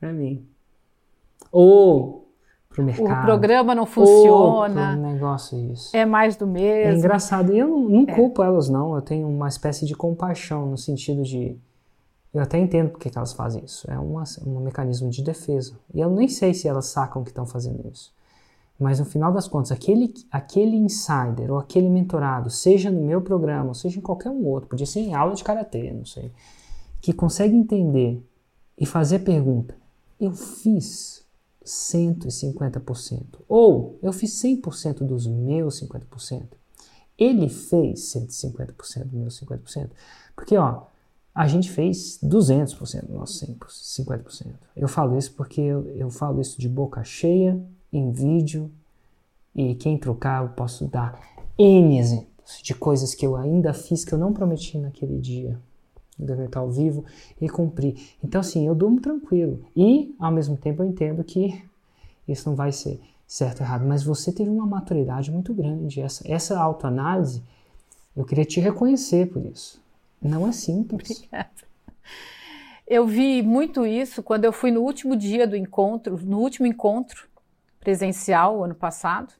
Para 0.00 0.10
mim. 0.14 0.48
Ou 1.52 2.32
pro 2.70 2.82
mercado. 2.82 3.24
O 3.24 3.26
programa 3.26 3.74
não 3.74 3.84
funciona. 3.84 4.92
Outro 4.92 5.02
negócio 5.02 5.72
isso. 5.72 5.94
É 5.94 6.06
mais 6.06 6.34
do 6.34 6.46
mesmo. 6.46 6.92
É 6.92 6.96
engraçado. 6.96 7.52
E 7.52 7.58
eu 7.58 7.68
não, 7.68 7.88
não 7.90 8.02
é. 8.08 8.14
culpo 8.14 8.42
elas, 8.42 8.70
não. 8.70 8.94
Eu 8.94 9.02
tenho 9.02 9.28
uma 9.28 9.48
espécie 9.48 9.84
de 9.84 9.94
compaixão 9.94 10.64
no 10.70 10.78
sentido 10.78 11.22
de. 11.22 11.60
Eu 12.32 12.42
até 12.42 12.58
entendo 12.58 12.90
porque 12.90 13.10
que 13.10 13.16
elas 13.16 13.32
fazem 13.32 13.64
isso. 13.64 13.90
É 13.90 13.98
uma, 13.98 14.24
um 14.46 14.60
mecanismo 14.60 15.08
de 15.10 15.22
defesa. 15.22 15.78
E 15.94 16.00
eu 16.00 16.10
nem 16.10 16.28
sei 16.28 16.52
se 16.52 16.68
elas 16.68 16.86
sacam 16.86 17.24
que 17.24 17.30
estão 17.30 17.46
fazendo 17.46 17.88
isso. 17.88 18.12
Mas 18.78 19.00
no 19.00 19.04
final 19.04 19.32
das 19.32 19.48
contas, 19.48 19.72
aquele, 19.72 20.14
aquele 20.30 20.76
insider 20.76 21.50
ou 21.50 21.58
aquele 21.58 21.88
mentorado, 21.88 22.48
seja 22.48 22.90
no 22.90 23.00
meu 23.00 23.20
programa, 23.20 23.74
seja 23.74 23.98
em 23.98 24.02
qualquer 24.02 24.30
um 24.30 24.46
outro, 24.46 24.68
podia 24.68 24.86
ser 24.86 25.00
em 25.00 25.14
aula 25.14 25.34
de 25.34 25.42
karatê, 25.42 25.92
não 25.92 26.04
sei, 26.04 26.30
que 27.00 27.12
consegue 27.12 27.56
entender 27.56 28.22
e 28.78 28.86
fazer 28.86 29.20
pergunta: 29.20 29.74
eu 30.20 30.32
fiz 30.32 31.26
150%. 31.64 33.40
Ou 33.48 33.98
eu 34.02 34.12
fiz 34.12 34.30
100% 34.42 35.04
dos 35.04 35.26
meus 35.26 35.82
50%. 35.82 36.46
ele 37.18 37.48
fez 37.48 38.14
150% 38.14 39.04
do 39.06 39.16
meu 39.16 39.28
50%. 39.28 39.90
Porque, 40.36 40.56
ó, 40.56 40.82
a 41.38 41.46
gente 41.46 41.70
fez 41.70 42.18
200% 42.20 43.06
do 43.06 43.14
nosso 43.14 43.46
50%. 43.46 44.46
Eu 44.74 44.88
falo 44.88 45.16
isso 45.16 45.32
porque 45.34 45.60
eu, 45.60 45.88
eu 45.90 46.10
falo 46.10 46.40
isso 46.40 46.60
de 46.60 46.68
boca 46.68 47.04
cheia, 47.04 47.62
em 47.92 48.10
vídeo, 48.10 48.68
e 49.54 49.76
quem 49.76 49.96
trocar 49.96 50.42
eu 50.42 50.48
posso 50.48 50.88
dar 50.88 51.16
N 51.56 51.96
exemplos 51.96 52.60
de 52.60 52.74
coisas 52.74 53.14
que 53.14 53.24
eu 53.24 53.36
ainda 53.36 53.72
fiz 53.72 54.04
que 54.04 54.12
eu 54.12 54.18
não 54.18 54.32
prometi 54.32 54.78
naquele 54.78 55.16
dia 55.20 55.56
do 56.18 56.42
estar 56.42 56.58
ao 56.58 56.72
vivo 56.72 57.04
e 57.40 57.48
cumprir. 57.48 57.94
Então, 58.20 58.40
assim, 58.40 58.66
eu 58.66 58.74
durmo 58.74 59.00
tranquilo. 59.00 59.64
E, 59.76 60.16
ao 60.18 60.32
mesmo 60.32 60.56
tempo, 60.56 60.82
eu 60.82 60.88
entendo 60.88 61.22
que 61.22 61.62
isso 62.26 62.48
não 62.48 62.56
vai 62.56 62.72
ser 62.72 63.00
certo 63.28 63.60
ou 63.60 63.66
errado. 63.66 63.86
Mas 63.86 64.02
você 64.02 64.32
teve 64.32 64.50
uma 64.50 64.66
maturidade 64.66 65.30
muito 65.30 65.54
grande. 65.54 66.00
Essa, 66.00 66.28
essa 66.28 66.58
autoanálise, 66.58 67.44
eu 68.16 68.24
queria 68.24 68.44
te 68.44 68.58
reconhecer 68.58 69.30
por 69.30 69.46
isso. 69.46 69.80
Não 70.20 70.48
é 70.48 70.52
simples. 70.52 71.18
Obrigada. 71.18 71.50
Eu 72.86 73.06
vi 73.06 73.42
muito 73.42 73.86
isso 73.86 74.22
quando 74.22 74.44
eu 74.44 74.52
fui 74.52 74.70
no 74.70 74.80
último 74.80 75.14
dia 75.14 75.46
do 75.46 75.54
encontro, 75.54 76.18
no 76.22 76.38
último 76.38 76.66
encontro 76.66 77.28
presencial, 77.78 78.64
ano 78.64 78.74
passado, 78.74 79.34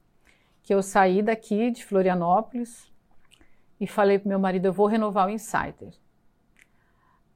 que 0.62 0.74
eu 0.74 0.82
saí 0.82 1.22
daqui 1.22 1.70
de 1.70 1.84
Florianópolis 1.84 2.92
e 3.80 3.86
falei 3.86 4.18
para 4.18 4.28
meu 4.28 4.38
marido: 4.38 4.66
eu 4.66 4.72
vou 4.72 4.86
renovar 4.86 5.28
o 5.28 5.30
Insider. 5.30 5.94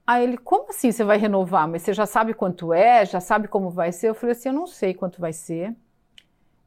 Aí 0.06 0.24
ele, 0.24 0.36
como 0.36 0.70
assim 0.70 0.90
você 0.90 1.04
vai 1.04 1.16
renovar? 1.16 1.68
Mas 1.68 1.82
você 1.82 1.94
já 1.94 2.06
sabe 2.06 2.34
quanto 2.34 2.72
é, 2.72 3.06
já 3.06 3.20
sabe 3.20 3.48
como 3.48 3.70
vai 3.70 3.92
ser? 3.92 4.08
Eu 4.08 4.14
falei 4.14 4.32
assim, 4.32 4.48
eu 4.48 4.54
não 4.54 4.66
sei 4.66 4.92
quanto 4.92 5.20
vai 5.20 5.32
ser. 5.32 5.74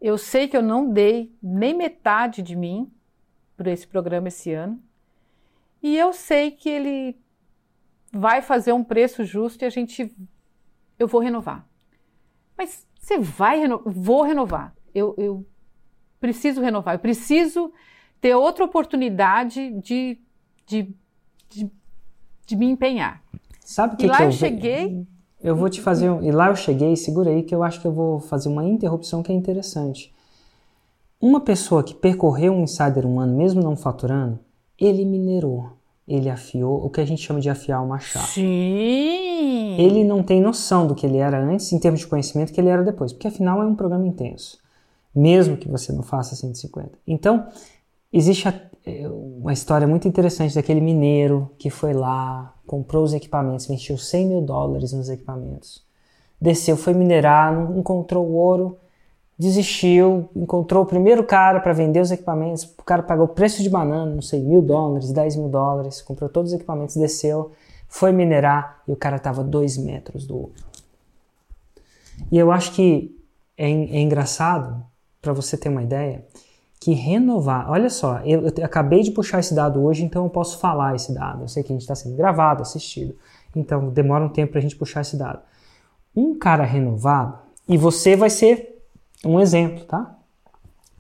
Eu 0.01 0.17
sei 0.17 0.47
que 0.47 0.55
eu 0.55 0.63
não 0.63 0.89
dei 0.89 1.35
nem 1.41 1.75
metade 1.75 2.41
de 2.41 2.55
mim 2.55 2.91
para 3.57 3.71
esse 3.71 3.85
programa 3.85 4.29
esse 4.29 4.53
ano. 4.53 4.81
E 5.85 5.95
eu 5.95 6.11
sei 6.13 6.49
que 6.51 6.67
ele 6.67 7.15
vai 8.11 8.41
fazer 8.41 8.73
um 8.73 8.83
preço 8.83 9.23
justo 9.23 9.63
e 9.63 9.65
a 9.65 9.69
gente 9.69 10.15
eu 10.97 11.07
vou 11.07 11.21
renovar. 11.21 11.67
Mas 12.57 12.87
você 12.99 13.19
vai 13.19 13.59
renovar? 13.59 13.93
Vou 13.93 14.23
renovar. 14.23 14.75
Eu, 14.93 15.13
eu 15.17 15.45
preciso 16.19 16.61
renovar. 16.61 16.95
Eu 16.95 16.99
preciso 16.99 17.71
ter 18.19 18.33
outra 18.33 18.63
oportunidade 18.63 19.71
de, 19.81 20.17
de, 20.65 20.95
de 21.49 21.69
de 22.45 22.55
me 22.55 22.67
empenhar. 22.67 23.21
Sabe 23.63 23.95
o 23.95 23.97
que, 23.97 24.05
e 24.05 24.07
lá 24.07 24.17
que 24.17 24.23
eu, 24.23 24.27
eu 24.27 24.31
cheguei. 24.31 25.07
Eu 25.41 25.55
vou 25.55 25.69
te 25.69 25.81
fazer. 25.81 26.09
Um... 26.09 26.23
E 26.23 26.31
lá 26.31 26.47
eu 26.47 26.55
cheguei, 26.55 26.95
segura 26.95 27.29
aí, 27.29 27.43
que 27.43 27.53
eu 27.53 27.63
acho 27.63 27.81
que 27.81 27.87
eu 27.87 27.91
vou 27.91 28.19
fazer 28.19 28.49
uma 28.49 28.63
interrupção 28.63 29.23
que 29.23 29.31
é 29.31 29.35
interessante. 29.35 30.13
Uma 31.19 31.41
pessoa 31.41 31.83
que 31.83 31.93
percorreu 31.93 32.53
um 32.53 32.63
insider 32.63 33.05
um 33.05 33.19
ano, 33.19 33.35
mesmo 33.35 33.61
não 33.61 33.75
faturando, 33.75 34.39
ele 34.77 35.05
minerou, 35.05 35.71
ele 36.07 36.29
afiou, 36.29 36.85
o 36.85 36.89
que 36.89 37.01
a 37.01 37.05
gente 37.05 37.21
chama 37.21 37.39
de 37.39 37.49
afiar 37.49 37.83
o 37.83 37.87
machado. 37.87 38.27
Sim! 38.27 39.75
Ele 39.77 40.03
não 40.03 40.21
tem 40.21 40.39
noção 40.39 40.85
do 40.85 40.93
que 40.93 41.05
ele 41.05 41.17
era 41.17 41.39
antes, 41.39 41.71
em 41.73 41.79
termos 41.79 42.01
de 42.01 42.07
conhecimento, 42.07 42.53
que 42.53 42.61
ele 42.61 42.69
era 42.69 42.83
depois, 42.83 43.11
porque 43.11 43.27
afinal 43.27 43.61
é 43.61 43.65
um 43.65 43.75
programa 43.75 44.07
intenso, 44.07 44.59
mesmo 45.13 45.57
que 45.57 45.67
você 45.67 45.91
não 45.91 46.03
faça 46.03 46.35
150. 46.35 46.91
Então, 47.07 47.47
existe 48.13 48.47
é, 48.85 49.07
uma 49.07 49.51
história 49.51 49.87
muito 49.87 50.07
interessante 50.07 50.53
daquele 50.53 50.79
mineiro 50.79 51.51
que 51.57 51.71
foi 51.71 51.93
lá, 51.93 52.53
comprou 52.67 53.03
os 53.03 53.13
equipamentos, 53.13 53.67
investiu 53.67 53.97
100 53.97 54.27
mil 54.27 54.41
dólares 54.41 54.93
nos 54.93 55.09
equipamentos, 55.09 55.83
desceu, 56.39 56.77
foi 56.77 56.93
minerar, 56.93 57.53
não 57.53 57.79
encontrou 57.79 58.29
ouro, 58.31 58.77
desistiu, 59.37 60.29
encontrou 60.35 60.83
o 60.83 60.85
primeiro 60.85 61.23
cara 61.23 61.59
para 61.59 61.73
vender 61.73 61.99
os 61.99 62.11
equipamentos, 62.11 62.63
o 62.63 62.83
cara 62.83 63.03
pagou 63.03 63.25
o 63.25 63.29
preço 63.29 63.61
de 63.61 63.69
banana, 63.69 64.13
não 64.13 64.21
sei, 64.21 64.41
mil 64.41 64.61
dólares, 64.61 65.11
10 65.11 65.35
mil 65.35 65.49
dólares, 65.49 66.01
comprou 66.01 66.29
todos 66.29 66.51
os 66.51 66.55
equipamentos, 66.55 66.95
desceu, 66.95 67.51
foi 67.87 68.11
minerar 68.11 68.81
e 68.87 68.93
o 68.93 68.95
cara 68.95 69.17
estava 69.17 69.43
dois 69.43 69.77
metros 69.77 70.25
do 70.25 70.37
ouro. 70.37 70.53
E 72.31 72.37
eu 72.37 72.51
acho 72.51 72.71
que 72.73 73.13
é, 73.57 73.69
é 73.69 73.99
engraçado, 73.99 74.83
para 75.21 75.33
você 75.33 75.57
ter 75.57 75.69
uma 75.69 75.83
ideia, 75.83 76.25
que 76.79 76.93
renovar. 76.93 77.69
Olha 77.69 77.89
só, 77.89 78.19
eu, 78.19 78.47
eu, 78.47 78.63
acabei 78.63 79.01
de 79.01 79.11
puxar 79.11 79.39
esse 79.39 79.53
dado 79.53 79.83
hoje, 79.83 80.03
então 80.03 80.23
eu 80.23 80.29
posso 80.29 80.59
falar 80.59 80.95
esse 80.95 81.13
dado. 81.13 81.43
Eu 81.43 81.47
sei 81.47 81.63
que 81.63 81.73
a 81.73 81.75
gente 81.75 81.81
está 81.81 81.95
sendo 81.95 82.15
gravado, 82.15 82.61
assistido, 82.61 83.15
então 83.55 83.89
demora 83.89 84.23
um 84.23 84.29
tempo 84.29 84.51
para 84.51 84.59
a 84.59 84.61
gente 84.61 84.75
puxar 84.75 85.01
esse 85.01 85.17
dado. 85.17 85.39
Um 86.15 86.37
cara 86.37 86.63
renovado, 86.63 87.39
e 87.67 87.77
você 87.77 88.15
vai 88.15 88.29
ser 88.29 88.74
um 89.25 89.39
exemplo, 89.39 89.83
tá? 89.85 90.17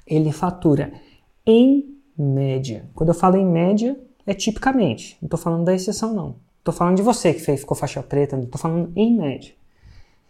Ele 0.05 0.31
fatura 0.31 0.93
em 1.45 1.95
média. 2.17 2.89
Quando 2.93 3.09
eu 3.09 3.15
falo 3.15 3.37
em 3.37 3.45
média, 3.45 3.99
é 4.25 4.33
tipicamente. 4.33 5.17
Não 5.21 5.27
estou 5.27 5.39
falando 5.39 5.65
da 5.65 5.73
exceção, 5.73 6.13
não. 6.13 6.35
Estou 6.59 6.73
falando 6.73 6.95
de 6.97 7.03
você 7.03 7.33
que 7.33 7.39
fez, 7.41 7.59
ficou 7.59 7.77
faixa 7.77 8.01
preta, 8.01 8.35
não 8.35 8.45
estou 8.45 8.59
falando 8.59 8.91
em 8.95 9.15
média. 9.15 9.53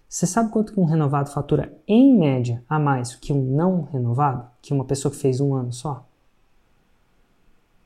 Você 0.08 0.28
sabe 0.28 0.52
quanto 0.52 0.74
que 0.74 0.80
um 0.80 0.86
renovado 0.86 1.30
fatura 1.30 1.74
em 1.88 2.18
média 2.18 2.64
a 2.70 2.78
mais 2.78 3.16
que 3.16 3.34
um 3.34 3.42
não 3.42 3.84
renovado? 3.84 4.48
Que 4.62 4.74
uma 4.74 4.86
pessoa 4.86 5.12
que 5.12 5.18
fez 5.18 5.40
um 5.42 5.54
ano 5.54 5.72
só? 5.74 6.06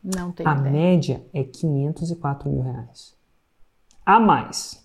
Não 0.04 0.32
tem 0.32 0.46
A 0.48 0.56
ideia. 0.56 0.72
média 0.72 1.26
é 1.34 1.44
504 1.44 2.50
mil 2.50 2.62
reais. 2.62 3.16
A 4.06 4.20
mais. 4.20 4.79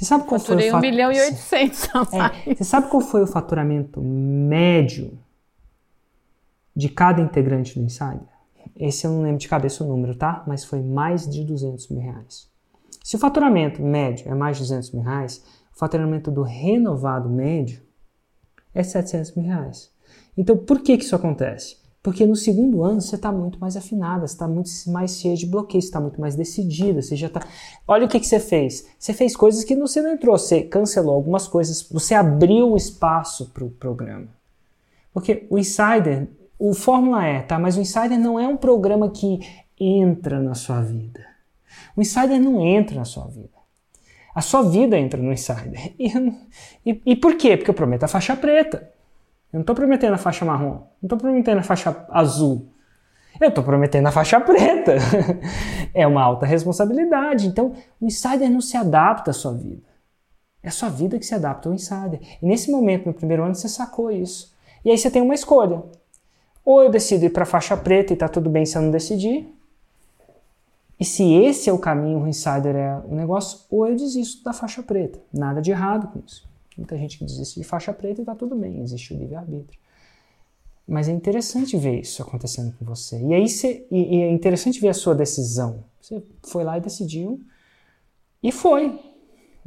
Você 0.00 0.06
sabe 0.06 0.24
qual 0.24 0.40
Faturei 0.40 0.70
foi 0.70 0.76
o 0.76 0.78
um 0.78 0.80
milhão 0.80 1.12
e 1.12 1.20
oitocentos 1.20 1.88
a 1.92 2.04
mais. 2.10 2.46
É, 2.46 2.54
você 2.54 2.64
sabe 2.64 2.88
qual 2.88 3.02
foi 3.02 3.22
o 3.22 3.26
faturamento 3.26 4.00
médio 4.00 5.18
de 6.74 6.88
cada 6.88 7.20
integrante 7.20 7.78
do 7.78 7.84
Insider? 7.84 8.26
Esse 8.74 9.06
eu 9.06 9.10
não 9.10 9.20
lembro 9.20 9.36
de 9.36 9.46
cabeça 9.46 9.84
o 9.84 9.86
número, 9.86 10.14
tá? 10.14 10.42
Mas 10.46 10.64
foi 10.64 10.80
mais 10.80 11.28
de 11.28 11.44
200 11.44 11.90
mil 11.90 12.00
reais. 12.00 12.48
Se 13.04 13.16
o 13.16 13.18
faturamento 13.18 13.82
médio 13.82 14.26
é 14.26 14.34
mais 14.34 14.56
de 14.56 14.62
200 14.62 14.92
mil 14.92 15.02
reais, 15.02 15.44
o 15.70 15.78
faturamento 15.78 16.30
do 16.30 16.42
renovado 16.42 17.28
médio 17.28 17.82
é 18.74 18.82
700 18.82 19.34
mil 19.34 19.44
reais. 19.44 19.92
Então, 20.34 20.56
por 20.56 20.80
que, 20.80 20.96
que 20.96 21.04
isso 21.04 21.14
acontece? 21.14 21.76
Porque 22.02 22.24
no 22.24 22.34
segundo 22.34 22.82
ano 22.82 23.00
você 23.00 23.16
está 23.16 23.30
muito 23.30 23.58
mais 23.58 23.76
afinada, 23.76 24.26
você 24.26 24.34
está 24.34 24.48
muito 24.48 24.70
mais 24.86 25.18
cheia 25.18 25.36
de 25.36 25.46
bloqueios, 25.46 25.84
está 25.84 26.00
muito 26.00 26.20
mais 26.20 26.34
decidida, 26.34 27.02
você 27.02 27.14
já 27.14 27.26
está. 27.26 27.46
Olha 27.86 28.06
o 28.06 28.08
que, 28.08 28.18
que 28.18 28.26
você 28.26 28.40
fez. 28.40 28.86
Você 28.98 29.12
fez 29.12 29.36
coisas 29.36 29.64
que 29.64 29.76
você 29.76 30.00
não 30.00 30.12
entrou, 30.12 30.36
você 30.38 30.62
cancelou 30.62 31.14
algumas 31.14 31.46
coisas, 31.46 31.82
você 31.90 32.14
abriu 32.14 32.72
o 32.72 32.76
espaço 32.76 33.50
para 33.50 33.64
o 33.64 33.70
programa. 33.70 34.28
Porque 35.12 35.46
o 35.50 35.58
Insider, 35.58 36.28
o 36.58 36.72
Fórmula 36.72 37.26
E, 37.28 37.42
tá? 37.42 37.58
Mas 37.58 37.76
o 37.76 37.80
Insider 37.80 38.18
não 38.18 38.40
é 38.40 38.48
um 38.48 38.56
programa 38.56 39.10
que 39.10 39.40
entra 39.78 40.38
na 40.40 40.54
sua 40.54 40.80
vida. 40.80 41.30
O 41.96 42.00
insider 42.00 42.40
não 42.40 42.64
entra 42.64 42.96
na 42.96 43.04
sua 43.04 43.26
vida. 43.26 43.58
A 44.34 44.40
sua 44.40 44.62
vida 44.62 44.98
entra 44.98 45.20
no 45.20 45.32
insider. 45.32 45.94
E, 45.98 46.08
e, 46.86 47.02
e 47.06 47.16
por 47.16 47.36
quê? 47.36 47.56
Porque 47.56 47.70
eu 47.70 47.74
prometo 47.74 48.04
a 48.04 48.08
faixa 48.08 48.36
preta. 48.36 48.90
Eu 49.52 49.58
não 49.58 49.60
estou 49.60 49.74
prometendo 49.74 50.14
a 50.14 50.18
faixa 50.18 50.44
marrom. 50.44 50.70
Não 51.00 51.06
estou 51.06 51.18
prometendo 51.18 51.58
a 51.58 51.62
faixa 51.62 52.06
azul. 52.10 52.68
Eu 53.40 53.48
estou 53.48 53.64
prometendo 53.64 54.06
a 54.06 54.12
faixa 54.12 54.40
preta. 54.40 54.96
é 55.94 56.06
uma 56.06 56.22
alta 56.22 56.46
responsabilidade. 56.46 57.46
Então, 57.46 57.74
o 58.00 58.06
insider 58.06 58.50
não 58.50 58.60
se 58.60 58.76
adapta 58.76 59.30
à 59.30 59.34
sua 59.34 59.52
vida. 59.52 59.82
É 60.62 60.68
a 60.68 60.72
sua 60.72 60.88
vida 60.88 61.18
que 61.18 61.26
se 61.26 61.34
adapta 61.34 61.68
ao 61.68 61.74
insider. 61.74 62.20
E 62.40 62.46
nesse 62.46 62.70
momento, 62.70 63.06
no 63.06 63.14
primeiro 63.14 63.42
ano, 63.42 63.54
você 63.54 63.68
sacou 63.68 64.10
isso. 64.10 64.54
E 64.84 64.90
aí 64.90 64.98
você 64.98 65.10
tem 65.10 65.22
uma 65.22 65.34
escolha. 65.34 65.82
Ou 66.64 66.82
eu 66.82 66.90
decido 66.90 67.24
ir 67.24 67.30
para 67.30 67.44
a 67.44 67.46
faixa 67.46 67.76
preta 67.76 68.12
e 68.12 68.14
está 68.14 68.28
tudo 68.28 68.50
bem 68.50 68.66
se 68.66 68.76
eu 68.76 68.82
não 68.82 68.90
decidir, 68.90 69.52
e 71.00 71.04
se 71.04 71.32
esse 71.32 71.70
é 71.70 71.72
o 71.72 71.78
caminho, 71.78 72.22
o 72.22 72.28
insider 72.28 72.76
é 72.76 73.02
o 73.08 73.14
negócio, 73.14 73.60
ou 73.70 73.86
eu 73.86 73.96
desisto 73.96 74.44
da 74.44 74.52
faixa 74.52 74.82
preta. 74.82 75.18
Nada 75.32 75.62
de 75.62 75.70
errado 75.70 76.08
com 76.08 76.20
isso. 76.24 76.46
Muita 76.76 76.96
gente 76.96 77.18
que 77.18 77.24
desiste 77.24 77.60
de 77.60 77.66
faixa 77.66 77.92
preta 77.92 78.22
e 78.22 78.24
tá 78.24 78.34
tudo 78.34 78.56
bem, 78.56 78.80
existe 78.80 79.12
o 79.12 79.18
livre-arbítrio. 79.18 79.78
Mas 80.86 81.08
é 81.08 81.12
interessante 81.12 81.76
ver 81.76 82.00
isso 82.00 82.22
acontecendo 82.22 82.74
com 82.76 82.84
você. 82.84 83.20
E 83.20 83.34
aí 83.34 83.48
você, 83.48 83.86
e, 83.90 84.16
e 84.16 84.22
é 84.22 84.30
interessante 84.30 84.80
ver 84.80 84.88
a 84.88 84.94
sua 84.94 85.14
decisão. 85.14 85.84
Você 86.00 86.22
foi 86.42 86.64
lá 86.64 86.78
e 86.78 86.80
decidiu 86.80 87.40
e 88.42 88.50
foi. 88.50 88.98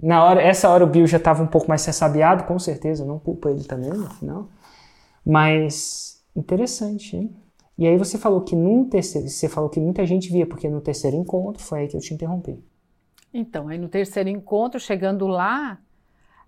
Na 0.01 0.25
hora, 0.25 0.41
essa 0.41 0.67
hora 0.69 0.83
o 0.83 0.87
Bill 0.87 1.07
já 1.07 1.17
estava 1.17 1.43
um 1.43 1.47
pouco 1.47 1.69
mais 1.69 1.85
ressabiado, 1.85 2.43
com 2.45 2.57
certeza, 2.57 3.05
não 3.05 3.19
culpo 3.19 3.47
ele 3.47 3.63
também, 3.63 3.91
no 3.91 4.09
final. 4.09 4.49
Mas 5.25 6.21
interessante, 6.35 7.15
hein? 7.15 7.35
E 7.77 7.87
aí 7.87 7.97
você 7.97 8.17
falou 8.17 8.41
que 8.41 8.55
num 8.55 8.87
terceiro, 8.89 9.27
você 9.27 9.47
falou 9.47 9.69
que 9.69 9.79
muita 9.79 10.05
gente 10.05 10.31
via, 10.31 10.45
porque 10.45 10.69
no 10.69 10.81
terceiro 10.81 11.15
encontro 11.15 11.63
foi 11.63 11.81
aí 11.81 11.87
que 11.87 11.95
eu 11.95 12.01
te 12.01 12.13
interrompi. 12.13 12.59
Então, 13.33 13.67
aí 13.67 13.77
no 13.77 13.87
terceiro 13.87 14.29
encontro, 14.29 14.79
chegando 14.79 15.25
lá, 15.25 15.79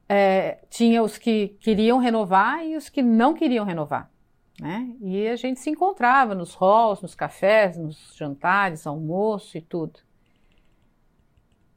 é, 0.08 0.60
tinha 0.70 1.02
os 1.02 1.18
que 1.18 1.50
queriam 1.60 1.98
renovar 1.98 2.66
e 2.66 2.76
os 2.76 2.90
que 2.90 3.02
não 3.02 3.34
queriam 3.34 3.66
renovar. 3.66 4.12
Né? 4.60 4.96
E 5.02 5.28
a 5.28 5.36
gente 5.36 5.60
se 5.60 5.70
encontrava 5.70 6.34
nos 6.34 6.56
halls, 6.56 7.02
nos 7.02 7.16
cafés, 7.16 7.78
nos 7.78 8.14
jantares, 8.16 8.88
almoço 8.88 9.58
e 9.58 9.62
tudo. 9.62 10.00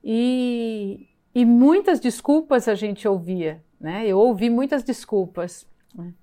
E, 0.02 1.08
e 1.34 1.44
muitas 1.44 1.98
desculpas 1.98 2.68
a 2.68 2.74
gente 2.74 3.06
ouvia, 3.08 3.62
né? 3.80 4.06
Eu 4.06 4.18
ouvi 4.18 4.48
muitas 4.48 4.84
desculpas. 4.84 5.68
Né? 5.92 6.14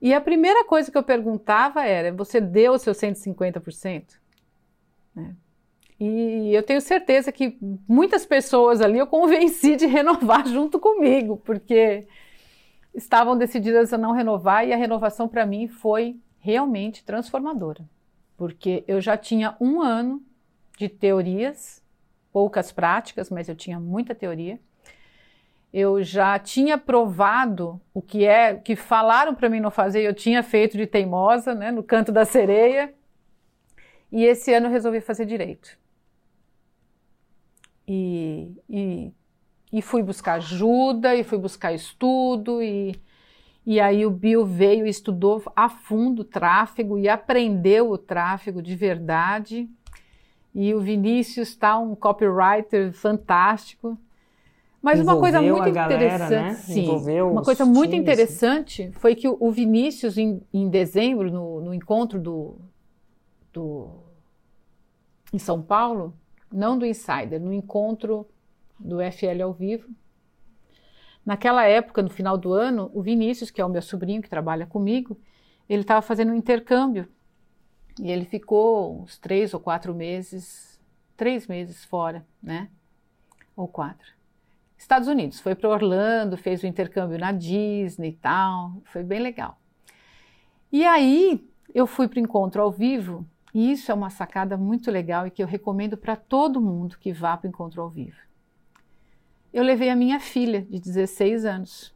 E 0.00 0.14
a 0.14 0.20
primeira 0.20 0.64
coisa 0.64 0.90
que 0.90 0.96
eu 0.96 1.02
perguntava 1.02 1.84
era: 1.84 2.12
você 2.12 2.40
deu 2.40 2.72
o 2.72 2.78
seu 2.78 2.94
150%? 2.94 4.18
Né? 5.14 5.36
E 6.06 6.54
eu 6.54 6.62
tenho 6.62 6.82
certeza 6.82 7.32
que 7.32 7.56
muitas 7.88 8.26
pessoas 8.26 8.82
ali 8.82 8.98
eu 8.98 9.06
convenci 9.06 9.74
de 9.74 9.86
renovar 9.86 10.44
junto 10.52 10.78
comigo, 10.78 11.38
porque 11.38 12.06
estavam 12.94 13.38
decididas 13.38 13.90
a 13.90 13.96
não 13.96 14.12
renovar 14.12 14.68
e 14.68 14.72
a 14.74 14.76
renovação 14.76 15.26
para 15.26 15.46
mim 15.46 15.66
foi 15.66 16.20
realmente 16.38 17.02
transformadora, 17.02 17.88
porque 18.36 18.84
eu 18.86 19.00
já 19.00 19.16
tinha 19.16 19.56
um 19.58 19.80
ano 19.80 20.22
de 20.76 20.90
teorias, 20.90 21.82
poucas 22.30 22.70
práticas, 22.70 23.30
mas 23.30 23.48
eu 23.48 23.56
tinha 23.56 23.80
muita 23.80 24.14
teoria. 24.14 24.60
Eu 25.72 26.02
já 26.04 26.38
tinha 26.38 26.76
provado 26.76 27.80
o 27.94 28.02
que 28.02 28.26
é 28.26 28.56
que 28.56 28.76
falaram 28.76 29.34
para 29.34 29.48
mim 29.48 29.58
não 29.58 29.70
fazer, 29.70 30.02
eu 30.02 30.12
tinha 30.12 30.42
feito 30.42 30.76
de 30.76 30.86
teimosa, 30.86 31.54
né, 31.54 31.70
no 31.70 31.82
canto 31.82 32.12
da 32.12 32.26
sereia. 32.26 32.92
E 34.12 34.22
esse 34.22 34.52
ano 34.52 34.66
eu 34.66 34.70
resolvi 34.70 35.00
fazer 35.00 35.24
direito. 35.24 35.82
E, 37.86 38.50
e, 38.68 39.12
e 39.72 39.82
fui 39.82 40.02
buscar 40.02 40.34
ajuda, 40.34 41.14
e 41.14 41.22
fui 41.22 41.38
buscar 41.38 41.72
estudo, 41.72 42.62
e, 42.62 42.94
e 43.66 43.80
aí 43.80 44.06
o 44.06 44.10
Bill 44.10 44.44
veio 44.44 44.86
e 44.86 44.90
estudou 44.90 45.42
a 45.54 45.68
fundo 45.68 46.20
o 46.20 46.24
tráfego 46.24 46.98
e 46.98 47.08
aprendeu 47.08 47.90
o 47.90 47.98
tráfego 47.98 48.62
de 48.62 48.74
verdade. 48.74 49.68
E 50.54 50.72
o 50.72 50.80
Vinícius 50.80 51.48
está 51.48 51.78
um 51.78 51.94
copywriter 51.94 52.92
fantástico. 52.92 53.98
Mas 54.80 55.00
uma 55.00 55.18
coisa 55.18 55.40
muito 55.40 55.66
interessante, 55.66 56.30
né? 56.30 56.54
sim, 56.54 56.86
uma 57.22 57.42
coisa 57.42 57.64
muito 57.64 57.92
times. 57.92 58.02
interessante 58.02 58.90
foi 58.92 59.14
que 59.14 59.26
o 59.26 59.50
Vinícius 59.50 60.18
em, 60.18 60.42
em 60.52 60.68
dezembro 60.68 61.32
no, 61.32 61.60
no 61.62 61.72
encontro 61.72 62.20
do, 62.20 62.58
do 63.50 63.88
em 65.32 65.38
São 65.38 65.62
Paulo, 65.62 66.14
não 66.54 66.78
do 66.78 66.86
Insider, 66.86 67.40
no 67.40 67.52
encontro 67.52 68.26
do 68.78 69.00
FL 69.00 69.42
ao 69.42 69.52
vivo. 69.52 69.88
Naquela 71.26 71.64
época, 71.64 72.02
no 72.02 72.10
final 72.10 72.36
do 72.36 72.52
ano, 72.52 72.90
o 72.94 73.02
Vinícius, 73.02 73.50
que 73.50 73.60
é 73.60 73.64
o 73.64 73.68
meu 73.68 73.82
sobrinho 73.82 74.22
que 74.22 74.28
trabalha 74.28 74.66
comigo, 74.66 75.18
ele 75.68 75.82
estava 75.82 76.02
fazendo 76.02 76.32
um 76.32 76.36
intercâmbio 76.36 77.08
e 77.98 78.10
ele 78.10 78.24
ficou 78.24 79.02
uns 79.02 79.18
três 79.18 79.54
ou 79.54 79.60
quatro 79.60 79.94
meses, 79.94 80.80
três 81.16 81.46
meses 81.46 81.84
fora, 81.84 82.26
né? 82.42 82.68
Ou 83.56 83.66
quatro. 83.66 84.12
Estados 84.76 85.08
Unidos, 85.08 85.40
foi 85.40 85.54
para 85.54 85.70
Orlando, 85.70 86.36
fez 86.36 86.62
o 86.62 86.66
intercâmbio 86.66 87.18
na 87.18 87.32
Disney 87.32 88.10
e 88.10 88.16
tal, 88.16 88.82
foi 88.84 89.02
bem 89.02 89.20
legal. 89.20 89.58
E 90.70 90.84
aí 90.84 91.48
eu 91.74 91.86
fui 91.86 92.06
para 92.06 92.18
o 92.18 92.22
encontro 92.22 92.60
ao 92.60 92.70
vivo 92.70 93.26
e 93.54 93.70
isso 93.70 93.92
é 93.92 93.94
uma 93.94 94.10
sacada 94.10 94.56
muito 94.56 94.90
legal 94.90 95.28
e 95.28 95.30
que 95.30 95.40
eu 95.40 95.46
recomendo 95.46 95.96
para 95.96 96.16
todo 96.16 96.60
mundo 96.60 96.98
que 96.98 97.12
vá 97.12 97.36
para 97.36 97.46
o 97.46 97.50
encontro 97.50 97.80
ao 97.80 97.88
vivo. 97.88 98.16
Eu 99.52 99.62
levei 99.62 99.88
a 99.88 99.94
minha 99.94 100.18
filha 100.18 100.62
de 100.62 100.80
16 100.80 101.44
anos. 101.44 101.94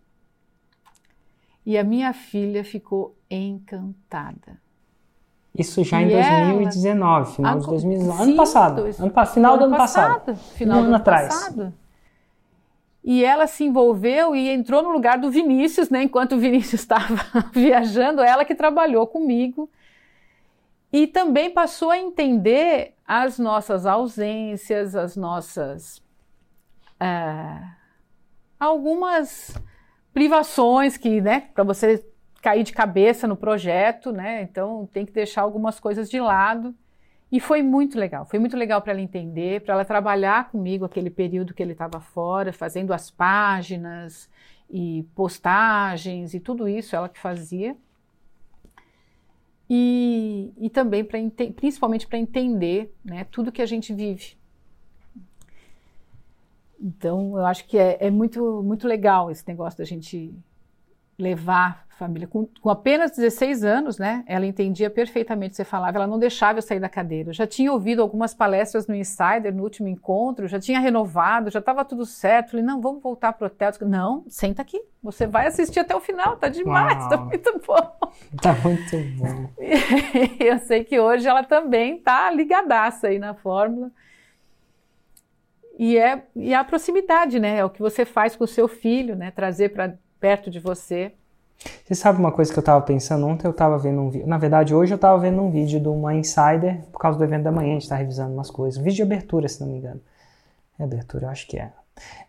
E 1.67 1.77
a 1.77 1.83
minha 1.83 2.13
filha 2.13 2.63
ficou 2.63 3.17
encantada. 3.29 4.61
Isso 5.53 5.83
já 5.83 6.01
e 6.01 6.05
em 6.05 6.11
2019, 6.11 7.17
ela... 7.17 7.27
final 7.27 7.59
de 7.59 7.67
2019. 7.67 8.23
Ano 8.23 8.37
passado. 8.37 8.81
Ano, 8.83 9.27
final 9.27 9.53
ano 9.55 9.59
do 9.59 9.65
ano 9.65 9.77
passado. 9.77 10.21
passado. 10.21 10.37
Final 10.55 10.77
um 10.77 10.81
ano, 10.81 10.87
ano 10.87 10.97
atrás. 10.97 11.29
Passado. 11.29 11.75
E 13.03 13.25
ela 13.25 13.49
se 13.49 13.65
envolveu 13.65 14.37
e 14.37 14.49
entrou 14.49 14.83
no 14.83 14.91
lugar 14.91 15.19
do 15.19 15.29
Vinícius, 15.29 15.91
né? 15.91 16.05
Enquanto 16.05 16.37
o 16.37 16.39
Vinícius 16.39 16.83
estava 16.83 17.17
viajando, 17.53 18.23
ela 18.23 18.45
que 18.45 18.55
trabalhou 18.55 19.05
comigo 19.09 19.69
e 20.93 21.07
também 21.07 21.51
passou 21.51 21.91
a 21.91 21.99
entender 21.99 22.95
as 23.07 23.39
nossas 23.39 23.87
ausências, 23.87 24.95
as 24.95 25.17
nossas. 25.17 26.03
É, 26.99 27.63
algumas 28.59 29.55
privações 30.13 30.97
que, 30.97 31.21
né, 31.21 31.49
para 31.55 31.63
você 31.63 32.05
cair 32.43 32.65
de 32.65 32.73
cabeça 32.73 33.27
no 33.27 33.37
projeto, 33.37 34.11
né, 34.13 34.43
então 34.43 34.89
tem 34.93 35.05
que 35.05 35.13
deixar 35.13 35.43
algumas 35.43 35.79
coisas 35.79 36.09
de 36.09 36.19
lado. 36.21 36.75
E 37.31 37.39
foi 37.41 37.63
muito 37.63 37.99
legal, 37.99 38.25
foi 38.25 38.39
muito 38.39 38.57
legal 38.57 38.81
para 38.81 38.93
ela 38.93 39.03
entender, 39.03 39.61
para 39.61 39.75
ela 39.75 39.85
trabalhar 39.85 40.51
comigo 40.51 40.87
aquele 40.87 41.11
período 41.11 41.53
que 41.53 41.63
ele 41.63 41.73
estava 41.73 42.01
fora, 42.01 42.55
fazendo 42.55 42.95
as 42.95 43.11
páginas 43.11 44.31
e 44.71 45.07
postagens 45.15 46.33
e 46.33 46.41
tudo 46.41 46.67
isso, 46.67 46.97
ela 46.97 47.09
que 47.09 47.19
fazia 47.19 47.77
e, 49.69 50.53
e 50.57 50.71
também 50.71 51.05
para 51.05 51.19
principalmente 51.55 52.07
para 52.07 52.19
entender 52.19 52.95
né, 53.05 53.25
tudo 53.31 53.53
que 53.53 53.63
a 53.63 53.67
gente 53.67 53.93
vive. 53.93 54.37
Então, 56.81 57.37
eu 57.37 57.45
acho 57.45 57.67
que 57.67 57.77
é, 57.77 57.99
é, 58.01 58.11
muito, 58.11 58.63
muito 58.63 58.87
legal 58.87 59.31
esse 59.31 59.47
negócio 59.47 59.79
da 59.79 59.85
gente 59.85 60.33
levar 61.19 61.85
a 61.91 61.95
família. 61.97 62.29
Com, 62.29 62.49
com, 62.61 62.71
apenas 62.71 63.11
16 63.11 63.65
anos, 63.65 63.99
né, 63.99 64.23
ela 64.27 64.47
entendia 64.47 64.89
perfeitamente 64.89 65.49
o 65.49 65.53
que 65.53 65.57
você 65.57 65.65
falava, 65.65 65.99
ela 65.99 66.07
não 66.07 66.19
deixava 66.19 66.59
eu 66.59 66.63
sair 66.63 66.79
da 66.79 66.89
cadeira. 66.89 67.31
Eu 67.31 67.35
já 67.35 67.47
tinha 67.47 67.73
ouvido 67.73 68.01
algumas 68.01 68.33
palestras 68.33 68.87
no 68.87 68.95
Insider, 68.95 69.53
no 69.53 69.65
último 69.65 69.89
encontro, 69.89 70.47
já 70.47 70.61
tinha 70.61 70.79
renovado, 70.79 71.51
já 71.51 71.59
estava 71.59 71.85
tudo 71.85 72.07
certo. 72.07 72.53
Falei, 72.53 72.65
não, 72.65 72.81
vamos 72.81 73.03
voltar 73.03 73.33
para 73.33 73.45
o 73.45 73.47
hotel. 73.47 73.73
Não, 73.83 74.25
senta 74.29 74.63
aqui, 74.63 74.81
você 75.03 75.27
vai 75.27 75.49
assistir 75.49 75.81
até 75.81 75.95
o 75.95 76.01
final, 76.01 76.37
tá 76.37 76.49
demais, 76.49 77.09
tá 77.09 77.17
Uau. 77.17 77.29
tá 77.41 77.53
muito 77.53 77.61
bom. 77.67 78.13
Tá 78.41 78.55
muito 78.55 78.97
bom. 79.19 79.51
eu 80.39 80.59
sei 80.61 80.85
que 80.85 81.01
hoje 81.01 81.27
ela 81.27 81.43
também 81.43 81.99
tá 81.99 82.31
ligadaça 82.31 83.09
aí 83.09 83.19
na 83.19 83.35
fórmula. 83.35 83.91
E 85.79 85.97
é, 85.97 86.25
e 86.35 86.53
é 86.53 86.57
a 86.57 86.65
proximidade, 86.65 87.39
né? 87.39 87.59
É 87.59 87.65
o 87.65 87.71
que 87.71 87.81
você 87.81 88.05
faz 88.05 88.35
com 88.35 88.43
o 88.43 88.49
seu 88.49 88.67
filho, 88.67 89.15
né? 89.15 89.31
Trazer 89.31 89.69
para 89.69 89.95
perto 90.21 90.51
de 90.51 90.61
você. 90.61 91.13
Você 91.85 91.95
sabe 91.95 92.19
uma 92.19 92.31
coisa 92.31 92.53
que 92.53 92.59
eu 92.59 92.63
estava 92.63 92.81
pensando 92.85 93.27
ontem? 93.27 93.47
Eu 93.47 93.51
estava 93.51 93.77
vendo 93.79 94.01
um 94.01 94.11
vídeo. 94.11 94.27
Na 94.27 94.39
verdade, 94.39 94.75
hoje 94.75 94.93
eu 94.93 94.97
estava 94.97 95.19
vendo 95.19 95.43
um 95.43 95.51
vídeo 95.51 95.81
de 95.81 95.89
uma 95.89 96.15
insider 96.15 96.83
por 96.93 97.01
causa 97.01 97.19
do 97.19 97.25
evento 97.25 97.45
da 97.45 97.53
manhã. 97.53 97.71
A 97.71 97.73
gente 97.75 97.83
está 97.83 97.97
revisando 97.97 98.33
umas 98.33 98.51
coisas. 98.51 98.81
Um 98.81 98.85
vídeo 98.85 98.97
de 98.97 99.03
abertura, 99.03 99.49
se 99.49 99.61
não 99.61 99.69
me 99.69 99.79
engano. 99.79 100.01
É 100.79 100.85
abertura, 100.85 101.27
eu 101.27 101.31
acho 101.31 101.47
que 101.49 101.59
é. 101.59 101.73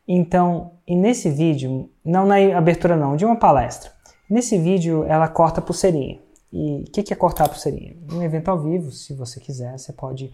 Então, 0.08 0.72
e 0.88 0.96
nesse 0.96 1.30
vídeo, 1.30 1.90
não 2.04 2.26
na 2.26 2.36
abertura 2.58 2.96
não, 2.96 3.16
de 3.16 3.24
uma 3.24 3.36
palestra. 3.36 3.92
Nesse 4.28 4.58
vídeo, 4.58 5.04
ela 5.06 5.28
corta 5.28 5.60
a 5.60 5.64
pulseirinha. 5.64 6.20
E 6.52 6.84
o 6.88 6.92
que, 6.92 7.04
que 7.04 7.14
é 7.14 7.16
cortar 7.16 7.46
a 7.46 7.50
pulseirinha? 7.50 7.96
Um 8.12 8.24
evento 8.24 8.50
ao 8.50 8.60
vivo, 8.60 8.92
se 8.92 9.14
você 9.14 9.40
quiser, 9.40 9.78
você 9.78 9.94
pode 9.94 10.34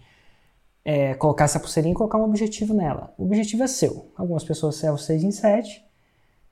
é, 0.82 1.14
colocar 1.14 1.44
essa 1.44 1.60
pulseirinha 1.60 1.92
e 1.92 1.96
colocar 1.96 2.16
um 2.16 2.24
objetivo 2.24 2.72
nela. 2.72 3.12
O 3.18 3.24
objetivo 3.24 3.62
é 3.62 3.66
seu. 3.66 4.10
Algumas 4.16 4.44
pessoas 4.44 4.82
é 4.82 4.90
o 4.90 4.96
6 4.96 5.24
em 5.24 5.30
7, 5.30 5.84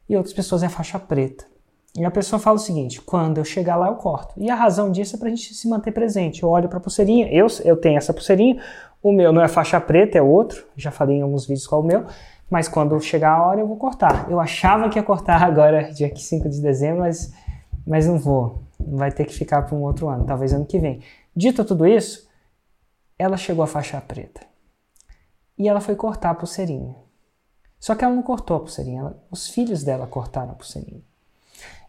e 0.09 0.17
outras 0.17 0.35
pessoas 0.35 0.63
é 0.63 0.69
faixa 0.69 0.99
preta. 0.99 1.47
E 1.97 2.05
a 2.05 2.11
pessoa 2.11 2.41
fala 2.41 2.57
o 2.57 2.61
seguinte: 2.61 3.01
quando 3.01 3.39
eu 3.39 3.45
chegar 3.45 3.77
lá, 3.77 3.87
eu 3.87 3.95
corto. 3.95 4.35
E 4.37 4.51
a 4.51 4.55
razão 4.55 4.91
disso 4.91 5.15
é 5.15 5.19
para 5.19 5.29
a 5.29 5.31
gente 5.31 5.55
se 5.55 5.69
manter 5.69 5.93
presente. 5.93 6.43
Eu 6.43 6.49
olho 6.49 6.69
para 6.69 6.79
a 6.79 6.81
pulseirinha, 6.81 7.29
eu, 7.33 7.47
eu 7.65 7.77
tenho 7.77 7.97
essa 7.97 8.13
pulseirinha, 8.13 8.61
o 9.03 9.13
meu 9.13 9.33
não 9.33 9.43
é 9.43 9.49
faixa 9.49 9.81
preta, 9.81 10.19
é 10.19 10.23
outro, 10.23 10.67
já 10.77 10.91
falei 10.91 11.19
em 11.19 11.23
alguns 11.23 11.47
vídeos 11.47 11.67
qual 11.67 11.83
é 11.83 11.85
o 11.85 11.87
meu, 11.87 12.07
mas 12.51 12.69
quando 12.69 12.99
chegar 13.01 13.33
a 13.33 13.47
hora 13.47 13.61
eu 13.61 13.67
vou 13.67 13.77
cortar. 13.77 14.29
Eu 14.29 14.41
achava 14.41 14.89
que 14.89 14.99
ia 14.99 15.03
cortar 15.03 15.41
agora, 15.45 15.93
dia 15.93 16.11
5 16.15 16.49
de 16.49 16.61
dezembro, 16.61 17.01
mas, 17.01 17.33
mas 17.87 18.07
não 18.07 18.19
vou. 18.19 18.63
Vai 18.81 19.13
ter 19.13 19.25
que 19.25 19.33
ficar 19.33 19.63
para 19.63 19.77
um 19.77 19.83
outro 19.83 20.09
ano, 20.09 20.25
talvez 20.25 20.53
ano 20.53 20.67
que 20.67 20.79
vem. 20.79 21.01
Dito 21.35 21.65
tudo 21.65 21.87
isso, 21.87 22.29
ela 23.17 23.37
chegou 23.37 23.63
à 23.63 23.67
faixa 23.67 24.01
preta. 24.01 24.41
E 25.57 25.69
ela 25.69 25.81
foi 25.81 25.95
cortar 25.95 26.31
a 26.31 26.35
pulseirinha. 26.35 27.04
Só 27.85 27.95
que 27.95 28.03
ela 28.03 28.15
não 28.15 28.23
cortou 28.23 28.57
a 28.57 28.61
pulseirinha, 28.61 29.01
ela, 29.01 29.23
os 29.31 29.47
filhos 29.47 29.85
dela 29.85 30.07
cortaram 30.07 30.53
a 30.53 30.55
pulseirinha. 30.55 31.03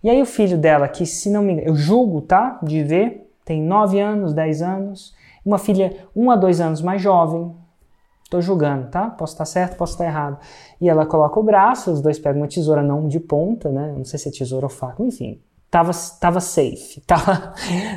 E 0.04 0.10
aí 0.10 0.22
o 0.22 0.26
filho 0.26 0.58
dela, 0.58 0.90
que 0.90 1.06
se 1.06 1.30
não 1.30 1.42
me 1.42 1.54
engano, 1.54 1.70
eu 1.70 1.74
julgo, 1.74 2.20
tá? 2.20 2.60
De 2.62 2.84
ver, 2.84 3.34
tem 3.46 3.62
9 3.62 3.98
anos, 4.02 4.34
10 4.34 4.62
anos, 4.62 5.16
uma 5.46 5.58
filha 5.58 6.06
1 6.14 6.32
a 6.32 6.36
2 6.36 6.60
anos 6.60 6.82
mais 6.82 7.02
jovem, 7.02 7.56
tô 8.30 8.42
julgando, 8.42 8.90
tá? 8.90 9.10
Posso 9.10 9.36
estar 9.36 9.46
certo, 9.46 9.78
posso 9.78 9.94
estar 9.94 10.04
errado. 10.04 10.38
E 10.82 10.90
ela 10.90 11.06
coloca 11.06 11.40
o 11.40 11.44
braço, 11.44 11.94
os 11.94 12.02
dois 12.02 12.20
pegam 12.20 12.42
uma 12.42 12.48
tesoura 12.50 12.84
não 12.84 13.08
de 13.08 13.22
ponta, 13.22 13.70
né? 13.70 13.94
Não 13.96 14.04
sei 14.04 14.20
se 14.20 14.28
é 14.28 14.32
tesoura 14.34 14.66
ou 14.66 14.70
faca, 14.70 15.02
enfim, 15.02 15.42
Tava, 15.70 15.92
tava 16.22 16.40
safe, 16.40 17.02
tava, 17.08 17.54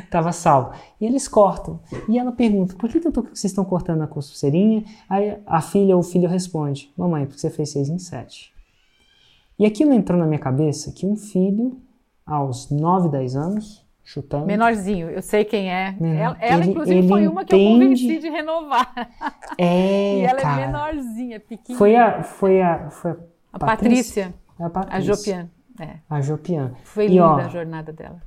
tava 0.09 0.31
salvo. 0.33 0.71
E 0.99 1.05
eles 1.05 1.27
cortam. 1.27 1.79
E 2.09 2.19
ela 2.19 2.31
pergunta: 2.31 2.75
por 2.75 2.89
que, 2.89 2.99
que 2.99 3.11
tô, 3.11 3.21
vocês 3.21 3.45
estão 3.45 3.63
cortando 3.63 4.01
a 4.01 4.07
pulseirinha? 4.07 4.83
Aí 5.09 5.37
a 5.45 5.61
filha 5.61 5.95
ou 5.95 6.01
o 6.01 6.03
filho 6.03 6.27
responde: 6.27 6.91
mamãe, 6.97 7.25
porque 7.25 7.39
você 7.39 7.49
fez 7.49 7.69
6 7.69 7.89
em 7.89 7.99
7. 7.99 8.53
E 9.57 9.65
aquilo 9.65 9.93
entrou 9.93 10.17
na 10.17 10.25
minha 10.25 10.39
cabeça 10.39 10.91
que 10.91 11.05
um 11.05 11.15
filho, 11.15 11.77
aos 12.25 12.69
9, 12.69 13.09
10 13.09 13.35
anos, 13.35 13.85
chutando. 14.09 14.45
Menorzinho, 14.45 15.09
eu 15.09 15.21
sei 15.21 15.45
quem 15.45 15.71
é. 15.71 15.95
Menor, 15.99 16.19
ela, 16.19 16.37
ela 16.39 16.61
ele, 16.61 16.71
inclusive, 16.71 16.97
ele 16.97 17.07
foi 17.07 17.27
uma 17.27 17.45
que 17.45 17.53
eu 17.53 17.59
convenci 17.59 18.19
de 18.19 18.29
renovar. 18.29 18.91
É, 19.57 20.17
e 20.19 20.21
ela 20.21 20.39
é 20.39 20.41
cara, 20.41 20.61
é 20.61 20.65
menorzinha, 20.65 21.39
pequenininha. 21.39 21.77
Foi 21.77 21.95
a, 21.95 22.23
foi 22.23 22.61
a, 22.61 22.89
foi 22.89 23.11
a, 23.11 23.17
a 23.53 23.59
Patrícia. 23.59 24.33
Patrícia. 24.33 24.33
A, 24.57 24.69
Patrícia. 24.69 24.97
a 24.97 25.01
Jopian. 25.01 25.49
É. 25.79 25.99
A 26.09 26.21
Jopian. 26.21 26.73
Foi 26.83 27.07
linda 27.07 27.15
e, 27.15 27.19
ó, 27.21 27.35
a 27.37 27.47
jornada 27.47 27.93
dela. 27.93 28.21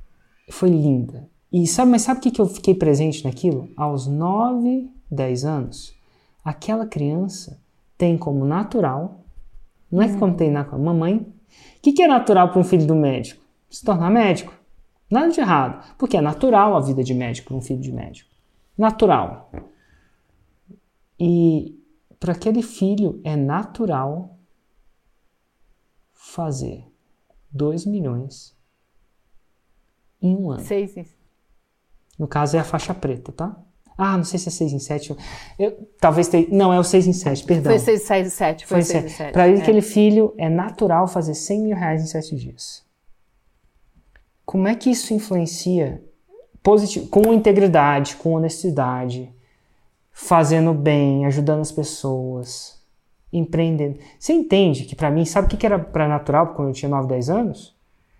foi 0.49 0.69
linda. 0.69 1.29
E 1.51 1.67
sabe, 1.67 1.91
mas 1.91 2.01
sabe 2.01 2.19
o 2.19 2.23
que, 2.23 2.31
que 2.31 2.41
eu 2.41 2.47
fiquei 2.47 2.73
presente 2.73 3.23
naquilo? 3.23 3.69
Aos 3.77 4.07
9, 4.07 4.89
10 5.11 5.45
anos, 5.45 5.95
aquela 6.43 6.87
criança 6.87 7.61
tem 7.95 8.17
como 8.17 8.43
natural, 8.43 9.23
não 9.91 10.01
é 10.01 10.07
que 10.07 10.17
como 10.17 10.35
tem 10.35 10.49
na 10.49 10.63
mamãe. 10.63 11.17
O 11.17 11.81
que, 11.83 11.93
que 11.93 12.01
é 12.01 12.07
natural 12.07 12.49
para 12.49 12.59
um 12.59 12.63
filho 12.63 12.87
do 12.87 12.95
médico? 12.95 13.39
Se 13.69 13.85
tornar 13.85 14.09
médico. 14.09 14.51
Nada 15.09 15.29
de 15.29 15.39
errado, 15.39 15.95
porque 15.97 16.17
é 16.17 16.21
natural 16.21 16.75
a 16.75 16.79
vida 16.79 17.03
de 17.03 17.13
médico 17.13 17.49
para 17.49 17.57
um 17.57 17.61
filho 17.61 17.79
de 17.79 17.91
médico. 17.91 18.31
Natural. 18.75 19.51
E 21.19 21.79
para 22.19 22.31
aquele 22.31 22.63
filho 22.63 23.21
é 23.23 23.35
natural 23.35 24.39
fazer 26.13 26.92
2 27.53 27.85
milhões 27.85 28.55
em 30.21 30.35
um 30.35 30.51
ano. 30.51 30.63
Seis. 30.63 30.93
No 32.17 32.27
caso 32.27 32.57
é 32.57 32.59
a 32.59 32.63
faixa 32.63 32.93
preta, 32.93 33.31
tá? 33.31 33.55
Ah, 33.97 34.17
não 34.17 34.23
sei 34.23 34.39
se 34.39 34.47
é 34.47 34.51
6 34.51 34.73
em 34.73 34.79
7. 34.79 35.15
Eu, 35.59 35.87
talvez 35.99 36.27
tenha. 36.27 36.47
Não, 36.49 36.73
é 36.73 36.79
o 36.79 36.83
6 36.83 37.07
em 37.07 37.13
7, 37.13 37.43
perdão. 37.45 37.71
Foi 37.71 37.79
6 37.79 38.01
em 38.25 38.29
7. 38.29 38.65
Foi 38.65 38.81
6 38.81 39.05
em 39.05 39.09
7. 39.09 39.31
Para 39.31 39.47
é. 39.47 39.55
aquele 39.55 39.81
filho, 39.81 40.33
é 40.37 40.49
natural 40.49 41.07
fazer 41.07 41.35
100 41.35 41.61
mil 41.61 41.77
reais 41.77 42.01
em 42.01 42.07
7 42.07 42.35
dias. 42.35 42.83
Como 44.45 44.67
é 44.67 44.75
que 44.75 44.89
isso 44.89 45.13
influencia 45.13 46.03
positivo, 46.63 47.07
com 47.07 47.33
integridade, 47.33 48.15
com 48.15 48.33
honestidade, 48.33 49.31
fazendo 50.11 50.73
bem, 50.73 51.25
ajudando 51.25 51.61
as 51.61 51.71
pessoas, 51.71 52.81
empreendendo? 53.33 53.99
Você 54.19 54.31
entende 54.31 54.85
que 54.85 54.95
para 54.95 55.11
mim, 55.11 55.25
sabe 55.25 55.47
o 55.47 55.57
que 55.57 55.65
era 55.65 55.79
para 55.79 56.07
natural 56.07 56.53
quando 56.53 56.69
eu 56.69 56.73
tinha 56.73 56.89
9, 56.89 57.07
10 57.07 57.29
anos? 57.29 57.75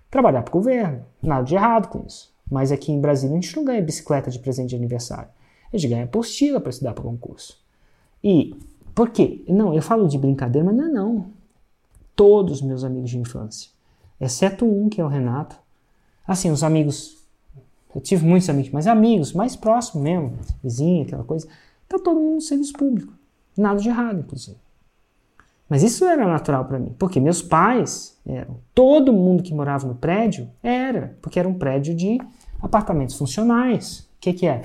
Trabalhar 0.09 0.41
para 0.41 0.51
o 0.51 0.59
governo. 0.59 1.05
Nada 1.21 1.43
de 1.43 1.55
errado 1.55 1.87
com 1.87 2.03
isso. 2.05 2.33
Mas 2.49 2.71
aqui 2.71 2.91
em 2.91 2.99
Brasília 2.99 3.37
a 3.37 3.41
gente 3.41 3.55
não 3.55 3.63
ganha 3.63 3.81
bicicleta 3.81 4.29
de 4.29 4.39
presente 4.39 4.69
de 4.69 4.75
aniversário. 4.75 5.29
A 5.71 5.77
gente 5.77 5.89
ganha 5.89 6.03
apostila 6.03 6.59
para 6.59 6.69
estudar 6.69 6.93
para 6.93 7.03
concurso. 7.03 7.57
E 8.23 8.55
por 8.93 9.09
quê? 9.09 9.43
Não, 9.47 9.73
eu 9.73 9.81
falo 9.81 10.07
de 10.07 10.17
brincadeira, 10.17 10.65
mas 10.65 10.75
não 10.75 10.85
é 10.85 10.89
não. 10.89 11.25
Todos 12.15 12.61
meus 12.61 12.83
amigos 12.83 13.09
de 13.09 13.17
infância, 13.17 13.71
exceto 14.21 14.65
um 14.65 14.87
que 14.87 15.01
é 15.01 15.03
o 15.03 15.07
Renato, 15.07 15.57
Assim, 16.27 16.49
os 16.49 16.63
amigos. 16.63 17.17
Eu 17.93 18.01
tive 18.01 18.25
muitos 18.25 18.49
amigos, 18.49 18.71
mas 18.71 18.87
amigos 18.87 19.33
mais 19.33 19.55
próximos 19.55 20.03
mesmo, 20.03 20.37
vizinho, 20.63 21.03
aquela 21.03 21.23
coisa. 21.23 21.47
Tá 21.87 21.99
todo 21.99 22.19
mundo 22.19 22.35
no 22.35 22.41
serviço 22.41 22.73
público. 22.73 23.13
Nada 23.55 23.79
de 23.79 23.89
errado, 23.89 24.19
inclusive. 24.19 24.57
Mas 25.69 25.81
isso 25.81 26.05
era 26.05 26.25
natural 26.27 26.65
para 26.65 26.77
mim, 26.77 26.93
porque 26.99 27.19
meus 27.19 27.41
pais 27.41 28.19
eram. 28.25 28.59
Todo 28.75 29.13
mundo 29.13 29.41
que 29.41 29.53
morava 29.53 29.87
no 29.87 29.95
prédio 29.95 30.49
era, 30.61 31.17
porque 31.21 31.39
era 31.39 31.47
um 31.47 31.53
prédio 31.53 31.95
de 31.95 32.19
apartamentos 32.61 33.17
funcionais. 33.17 33.99
O 33.99 34.19
que, 34.19 34.33
que 34.33 34.47
é? 34.47 34.61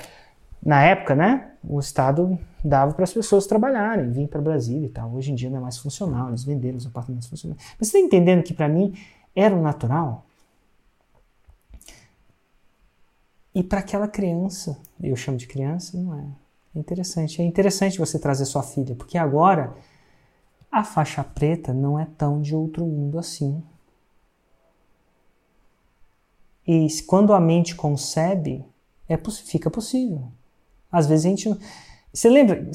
Na 0.63 0.83
época, 0.83 1.15
né, 1.15 1.53
o 1.63 1.79
Estado 1.79 2.39
dava 2.63 2.93
para 2.93 3.05
as 3.05 3.13
pessoas 3.13 3.47
trabalharem, 3.47 4.11
vir 4.11 4.29
para 4.29 4.41
Brasília 4.41 4.87
e 4.87 4.91
tal. 4.91 5.13
Hoje 5.13 5.33
em 5.33 5.35
dia 5.35 5.49
não 5.49 5.59
é 5.59 5.61
mais 5.61 5.79
funcional, 5.79 6.29
eles 6.29 6.45
venderam 6.45 6.77
os 6.77 6.87
apartamentos 6.87 7.29
funcionais. 7.29 7.61
Mas 7.79 7.89
você 7.89 7.97
está 7.97 8.07
entendendo 8.07 8.43
que 8.43 8.53
para 8.53 8.69
mim 8.69 8.95
era 9.35 9.55
o 9.55 9.63
natural? 9.63 10.27
E 13.55 13.63
para 13.63 13.81
aquela 13.81 14.07
criança, 14.07 14.79
eu 15.03 15.17
chamo 15.17 15.37
de 15.37 15.47
criança, 15.47 15.97
não 15.97 16.15
é? 16.15 16.25
É 16.77 16.79
interessante. 16.79 17.41
É 17.41 17.45
interessante 17.45 17.99
você 17.99 18.19
trazer 18.19 18.45
sua 18.45 18.63
filha, 18.63 18.95
porque 18.95 19.17
agora 19.17 19.75
a 20.71 20.85
faixa 20.85 21.25
preta 21.25 21.73
não 21.73 21.99
é 21.99 22.07
tão 22.17 22.41
de 22.41 22.55
outro 22.55 22.85
mundo 22.85 23.19
assim. 23.19 23.63
E 26.67 26.87
quando 27.07 27.33
a 27.33 27.41
mente 27.41 27.75
concebe, 27.75 28.65
é, 29.09 29.19
fica 29.47 29.71
possível. 29.71 30.29
Às 30.93 31.07
vezes 31.07 31.25
a 31.25 31.29
gente. 31.31 31.59
Você 32.13 32.29
lembra? 32.29 32.71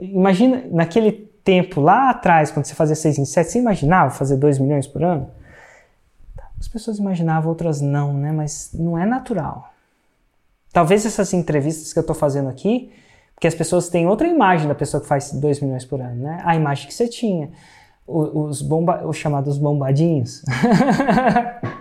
Imagina 0.00 0.64
naquele 0.70 1.12
tempo 1.44 1.80
lá 1.80 2.10
atrás, 2.10 2.50
quando 2.50 2.64
você 2.64 2.74
fazia 2.74 2.96
6 2.96 3.18
em 3.18 3.24
7, 3.24 3.50
você 3.50 3.58
imaginava 3.58 4.10
fazer 4.10 4.36
2 4.36 4.58
milhões 4.58 4.86
por 4.86 5.02
ano? 5.02 5.30
As 6.58 6.66
pessoas 6.66 6.98
imaginavam, 6.98 7.50
outras 7.50 7.80
não, 7.80 8.14
né? 8.14 8.32
Mas 8.32 8.70
não 8.72 8.98
é 8.98 9.06
natural. 9.06 9.72
Talvez 10.72 11.06
essas 11.06 11.32
entrevistas 11.32 11.92
que 11.92 11.98
eu 11.98 12.02
estou 12.02 12.16
fazendo 12.16 12.48
aqui, 12.48 12.92
porque 13.38 13.46
as 13.46 13.54
pessoas 13.54 13.88
têm 13.88 14.08
outra 14.08 14.26
imagem 14.26 14.66
da 14.66 14.74
pessoa 14.74 15.00
que 15.00 15.06
faz 15.06 15.30
2 15.30 15.60
milhões 15.60 15.84
por 15.84 16.00
ano, 16.00 16.24
né? 16.24 16.40
A 16.42 16.56
imagem 16.56 16.88
que 16.88 16.94
você 16.94 17.06
tinha. 17.06 17.52
Os, 18.04 18.60
bomba, 18.60 19.06
os 19.06 19.16
chamados 19.16 19.58
bombadinhos. 19.58 20.42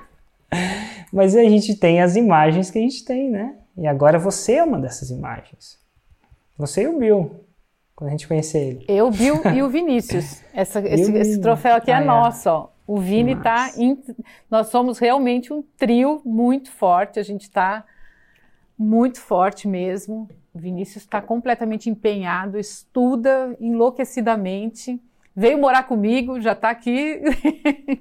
Mas 1.12 1.36
a 1.36 1.42
gente 1.42 1.74
tem 1.76 2.00
as 2.00 2.16
imagens 2.16 2.70
que 2.70 2.78
a 2.78 2.82
gente 2.82 3.04
tem, 3.04 3.32
né? 3.32 3.56
E 3.76 3.88
agora 3.88 4.20
você 4.20 4.54
é 4.54 4.64
uma 4.64 4.78
dessas 4.78 5.10
imagens. 5.10 5.80
Você 6.60 6.84
e 6.84 6.88
o 6.88 7.00
Bill, 7.00 7.44
quando 7.96 8.10
a 8.10 8.12
gente 8.12 8.28
conhecer 8.28 8.60
ele. 8.60 8.86
Eu, 8.88 9.10
Bill 9.10 9.42
e 9.56 9.64
o 9.64 9.70
Vinícius. 9.70 10.44
Essa, 10.54 10.80
esse, 10.82 11.12
esse, 11.12 11.42
troféu 11.42 11.76
aqui 11.76 11.90
é 11.90 11.96
ah, 11.96 12.02
é 12.02 12.06
nosso, 12.06 12.48
ó. 12.52 12.70
O 12.86 13.00
Vini 13.00 13.34
está. 13.34 13.72
Nós 14.50 14.68
somos 14.68 15.00
realmente 15.00 15.52
um 15.52 15.64
trio 15.76 16.22
muito 16.24 16.70
forte. 16.72 17.20
A 17.20 17.24
gente 17.24 17.44
está 17.44 17.84
muito 18.78 19.20
forte 19.20 19.68
mesmo. 19.68 20.30
O 20.58 20.60
Vinícius 20.60 21.04
está 21.04 21.22
completamente 21.22 21.88
empenhado, 21.88 22.58
estuda 22.58 23.56
enlouquecidamente. 23.60 25.00
Veio 25.36 25.60
morar 25.60 25.84
comigo, 25.84 26.42
já 26.42 26.54
está 26.54 26.72
aqui 26.72 27.22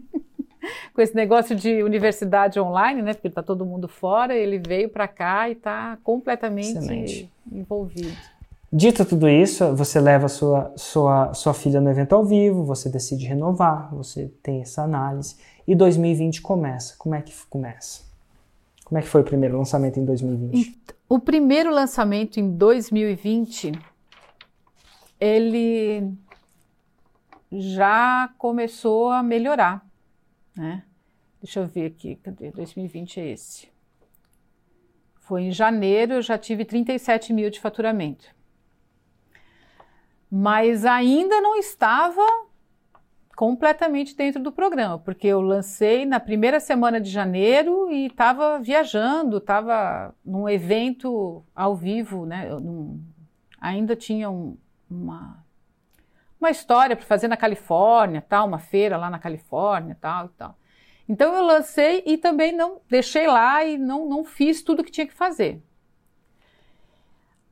com 0.94 1.02
esse 1.02 1.14
negócio 1.14 1.54
de 1.54 1.82
universidade 1.82 2.58
online, 2.58 3.02
né? 3.02 3.12
Porque 3.12 3.28
está 3.28 3.42
todo 3.42 3.66
mundo 3.66 3.86
fora. 3.88 4.34
Ele 4.34 4.58
veio 4.58 4.88
para 4.88 5.06
cá 5.06 5.50
e 5.50 5.52
está 5.52 5.98
completamente 6.02 6.78
Excelente. 6.78 7.30
envolvido. 7.52 8.16
Dito 8.72 9.04
tudo 9.04 9.28
isso, 9.28 9.76
você 9.76 10.00
leva 10.00 10.26
sua, 10.26 10.72
sua, 10.76 11.34
sua 11.34 11.52
filha 11.52 11.78
no 11.78 11.90
evento 11.90 12.14
ao 12.14 12.24
vivo, 12.24 12.64
você 12.64 12.88
decide 12.88 13.26
renovar, 13.26 13.94
você 13.94 14.30
tem 14.42 14.62
essa 14.62 14.82
análise 14.82 15.36
e 15.68 15.74
2020 15.74 16.40
começa. 16.40 16.94
Como 16.96 17.14
é 17.14 17.20
que 17.20 17.34
começa? 17.50 18.00
Como 18.82 18.98
é 18.98 19.02
que 19.02 19.08
foi 19.08 19.20
o 19.20 19.24
primeiro 19.24 19.58
lançamento 19.58 20.00
em 20.00 20.06
2020? 20.06 20.95
O 21.08 21.20
primeiro 21.20 21.70
lançamento 21.72 22.38
em 22.38 22.56
2020, 22.56 23.72
ele 25.20 26.12
já 27.52 28.28
começou 28.36 29.10
a 29.10 29.22
melhorar, 29.22 29.86
né? 30.56 30.84
Deixa 31.40 31.60
eu 31.60 31.66
ver 31.66 31.86
aqui, 31.86 32.16
cadê? 32.16 32.50
2020 32.50 33.20
é 33.20 33.30
esse. 33.30 33.68
Foi 35.20 35.42
em 35.42 35.52
janeiro, 35.52 36.14
eu 36.14 36.22
já 36.22 36.36
tive 36.36 36.64
37 36.64 37.32
mil 37.32 37.50
de 37.50 37.60
faturamento. 37.60 38.34
Mas 40.30 40.84
ainda 40.84 41.40
não 41.40 41.56
estava 41.56 42.45
completamente 43.36 44.16
dentro 44.16 44.42
do 44.42 44.50
programa, 44.50 44.98
porque 44.98 45.26
eu 45.26 45.42
lancei 45.42 46.06
na 46.06 46.18
primeira 46.18 46.58
semana 46.58 46.98
de 46.98 47.10
janeiro 47.10 47.90
e 47.90 48.06
estava 48.06 48.58
viajando, 48.58 49.36
estava 49.36 50.14
num 50.24 50.48
evento 50.48 51.44
ao 51.54 51.76
vivo, 51.76 52.24
né? 52.24 52.48
Ainda 53.60 53.94
tinha 53.94 54.30
um, 54.30 54.56
uma, 54.90 55.44
uma 56.40 56.50
história 56.50 56.96
para 56.96 57.04
fazer 57.04 57.28
na 57.28 57.36
Califórnia, 57.36 58.24
tal, 58.26 58.46
uma 58.46 58.58
feira 58.58 58.96
lá 58.96 59.10
na 59.10 59.18
Califórnia, 59.18 59.98
tal 60.00 60.26
e 60.26 60.30
tal. 60.30 60.58
Então 61.06 61.34
eu 61.34 61.44
lancei 61.44 62.02
e 62.06 62.16
também 62.16 62.56
não 62.56 62.80
deixei 62.88 63.26
lá 63.26 63.62
e 63.62 63.76
não, 63.76 64.08
não 64.08 64.24
fiz 64.24 64.62
tudo 64.62 64.82
que 64.82 64.90
tinha 64.90 65.06
que 65.06 65.14
fazer. 65.14 65.62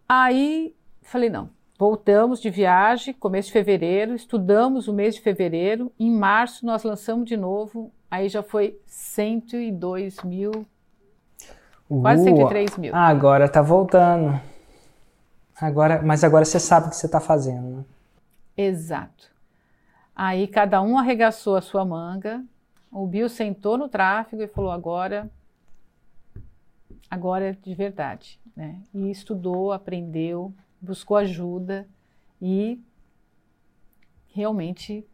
Aí 0.09 0.75
falei, 1.03 1.29
não, 1.29 1.51
Voltamos 1.87 2.41
de 2.41 2.49
viagem, 2.49 3.13
começo 3.13 3.49
de 3.49 3.53
fevereiro, 3.53 4.15
estudamos 4.15 4.89
o 4.89 4.93
mês 4.95 5.17
de 5.17 5.21
fevereiro. 5.21 5.93
Em 6.01 6.11
março 6.11 6.65
nós 6.65 6.83
lançamos 6.83 7.27
de 7.27 7.37
novo, 7.37 7.93
aí 8.11 8.27
já 8.31 8.43
foi 8.43 8.81
102 8.87 10.23
mil, 10.23 10.65
quase 11.87 12.25
103 12.25 12.79
mil. 12.79 12.97
Ah, 12.97 13.09
agora 13.09 13.51
tá 13.51 13.61
voltando. 13.61 14.41
Agora, 15.61 16.01
mas 16.01 16.25
agora 16.25 16.47
você 16.47 16.59
sabe 16.59 16.87
o 16.87 16.89
que 16.89 16.97
você 16.97 17.05
está 17.05 17.21
fazendo, 17.21 17.77
né? 17.77 17.85
Exato. 18.57 19.31
Aí 20.17 20.49
cada 20.49 20.81
um 20.81 20.99
arregaçou 20.99 21.55
a 21.55 21.61
sua 21.61 21.85
manga. 21.85 22.43
O 22.91 23.07
Bill 23.07 23.29
sentou 23.29 23.77
no 23.77 23.91
tráfego 23.91 24.43
e 24.43 24.49
falou: 24.49 24.71
agora, 24.71 25.31
agora 27.11 27.51
é 27.51 27.53
de 27.53 27.75
verdade, 27.75 28.41
né? 28.57 28.81
E 28.95 29.11
estudou, 29.11 29.71
aprendeu, 29.71 30.51
buscou 30.85 31.17
ajuda 31.17 31.89
e 32.41 32.81
realmente 34.29 35.07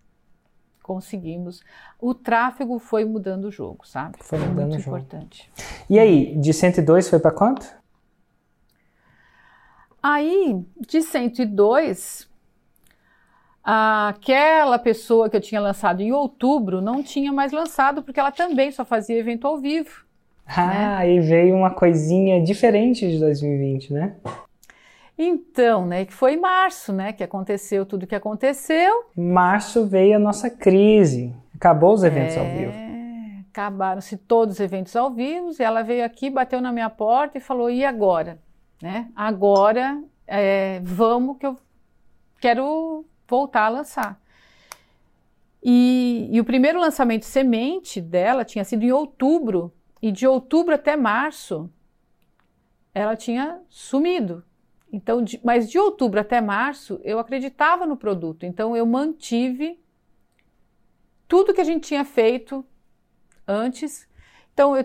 conseguimos. 0.82 1.62
O 2.00 2.12
tráfego 2.14 2.78
foi 2.78 3.04
mudando 3.04 3.44
o 3.44 3.50
jogo, 3.50 3.86
sabe? 3.86 4.18
Foi, 4.20 4.38
mudando 4.38 4.70
muito 4.70 4.80
o 4.80 4.82
jogo. 4.82 4.98
importante. 4.98 5.50
E 5.88 5.98
aí, 5.98 6.36
de 6.36 6.52
102 6.52 7.08
foi 7.08 7.18
para 7.18 7.30
quanto? 7.30 7.66
Aí, 10.02 10.64
de 10.80 11.02
102, 11.02 12.28
aquela 13.62 14.78
pessoa 14.78 15.28
que 15.28 15.36
eu 15.36 15.40
tinha 15.40 15.60
lançado 15.60 16.00
em 16.00 16.10
outubro 16.10 16.80
não 16.80 17.02
tinha 17.02 17.32
mais 17.32 17.52
lançado 17.52 18.02
porque 18.02 18.18
ela 18.18 18.32
também 18.32 18.72
só 18.72 18.84
fazia 18.84 19.18
evento 19.18 19.46
ao 19.46 19.58
vivo. 19.58 20.04
Ah, 20.46 20.98
né? 21.00 21.14
e 21.14 21.20
veio 21.20 21.54
uma 21.54 21.70
coisinha 21.70 22.42
diferente 22.42 23.08
de 23.08 23.20
2020, 23.20 23.92
né? 23.92 24.16
Então, 25.22 25.84
né, 25.84 26.06
que 26.06 26.14
foi 26.14 26.32
em 26.32 26.40
março, 26.40 26.94
né, 26.94 27.12
que 27.12 27.22
aconteceu 27.22 27.84
tudo 27.84 28.06
que 28.06 28.14
aconteceu. 28.14 29.04
Março 29.14 29.84
veio 29.84 30.16
a 30.16 30.18
nossa 30.18 30.48
crise. 30.48 31.36
Acabou 31.54 31.92
os 31.92 32.02
eventos 32.02 32.36
é... 32.36 32.40
ao 32.40 32.46
vivo. 32.46 32.72
Acabaram-se 33.50 34.16
todos 34.16 34.54
os 34.54 34.60
eventos 34.60 34.96
ao 34.96 35.10
vivo 35.10 35.50
e 35.58 35.62
ela 35.62 35.82
veio 35.82 36.06
aqui, 36.06 36.30
bateu 36.30 36.58
na 36.62 36.72
minha 36.72 36.88
porta 36.88 37.36
e 37.36 37.40
falou: 37.40 37.68
"E 37.68 37.84
agora?", 37.84 38.38
né? 38.80 39.10
Agora 39.14 40.02
é, 40.26 40.80
vamos 40.82 41.36
que 41.36 41.46
eu 41.46 41.54
quero 42.40 43.04
voltar 43.28 43.66
a 43.66 43.68
lançar. 43.68 44.18
E, 45.62 46.30
e, 46.32 46.40
o 46.40 46.44
primeiro 46.44 46.80
lançamento 46.80 47.26
semente 47.26 48.00
dela 48.00 48.42
tinha 48.42 48.64
sido 48.64 48.84
em 48.84 48.92
outubro, 48.92 49.70
e 50.00 50.10
de 50.10 50.26
outubro 50.26 50.74
até 50.74 50.96
março 50.96 51.70
ela 52.94 53.14
tinha 53.14 53.60
sumido. 53.68 54.42
Então, 54.92 55.22
de, 55.22 55.40
mas 55.44 55.70
de 55.70 55.78
outubro 55.78 56.20
até 56.20 56.40
março, 56.40 57.00
eu 57.04 57.18
acreditava 57.18 57.86
no 57.86 57.96
produto. 57.96 58.44
Então, 58.44 58.76
eu 58.76 58.84
mantive 58.84 59.80
tudo 61.28 61.54
que 61.54 61.60
a 61.60 61.64
gente 61.64 61.86
tinha 61.86 62.04
feito 62.04 62.64
antes. 63.46 64.08
Então, 64.52 64.76
eu 64.76 64.84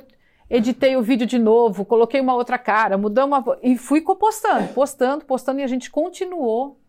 editei 0.49 0.95
o 0.95 1.01
vídeo 1.01 1.26
de 1.26 1.39
novo, 1.39 1.86
coloquei 1.86 2.22
uma 2.22 2.36
outra 2.36 2.58
cara, 2.58 2.97
mudamos 2.97 3.39
uma, 3.39 3.58
e 3.64 3.78
fui 3.78 4.01
postando, 4.01 4.74
postando, 4.74 5.26
postando, 5.26 5.60
e 5.60 5.64
a 5.64 5.68
gente 5.68 5.89
continuou 5.89 6.80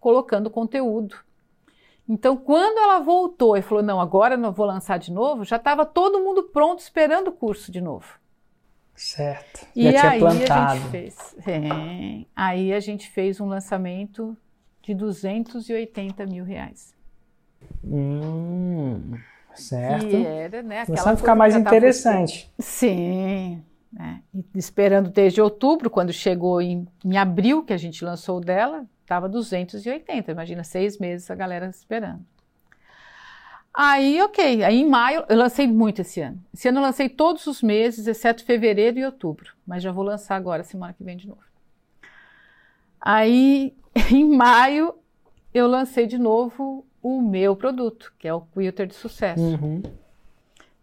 colocando 0.00 0.50
conteúdo. 0.50 1.16
Então, 2.08 2.36
quando 2.36 2.78
ela 2.78 3.00
voltou 3.00 3.56
e 3.56 3.62
falou: 3.62 3.82
Não, 3.82 4.00
agora 4.00 4.36
não 4.36 4.52
vou 4.52 4.66
lançar 4.66 4.98
de 4.98 5.12
novo, 5.12 5.44
já 5.44 5.56
estava 5.56 5.84
todo 5.84 6.20
mundo 6.20 6.44
pronto 6.44 6.80
esperando 6.80 7.28
o 7.28 7.32
curso 7.32 7.70
de 7.70 7.80
novo. 7.80 8.18
Certo. 8.96 9.66
E 9.76 9.92
Já 9.92 10.10
aí 10.10 10.18
plantado. 10.20 10.72
a 10.72 10.74
gente 10.74 10.90
fez. 10.90 11.36
É, 11.46 12.24
aí 12.34 12.72
a 12.72 12.80
gente 12.80 13.10
fez 13.10 13.40
um 13.40 13.46
lançamento 13.46 14.36
de 14.82 14.94
280 14.94 16.24
mil 16.26 16.44
reais. 16.44 16.94
Hum, 17.84 19.12
certo. 19.54 20.08
Que 20.08 20.24
era, 20.24 20.62
né? 20.62 20.86
Começou 20.86 21.12
a 21.12 21.16
ficar 21.16 21.34
mais 21.34 21.54
interessante. 21.54 22.50
Sim. 22.58 23.62
Né? 23.92 24.22
esperando 24.54 25.08
desde 25.08 25.40
outubro, 25.40 25.88
quando 25.88 26.12
chegou 26.12 26.60
em, 26.60 26.86
em 27.02 27.16
abril, 27.16 27.64
que 27.64 27.72
a 27.72 27.78
gente 27.78 28.04
lançou 28.04 28.40
dela, 28.40 28.84
estava 29.00 29.28
280. 29.28 30.30
Imagina, 30.32 30.62
seis 30.64 30.98
meses 30.98 31.30
a 31.30 31.34
galera 31.34 31.66
esperando. 31.68 32.20
Aí, 33.78 34.22
ok. 34.22 34.64
Aí 34.64 34.80
em 34.80 34.88
maio, 34.88 35.22
eu 35.28 35.36
lancei 35.36 35.66
muito 35.66 36.00
esse 36.00 36.18
ano. 36.22 36.42
Esse 36.54 36.66
ano 36.66 36.78
eu 36.78 36.82
lancei 36.82 37.10
todos 37.10 37.46
os 37.46 37.62
meses, 37.62 38.06
exceto 38.06 38.42
fevereiro 38.42 38.98
e 38.98 39.04
outubro. 39.04 39.52
Mas 39.66 39.82
já 39.82 39.92
vou 39.92 40.02
lançar 40.02 40.34
agora, 40.34 40.64
semana 40.64 40.94
que 40.94 41.04
vem 41.04 41.14
de 41.14 41.28
novo. 41.28 41.42
Aí, 42.98 43.76
em 44.10 44.34
maio, 44.34 44.94
eu 45.52 45.66
lancei 45.66 46.06
de 46.06 46.16
novo 46.16 46.86
o 47.02 47.20
meu 47.20 47.54
produto, 47.54 48.14
que 48.18 48.26
é 48.26 48.32
o 48.32 48.40
Quilter 48.40 48.86
de 48.86 48.94
Sucesso. 48.94 49.42
Uhum. 49.42 49.82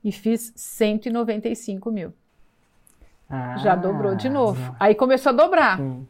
E 0.04 0.12
fiz 0.12 0.54
195 0.56 1.90
mil. 1.90 2.14
Ah, 3.28 3.58
já 3.58 3.76
dobrou 3.76 4.14
de 4.14 4.30
novo. 4.30 4.76
Aí 4.80 4.94
começou 4.94 5.32
a 5.32 5.34
dobrar. 5.34 5.80
Uhum. 5.80 6.06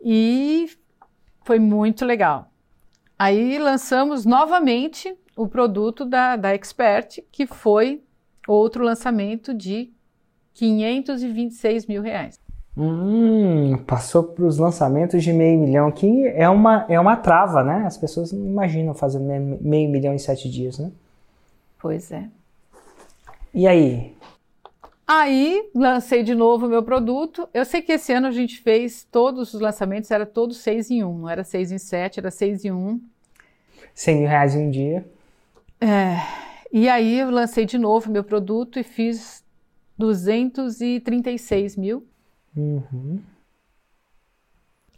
E 0.00 0.68
foi 1.44 1.60
muito 1.60 2.04
legal. 2.04 2.47
Aí 3.18 3.58
lançamos 3.58 4.24
novamente 4.24 5.14
o 5.36 5.48
produto 5.48 6.04
da, 6.04 6.36
da 6.36 6.54
Expert, 6.54 7.20
que 7.32 7.46
foi 7.46 8.02
outro 8.46 8.84
lançamento 8.84 9.52
de 9.52 9.90
526 10.54 11.86
mil 11.86 12.00
reais. 12.02 12.38
Hum, 12.76 13.76
passou 13.86 14.22
para 14.22 14.44
os 14.44 14.56
lançamentos 14.56 15.24
de 15.24 15.32
meio 15.32 15.58
milhão, 15.58 15.90
que 15.90 16.28
é 16.28 16.48
uma, 16.48 16.86
é 16.88 16.98
uma 16.98 17.16
trava, 17.16 17.64
né? 17.64 17.84
As 17.84 17.96
pessoas 17.96 18.30
não 18.30 18.46
imaginam 18.46 18.94
fazer 18.94 19.18
meio 19.18 19.90
milhão 19.90 20.14
em 20.14 20.18
sete 20.18 20.48
dias, 20.48 20.78
né? 20.78 20.92
Pois 21.80 22.12
é. 22.12 22.28
E 23.52 23.66
aí? 23.66 24.16
Aí 25.08 25.70
lancei 25.74 26.22
de 26.22 26.34
novo 26.34 26.66
o 26.66 26.68
meu 26.68 26.82
produto. 26.82 27.48
Eu 27.54 27.64
sei 27.64 27.80
que 27.80 27.92
esse 27.92 28.12
ano 28.12 28.26
a 28.26 28.30
gente 28.30 28.60
fez 28.60 29.08
todos 29.10 29.54
os 29.54 29.60
lançamentos, 29.60 30.10
era 30.10 30.26
todos 30.26 30.58
seis 30.58 30.90
em 30.90 31.02
um, 31.02 31.20
não 31.20 31.30
era 31.30 31.42
seis 31.42 31.72
em 31.72 31.78
sete, 31.78 32.20
era 32.20 32.30
seis 32.30 32.62
em 32.62 32.70
um. 32.70 33.00
100 33.94 34.18
mil 34.18 34.28
reais 34.28 34.54
em 34.54 34.66
um 34.66 34.70
dia. 34.70 35.10
É, 35.80 36.18
e 36.70 36.90
aí 36.90 37.20
eu 37.20 37.30
lancei 37.30 37.64
de 37.64 37.78
novo 37.78 38.10
meu 38.10 38.22
produto 38.22 38.78
e 38.78 38.82
fiz 38.82 39.42
236 39.96 41.76
mil. 41.76 42.06
Uhum. 42.54 43.22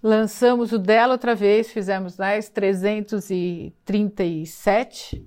Lançamos 0.03 0.73
o 0.73 0.79
dela 0.79 1.13
outra 1.13 1.37
vez, 1.37 1.71
fizemos 1.71 2.17
mais 2.17 2.49
337. 2.49 5.25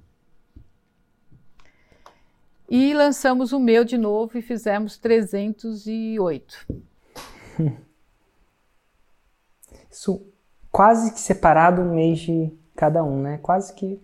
E 2.75 2.91
lançamos 2.91 3.53
o 3.53 3.59
meu 3.59 3.83
de 3.83 3.99
novo 3.99 4.35
e 4.35 4.41
fizemos 4.41 4.97
308. 4.97 6.65
Isso 9.91 10.25
quase 10.71 11.13
que 11.13 11.19
separado 11.19 11.83
um 11.83 11.93
mês 11.93 12.17
de 12.21 12.51
cada 12.75 13.03
um, 13.03 13.21
né? 13.21 13.37
Quase 13.43 13.75
que. 13.75 14.01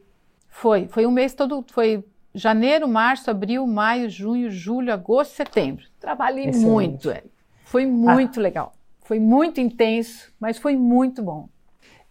Foi, 0.47 0.87
foi 0.87 1.07
um 1.07 1.11
mês 1.11 1.33
todo, 1.33 1.65
foi 1.71 2.05
janeiro, 2.31 2.87
março, 2.87 3.31
abril, 3.31 3.65
maio, 3.65 4.07
junho, 4.07 4.51
julho, 4.51 4.93
agosto, 4.93 5.33
setembro. 5.33 5.83
Trabalhei 5.99 6.49
Excelente. 6.49 6.67
muito, 6.67 7.09
é. 7.09 7.23
Foi 7.65 7.87
muito 7.87 8.39
ah. 8.39 8.43
legal. 8.43 8.73
Foi 9.01 9.19
muito 9.19 9.59
intenso, 9.59 10.31
mas 10.39 10.59
foi 10.59 10.75
muito 10.75 11.23
bom. 11.23 11.49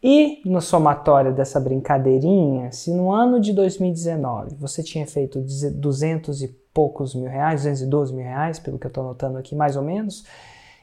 E 0.03 0.40
no 0.44 0.61
somatório 0.61 1.34
dessa 1.34 1.59
brincadeirinha, 1.59 2.70
se 2.70 2.92
no 2.92 3.11
ano 3.11 3.40
de 3.40 3.53
2019 3.53 4.55
você 4.55 4.82
tinha 4.82 5.07
feito 5.07 5.40
200 5.40 6.42
e 6.42 6.49
poucos 6.72 7.14
mil 7.14 7.28
reais, 7.28 7.62
212 7.62 8.14
mil 8.14 8.24
reais, 8.24 8.61
pelo 8.61 8.78
que 8.78 8.86
eu 8.86 8.90
estou 8.90 9.03
anotando 9.03 9.38
aqui, 9.38 9.57
mais 9.57 9.74
ou 9.74 9.82
menos, 9.82 10.24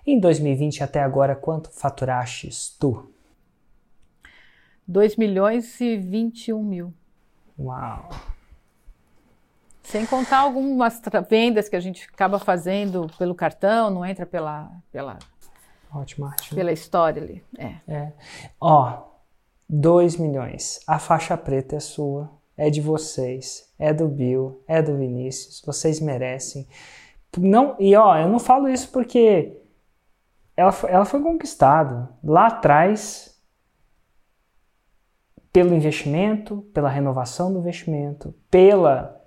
em 0.05 0.19
2020 0.19 0.83
até 0.83 1.01
agora, 1.01 1.35
quanto 1.35 1.71
faturastes 1.71 2.75
tu? 2.77 3.09
2 4.85 5.15
milhões 5.15 5.79
e 5.79 5.97
21 5.97 6.61
mil. 6.61 6.93
Uau! 7.57 8.09
Sem 9.81 10.05
contar 10.05 10.39
algumas 10.39 11.01
vendas 11.29 11.69
que 11.69 11.75
a 11.75 11.79
gente 11.79 12.09
acaba 12.11 12.37
fazendo 12.37 13.09
pelo 13.17 13.33
cartão, 13.33 13.89
não 13.89 14.05
entra 14.05 14.25
pela, 14.25 14.69
pela 14.91 15.17
Hotmart. 15.95 16.53
Pela 16.53 16.71
história 16.71 17.21
ali. 17.21 17.43
É. 17.57 17.75
é. 17.87 18.13
Ó, 18.59 19.03
2 19.69 20.17
milhões. 20.17 20.79
A 20.87 20.99
faixa 20.99 21.35
preta 21.37 21.75
é 21.75 21.79
sua, 21.79 22.29
é 22.57 22.69
de 22.69 22.81
vocês, 22.81 23.73
é 23.79 23.93
do 23.93 24.07
Bill, 24.07 24.63
é 24.67 24.81
do 24.81 24.95
Vinícius. 24.97 25.61
Vocês 25.65 25.99
merecem. 25.99 26.67
Não, 27.37 27.75
e 27.79 27.95
ó, 27.95 28.17
eu 28.17 28.29
não 28.29 28.39
falo 28.39 28.69
isso 28.69 28.89
porque 28.91 29.61
ela, 30.55 30.73
ela 30.87 31.05
foi 31.05 31.21
conquistada 31.21 32.09
lá 32.23 32.47
atrás 32.47 33.35
pelo 35.51 35.73
investimento, 35.73 36.61
pela 36.73 36.89
renovação 36.89 37.51
do 37.51 37.59
investimento, 37.59 38.33
pela 38.49 39.21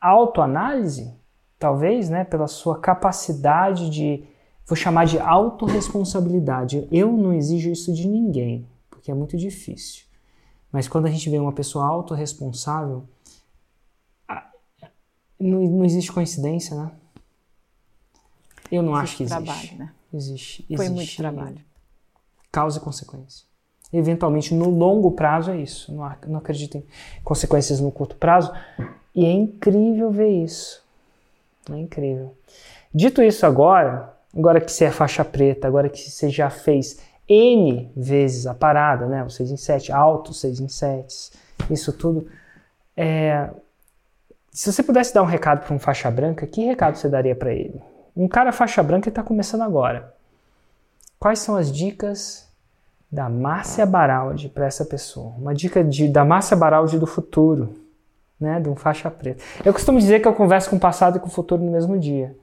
autoanálise, 0.00 1.16
talvez, 1.58 2.10
né, 2.10 2.24
pela 2.24 2.46
sua 2.46 2.80
capacidade 2.80 3.88
de 3.88 4.26
vou 4.66 4.76
chamar 4.76 5.06
de 5.06 5.18
autorresponsabilidade. 5.18 6.88
Eu 6.90 7.12
não 7.12 7.32
exijo 7.32 7.70
isso 7.70 7.92
de 7.92 8.08
ninguém, 8.08 8.66
porque 8.90 9.10
é 9.10 9.14
muito 9.14 9.36
difícil. 9.36 10.04
Mas 10.72 10.88
quando 10.88 11.06
a 11.06 11.10
gente 11.10 11.30
vê 11.30 11.38
uma 11.38 11.52
pessoa 11.52 11.86
autorresponsável, 11.86 13.04
não, 15.38 15.60
não 15.62 15.84
existe 15.84 16.10
coincidência, 16.10 16.76
né? 16.76 16.90
Eu 18.70 18.82
não 18.82 18.92
existe 18.96 19.04
acho 19.04 19.16
que 19.16 19.22
existe. 19.24 19.44
Trabalho, 19.44 19.78
né? 19.78 19.92
Existe, 20.12 20.62
existe. 20.62 20.76
Foi 20.76 20.88
muito 20.88 21.16
trabalho. 21.16 21.60
Causa 22.50 22.78
e 22.78 22.80
consequência. 22.80 23.46
Eventualmente, 23.92 24.54
no 24.54 24.70
longo 24.70 25.12
prazo 25.12 25.50
é 25.50 25.56
isso. 25.60 25.92
Não, 25.94 26.10
não 26.26 26.38
acredito 26.38 26.76
em 26.76 26.84
consequências 27.22 27.78
no 27.78 27.92
curto 27.92 28.16
prazo. 28.16 28.52
E 29.14 29.24
é 29.24 29.30
incrível 29.30 30.10
ver 30.10 30.30
isso. 30.30 30.82
É 31.70 31.76
incrível. 31.76 32.36
Dito 32.92 33.22
isso 33.22 33.46
agora, 33.46 34.13
Agora 34.36 34.60
que 34.60 34.70
você 34.70 34.86
é 34.86 34.90
faixa 34.90 35.24
preta, 35.24 35.68
agora 35.68 35.88
que 35.88 36.10
você 36.10 36.28
já 36.28 36.50
fez 36.50 36.98
N 37.28 37.92
vezes 37.96 38.46
a 38.46 38.54
parada, 38.54 39.06
né? 39.06 39.24
O 39.24 39.30
6 39.30 39.50
em 39.52 39.56
7, 39.56 39.92
alto 39.92 40.34
6 40.34 40.60
em 40.60 40.68
7, 40.68 41.32
isso 41.70 41.92
tudo. 41.92 42.26
É... 42.96 43.48
Se 44.50 44.72
você 44.72 44.82
pudesse 44.82 45.14
dar 45.14 45.22
um 45.22 45.26
recado 45.26 45.64
para 45.64 45.74
um 45.74 45.78
faixa 45.78 46.10
branca, 46.10 46.46
que 46.46 46.64
recado 46.64 46.96
você 46.96 47.08
daria 47.08 47.34
para 47.34 47.52
ele? 47.52 47.80
Um 48.16 48.28
cara 48.28 48.52
faixa 48.52 48.82
branca 48.82 49.08
está 49.08 49.22
começando 49.22 49.62
agora. 49.62 50.14
Quais 51.18 51.38
são 51.38 51.56
as 51.56 51.72
dicas 51.72 52.48
da 53.10 53.28
Márcia 53.28 53.86
Baraldi 53.86 54.48
para 54.48 54.66
essa 54.66 54.84
pessoa? 54.84 55.34
Uma 55.38 55.54
dica 55.54 55.82
de, 55.82 56.08
da 56.08 56.24
Márcia 56.24 56.56
Baraldi 56.56 56.98
do 56.98 57.06
futuro. 57.06 57.74
né, 58.38 58.60
de 58.60 58.68
um 58.68 58.76
faixa 58.76 59.10
preta. 59.10 59.42
Eu 59.64 59.72
costumo 59.72 59.98
dizer 59.98 60.20
que 60.20 60.28
eu 60.28 60.34
converso 60.34 60.68
com 60.68 60.76
o 60.76 60.80
passado 60.80 61.16
e 61.16 61.20
com 61.20 61.28
o 61.28 61.30
futuro 61.30 61.62
no 61.62 61.70
mesmo 61.70 61.98
dia. 61.98 62.36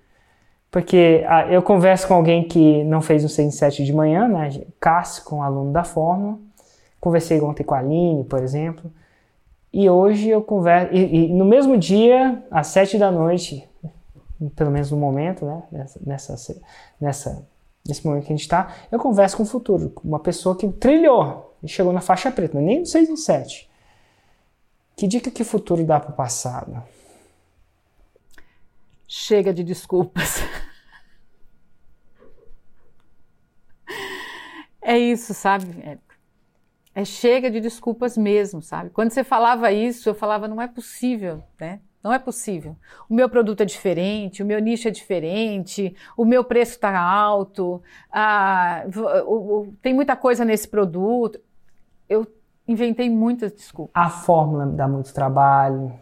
Porque 0.71 1.25
ah, 1.27 1.45
eu 1.51 1.61
converso 1.61 2.07
com 2.07 2.13
alguém 2.13 2.47
que 2.47 2.81
não 2.85 3.01
fez 3.01 3.25
um 3.25 3.27
6 3.27 3.47
em 3.49 3.51
7 3.51 3.83
de 3.83 3.91
manhã, 3.91 4.25
né, 4.29 4.49
Cássio, 4.79 5.25
com 5.25 5.37
um 5.37 5.43
aluno 5.43 5.73
da 5.73 5.83
Fórmula. 5.83 6.39
Conversei 6.99 7.41
ontem 7.41 7.63
com 7.63 7.75
a 7.75 7.79
Aline, 7.79 8.23
por 8.23 8.41
exemplo. 8.41 8.89
E 9.73 9.89
hoje 9.89 10.29
eu 10.29 10.41
converso. 10.41 10.93
E, 10.93 11.25
e, 11.25 11.33
no 11.33 11.43
mesmo 11.43 11.77
dia, 11.77 12.41
às 12.49 12.67
7 12.67 12.97
da 12.97 13.11
noite, 13.11 13.67
pelo 14.55 14.71
menos 14.71 14.89
no 14.91 14.97
momento, 14.97 15.45
né, 15.45 15.63
nessa, 16.01 16.55
nessa, 16.99 17.47
nesse 17.85 18.05
momento 18.05 18.25
que 18.25 18.31
a 18.31 18.35
gente 18.35 18.43
está, 18.43 18.73
eu 18.89 18.97
converso 18.97 19.35
com 19.35 19.43
o 19.43 19.45
futuro, 19.45 19.93
uma 20.03 20.19
pessoa 20.19 20.55
que 20.55 20.67
trilhou 20.69 21.53
e 21.61 21.67
chegou 21.67 21.91
na 21.91 22.01
faixa 22.01 22.31
preta, 22.31 22.59
nem 22.59 22.79
no 22.79 22.85
6 22.85 23.09
em 23.09 23.17
7. 23.17 23.69
Que 24.95 25.05
dica 25.05 25.29
que 25.29 25.41
o 25.41 25.45
futuro 25.45 25.83
dá 25.83 25.99
para 25.99 26.11
o 26.11 26.15
passado? 26.15 26.81
Chega 29.07 29.53
de 29.53 29.63
desculpas. 29.63 30.41
É 34.91 34.99
isso, 34.99 35.33
sabe, 35.33 35.67
Érico? 35.85 36.03
É 36.93 37.05
chega 37.05 37.49
de 37.49 37.61
desculpas 37.61 38.17
mesmo, 38.17 38.61
sabe? 38.61 38.89
Quando 38.89 39.11
você 39.11 39.23
falava 39.23 39.71
isso, 39.71 40.09
eu 40.09 40.13
falava, 40.13 40.49
não 40.49 40.61
é 40.61 40.67
possível, 40.67 41.41
né? 41.57 41.79
Não 42.03 42.11
é 42.11 42.19
possível. 42.19 42.75
O 43.09 43.13
meu 43.13 43.29
produto 43.29 43.61
é 43.61 43.65
diferente, 43.65 44.43
o 44.43 44.45
meu 44.45 44.59
nicho 44.59 44.89
é 44.89 44.91
diferente, 44.91 45.95
o 46.17 46.25
meu 46.25 46.43
preço 46.43 46.73
está 46.73 46.99
alto, 46.99 47.81
ah, 48.11 48.83
o, 49.25 49.61
o, 49.61 49.73
tem 49.81 49.93
muita 49.93 50.17
coisa 50.17 50.43
nesse 50.43 50.67
produto. 50.67 51.39
Eu 52.09 52.27
inventei 52.67 53.09
muitas 53.09 53.53
desculpas. 53.53 53.93
A 53.95 54.09
fórmula 54.09 54.65
dá 54.65 54.89
muito 54.89 55.13
trabalho. 55.13 55.93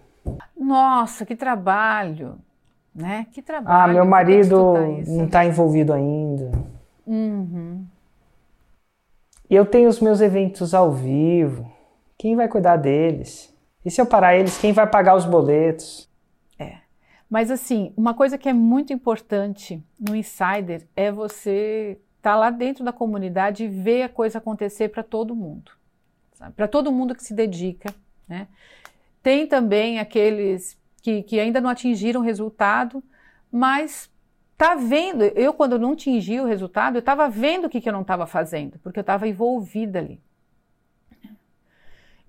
Nossa, 0.60 1.28
que 1.28 1.36
trabalho, 1.36 2.40
né? 2.96 3.28
Que 3.32 3.44
trabalho. 3.44 3.92
Ah, 3.92 3.94
meu 3.94 4.06
marido 4.06 4.74
não 5.06 5.26
está 5.26 5.46
envolvido 5.46 5.94
ainda. 5.94 6.52
Uhum. 7.06 7.86
E 9.50 9.56
eu 9.56 9.66
tenho 9.66 9.89
os 9.89 10.00
meus 10.00 10.22
eventos 10.22 10.74
ao 10.74 10.91
vivo. 10.91 11.72
Quem 12.18 12.36
vai 12.36 12.47
cuidar 12.47 12.78
deles? 12.78 13.54
E 13.84 13.89
se 13.89 14.00
eu 14.00 14.06
parar 14.06 14.36
eles, 14.36 14.58
quem 14.58 14.74
vai 14.74 14.86
pagar 14.86 15.16
os 15.16 15.26
boletos? 15.26 16.10
É. 16.58 16.78
Mas 17.30 17.50
assim, 17.50 17.93
uma 17.95 18.14
coisa 18.14 18.38
que 18.38 18.50
é 18.50 18.54
muito 18.54 18.93
importante 18.93 19.84
no 20.00 20.16
Insider 20.16 20.86
é 20.95 21.12
você 21.12 21.97
estar 22.18 22.34
tá 22.34 22.36
lá 22.36 22.50
dentro 22.50 22.84
da 22.84 22.91
comunidade 22.91 23.64
e 23.64 23.68
ver 23.68 24.04
a 24.04 24.10
coisa 24.10 24.38
acontecer 24.38 24.89
para 24.89 25.02
todo 25.02 25.36
mundo 25.36 25.72
para 26.56 26.68
todo 26.68 26.91
mundo 26.91 27.14
que 27.14 27.24
se 27.24 27.34
dedica. 27.34 27.93
Né? 28.28 28.47
Tem 29.22 29.45
também 29.45 30.00
aqueles 30.00 30.78
que, 31.02 31.24
que 31.24 31.39
ainda 31.39 31.60
não 31.60 31.70
atingiram 31.70 32.22
resultado, 32.22 33.04
mas 33.52 34.10
tá 34.60 34.76
vendo. 34.76 35.24
Eu, 35.24 35.53
quando 35.53 35.80
não 35.80 35.93
atingi 35.93 36.38
o 36.38 36.45
resultado, 36.45 36.97
eu 36.97 36.99
estava 36.99 37.30
vendo 37.30 37.66
o 37.66 37.70
que, 37.70 37.80
que 37.80 37.88
eu 37.88 37.93
não 37.93 38.01
estava 38.01 38.28
fazendo, 38.28 38.78
porque 38.80 38.99
eu 38.99 39.01
estava 39.01 39.26
envolvida 39.26 39.99
ali. 39.99 40.22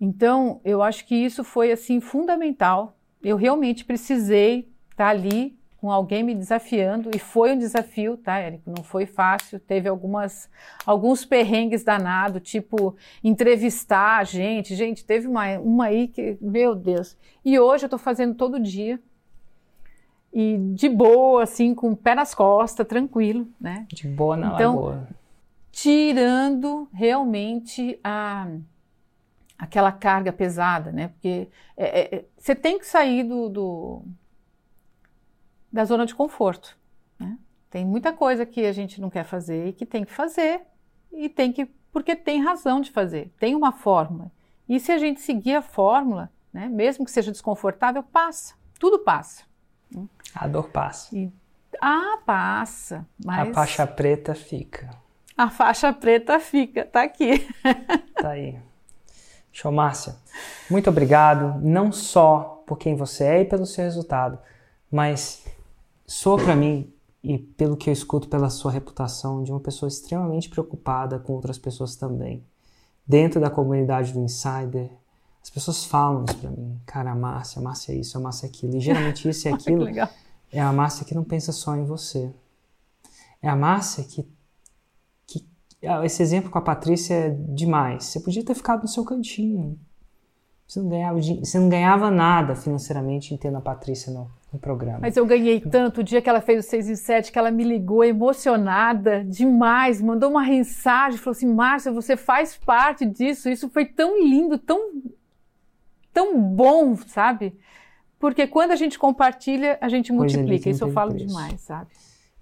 Então, 0.00 0.60
eu 0.64 0.80
acho 0.80 1.04
que 1.04 1.14
isso 1.14 1.42
foi 1.42 1.72
assim 1.72 2.00
fundamental. 2.00 2.96
Eu 3.20 3.36
realmente 3.36 3.84
precisei 3.84 4.60
estar 4.92 5.06
tá 5.06 5.08
ali 5.08 5.58
com 5.76 5.90
alguém 5.90 6.22
me 6.22 6.34
desafiando, 6.34 7.10
e 7.14 7.18
foi 7.18 7.52
um 7.52 7.58
desafio, 7.58 8.16
tá, 8.16 8.38
Érico? 8.38 8.70
Não 8.70 8.84
foi 8.84 9.06
fácil, 9.06 9.58
teve 9.58 9.88
algumas, 9.88 10.48
alguns 10.84 11.24
perrengues 11.24 11.82
danados, 11.82 12.42
tipo 12.42 12.94
entrevistar 13.24 14.18
a 14.18 14.24
gente. 14.24 14.76
Gente, 14.76 15.04
teve 15.04 15.26
uma, 15.26 15.58
uma 15.58 15.86
aí 15.86 16.06
que, 16.06 16.36
meu 16.40 16.74
Deus. 16.74 17.16
E 17.42 17.58
hoje 17.58 17.84
eu 17.84 17.86
estou 17.86 17.98
fazendo 17.98 18.34
todo 18.34 18.60
dia, 18.60 19.00
e 20.32 20.56
de 20.74 20.88
boa, 20.88 21.42
assim, 21.42 21.74
com 21.74 21.90
o 21.90 21.96
pé 21.96 22.14
nas 22.14 22.34
costas, 22.34 22.86
tranquilo, 22.86 23.48
né? 23.60 23.86
De 23.88 24.06
boa 24.06 24.36
na 24.36 24.54
então, 24.54 24.74
lagoa. 24.76 25.08
Tirando 25.72 26.88
realmente 26.92 27.98
a 28.02 28.48
aquela 29.58 29.92
carga 29.92 30.32
pesada, 30.32 30.90
né? 30.90 31.08
Porque 31.08 31.48
é, 31.76 32.00
é, 32.00 32.14
é 32.16 32.24
você 32.36 32.54
tem 32.54 32.78
que 32.78 32.86
sair 32.86 33.24
do, 33.24 33.48
do 33.48 34.02
da 35.70 35.84
zona 35.84 36.06
de 36.06 36.14
conforto. 36.14 36.78
Né? 37.18 37.38
Tem 37.68 37.84
muita 37.84 38.12
coisa 38.12 38.46
que 38.46 38.64
a 38.64 38.72
gente 38.72 39.00
não 39.00 39.10
quer 39.10 39.24
fazer 39.24 39.68
e 39.68 39.72
que 39.72 39.84
tem 39.84 40.04
que 40.04 40.12
fazer 40.12 40.62
e 41.12 41.28
tem 41.28 41.52
que 41.52 41.66
porque 41.92 42.14
tem 42.14 42.40
razão 42.40 42.80
de 42.80 42.90
fazer, 42.90 43.32
tem 43.38 43.54
uma 43.54 43.72
fórmula. 43.72 44.30
E 44.68 44.78
se 44.78 44.92
a 44.92 44.98
gente 44.98 45.20
seguir 45.20 45.56
a 45.56 45.62
fórmula, 45.62 46.30
né, 46.52 46.68
mesmo 46.68 47.04
que 47.04 47.10
seja 47.10 47.32
desconfortável, 47.32 48.02
passa, 48.02 48.54
tudo 48.78 49.00
passa. 49.00 49.49
A 50.34 50.46
dor 50.46 50.68
passa. 50.68 51.14
E, 51.16 51.30
ah, 51.80 52.18
passa. 52.24 53.06
Mas... 53.24 53.48
A 53.48 53.54
faixa 53.54 53.86
preta 53.86 54.34
fica. 54.34 54.90
A 55.36 55.48
faixa 55.48 55.92
preta 55.92 56.38
fica, 56.38 56.84
tá 56.84 57.02
aqui. 57.02 57.48
tá 58.20 58.30
aí. 58.30 58.58
Show, 59.52 59.72
Márcia. 59.72 60.16
Muito 60.70 60.90
obrigado, 60.90 61.60
não 61.60 61.90
só 61.90 62.62
por 62.66 62.78
quem 62.78 62.94
você 62.94 63.24
é 63.24 63.40
e 63.40 63.44
pelo 63.44 63.66
seu 63.66 63.84
resultado, 63.84 64.38
mas 64.90 65.44
soa 66.06 66.42
para 66.42 66.54
mim, 66.54 66.92
e 67.22 67.38
pelo 67.38 67.76
que 67.76 67.90
eu 67.90 67.92
escuto 67.92 68.28
pela 68.28 68.48
sua 68.48 68.70
reputação, 68.70 69.42
de 69.42 69.50
uma 69.50 69.60
pessoa 69.60 69.88
extremamente 69.88 70.48
preocupada 70.48 71.18
com 71.18 71.32
outras 71.32 71.58
pessoas 71.58 71.96
também. 71.96 72.44
Dentro 73.06 73.40
da 73.40 73.50
comunidade 73.50 74.12
do 74.12 74.20
Insider, 74.20 74.90
as 75.42 75.50
pessoas 75.50 75.84
falam 75.84 76.24
isso 76.24 76.36
para 76.36 76.50
mim. 76.50 76.80
Cara, 76.86 77.12
a 77.12 77.14
Márcia, 77.14 77.60
a 77.60 77.62
Márcia 77.62 77.92
é 77.92 77.96
isso, 77.96 78.16
a 78.16 78.20
Márcia 78.20 78.46
é 78.46 78.48
aquilo. 78.48 78.76
E 78.76 78.80
geralmente 78.80 79.28
isso 79.28 79.48
e 79.48 79.52
aquilo 79.52 79.86
é 80.52 80.60
a 80.60 80.72
Márcia 80.72 81.04
que 81.04 81.14
não 81.14 81.24
pensa 81.24 81.52
só 81.52 81.76
em 81.76 81.84
você. 81.84 82.30
É 83.42 83.48
a 83.48 83.56
Márcia 83.56 84.04
que, 84.04 84.28
que. 85.26 85.46
Ah, 85.86 86.04
esse 86.04 86.22
exemplo 86.22 86.50
com 86.50 86.58
a 86.58 86.62
Patrícia 86.62 87.14
é 87.14 87.30
demais. 87.30 88.04
Você 88.04 88.20
podia 88.20 88.44
ter 88.44 88.54
ficado 88.54 88.82
no 88.82 88.88
seu 88.88 89.04
cantinho. 89.04 89.78
Você 90.70 90.78
não 90.78 90.88
ganhava, 90.88 91.20
você 91.20 91.58
não 91.58 91.68
ganhava 91.68 92.10
nada 92.12 92.54
financeiramente 92.54 93.34
em 93.34 93.36
ter 93.36 93.52
a 93.52 93.60
Patrícia 93.60 94.12
no, 94.12 94.30
no 94.52 94.58
programa. 94.58 95.00
Mas 95.00 95.16
eu 95.16 95.26
ganhei 95.26 95.60
tanto 95.60 96.00
o 96.00 96.04
dia 96.04 96.22
que 96.22 96.28
ela 96.28 96.40
fez 96.40 96.64
o 96.64 96.68
6 96.68 96.90
em 96.90 96.94
7, 96.94 97.32
que 97.32 97.38
ela 97.38 97.50
me 97.50 97.64
ligou 97.64 98.04
emocionada 98.04 99.24
demais, 99.24 100.00
mandou 100.00 100.30
uma 100.30 100.44
mensagem, 100.44 101.18
falou 101.18 101.32
assim: 101.32 101.52
Márcia, 101.52 101.90
você 101.90 102.16
faz 102.16 102.56
parte 102.56 103.04
disso. 103.04 103.48
Isso 103.48 103.68
foi 103.68 103.84
tão 103.84 104.22
lindo, 104.22 104.58
tão, 104.58 104.92
tão 106.12 106.40
bom, 106.40 106.96
sabe? 106.96 107.54
Porque 108.18 108.46
quando 108.46 108.72
a 108.72 108.76
gente 108.76 108.98
compartilha, 108.98 109.78
a 109.80 109.88
gente 109.88 110.12
multiplica. 110.12 110.68
Isso 110.68 110.84
eu 110.84 110.92
falo 110.92 111.10
preço. 111.10 111.26
demais, 111.26 111.60
sabe? 111.62 111.88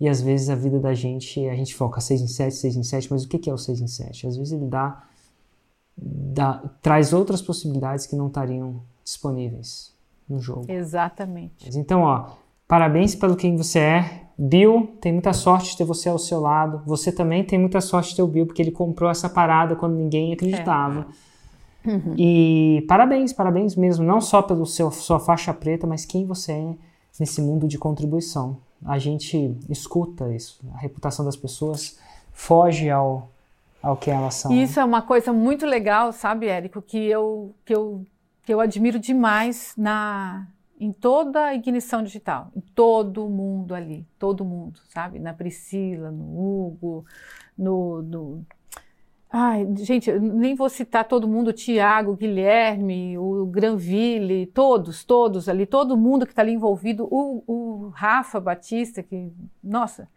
E 0.01 0.09
às 0.09 0.21
vezes 0.21 0.49
a 0.49 0.55
vida 0.55 0.79
da 0.79 0.95
gente, 0.95 1.47
a 1.49 1.55
gente 1.55 1.75
foca 1.75 2.01
6 2.01 2.21
em 2.21 2.27
7, 2.29 2.55
6 2.55 2.77
em 2.77 2.83
7, 2.83 3.11
mas 3.11 3.25
o 3.25 3.29
que 3.29 3.49
é 3.49 3.53
o 3.53 3.59
6 3.59 3.81
em 3.81 3.87
7? 3.87 4.27
Às 4.27 4.37
vezes 4.37 4.53
ele 4.53 4.67
dá, 4.67 5.05
dá 5.97 6.63
traz 6.83 7.13
outras 7.13 7.43
possibilidades 7.43 8.07
que 8.07 8.15
não 8.15 8.29
estariam 8.29 8.83
disponíveis 9.05 9.97
no 10.29 10.41
jogo. 10.41 10.67
Exatamente. 10.69 11.69
Então, 11.77 12.03
ó, 12.03 12.31
parabéns 12.67 13.15
pelo 13.15 13.37
quem 13.37 13.57
você 13.57 13.79
é. 13.79 14.29
Bill 14.39 14.97
tem 15.01 15.13
muita 15.13 15.33
sorte 15.33 15.71
de 15.71 15.79
ter 15.79 15.85
você 15.85 16.09
ao 16.09 16.19
seu 16.19 16.41
lado. 16.41 16.83
Você 16.87 17.11
também 17.11 17.43
tem 17.43 17.59
muita 17.59 17.81
sorte 17.81 18.11
de 18.11 18.17
ter 18.17 18.23
o 18.23 18.29
Bill, 18.29 18.47
porque 18.47 18.63
ele 18.63 18.71
comprou 18.71 19.11
essa 19.11 19.29
parada 19.29 19.75
quando 19.75 19.97
ninguém 19.97 20.33
acreditava. 20.33 21.01
É. 21.01 21.28
Uhum. 21.89 22.15
E 22.17 22.85
parabéns, 22.87 23.33
parabéns 23.33 23.75
mesmo, 23.75 24.05
não 24.05 24.21
só 24.21 24.43
pelo 24.43 24.67
seu 24.67 24.91
sua 24.91 25.19
faixa 25.19 25.55
preta, 25.55 25.87
mas 25.87 26.05
quem 26.05 26.27
você 26.27 26.53
é 26.53 26.75
nesse 27.19 27.41
mundo 27.41 27.67
de 27.67 27.79
contribuição. 27.79 28.59
A 28.85 28.99
gente 28.99 29.57
escuta 29.69 30.33
isso, 30.33 30.61
a 30.75 30.79
reputação 30.79 31.25
das 31.25 31.37
pessoas 31.37 31.99
foge 32.33 32.89
ao, 32.89 33.29
ao 33.83 33.97
que 33.97 34.11
elas 34.11 34.35
são. 34.35 34.53
Isso 34.53 34.79
é 34.79 34.85
uma 34.85 35.03
coisa 35.03 35.33
muito 35.33 35.67
legal, 35.67 36.13
sabe, 36.13 36.47
Érico, 36.47 36.81
que 36.81 36.99
eu, 36.99 37.53
que 37.65 37.75
eu 37.75 38.07
que 38.49 38.55
eu 38.55 38.61
admiro 38.61 38.99
demais 38.99 39.75
na 39.77 40.49
em 40.81 40.91
toda 40.91 41.45
a 41.45 41.55
ignição 41.55 42.03
digital, 42.03 42.51
em 42.57 42.61
todo 42.61 43.29
mundo 43.29 43.75
ali, 43.75 44.07
todo 44.19 44.43
mundo, 44.43 44.81
sabe? 44.89 45.19
Na 45.19 45.35
Priscila, 45.35 46.11
no 46.11 46.25
Hugo, 46.25 47.05
no, 47.59 48.01
no... 48.01 48.47
Ai, 49.31 49.67
gente, 49.77 50.11
nem 50.11 50.55
vou 50.55 50.71
citar 50.71 51.07
todo 51.07 51.29
mundo, 51.29 51.53
Tiago, 51.53 52.17
Guilherme, 52.17 53.19
o 53.19 53.45
Granville, 53.45 54.47
todos, 54.47 55.05
todos 55.05 55.51
ali, 55.51 55.67
todo 55.67 55.99
mundo 55.99 56.25
que 56.25 56.33
está 56.33 56.41
ali 56.41 56.53
envolvido, 56.53 57.07
o, 57.11 57.45
o 57.47 57.89
Rafa 57.91 58.41
Batista, 58.41 59.03
que, 59.03 59.31
nossa, 59.63 60.09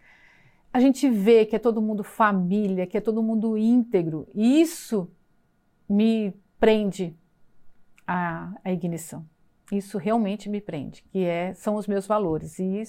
a 0.72 0.80
gente 0.80 1.10
vê 1.10 1.46
que 1.46 1.58
é 1.58 1.60
todo 1.60 1.82
mundo 1.82 2.04
família, 2.06 2.88
que 2.88 2.98
é 2.98 3.02
todo 3.02 3.22
mundo 3.22 3.58
íntegro, 3.58 4.28
e 4.34 4.62
isso 4.62 5.12
me 5.90 6.34
prende 6.58 7.14
a, 8.08 8.54
a 8.64 8.72
ignição. 8.72 9.26
Isso 9.70 9.98
realmente 9.98 10.50
me 10.50 10.62
prende, 10.62 11.04
que 11.12 11.26
é, 11.26 11.54
são 11.54 11.76
os 11.76 11.88
meus 11.88 12.08
valores. 12.08 12.60
E 12.60 12.84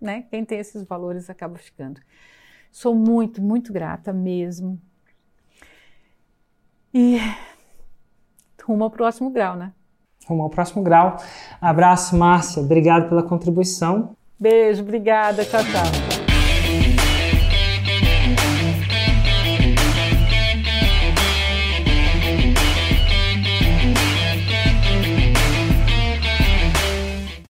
né, 0.00 0.22
quem 0.30 0.44
tem 0.44 0.58
esses 0.58 0.84
valores 0.84 1.28
acaba 1.30 1.56
ficando. 1.58 2.00
Sou 2.70 2.94
muito, 2.94 3.40
muito 3.42 3.72
grata 3.72 4.12
mesmo. 4.12 4.80
E 6.94 7.18
rumo 8.64 8.84
ao 8.84 8.90
próximo 8.90 9.30
grau, 9.30 9.56
né? 9.56 9.72
rumo 10.26 10.42
ao 10.42 10.50
próximo 10.50 10.82
grau. 10.82 11.16
Abraço, 11.60 12.16
Márcia. 12.16 12.62
Obrigado 12.62 13.08
pela 13.08 13.22
contribuição. 13.22 14.16
Beijo, 14.38 14.82
obrigada. 14.82 15.44
Tchau, 15.44 15.60
tchau. 15.60 16.13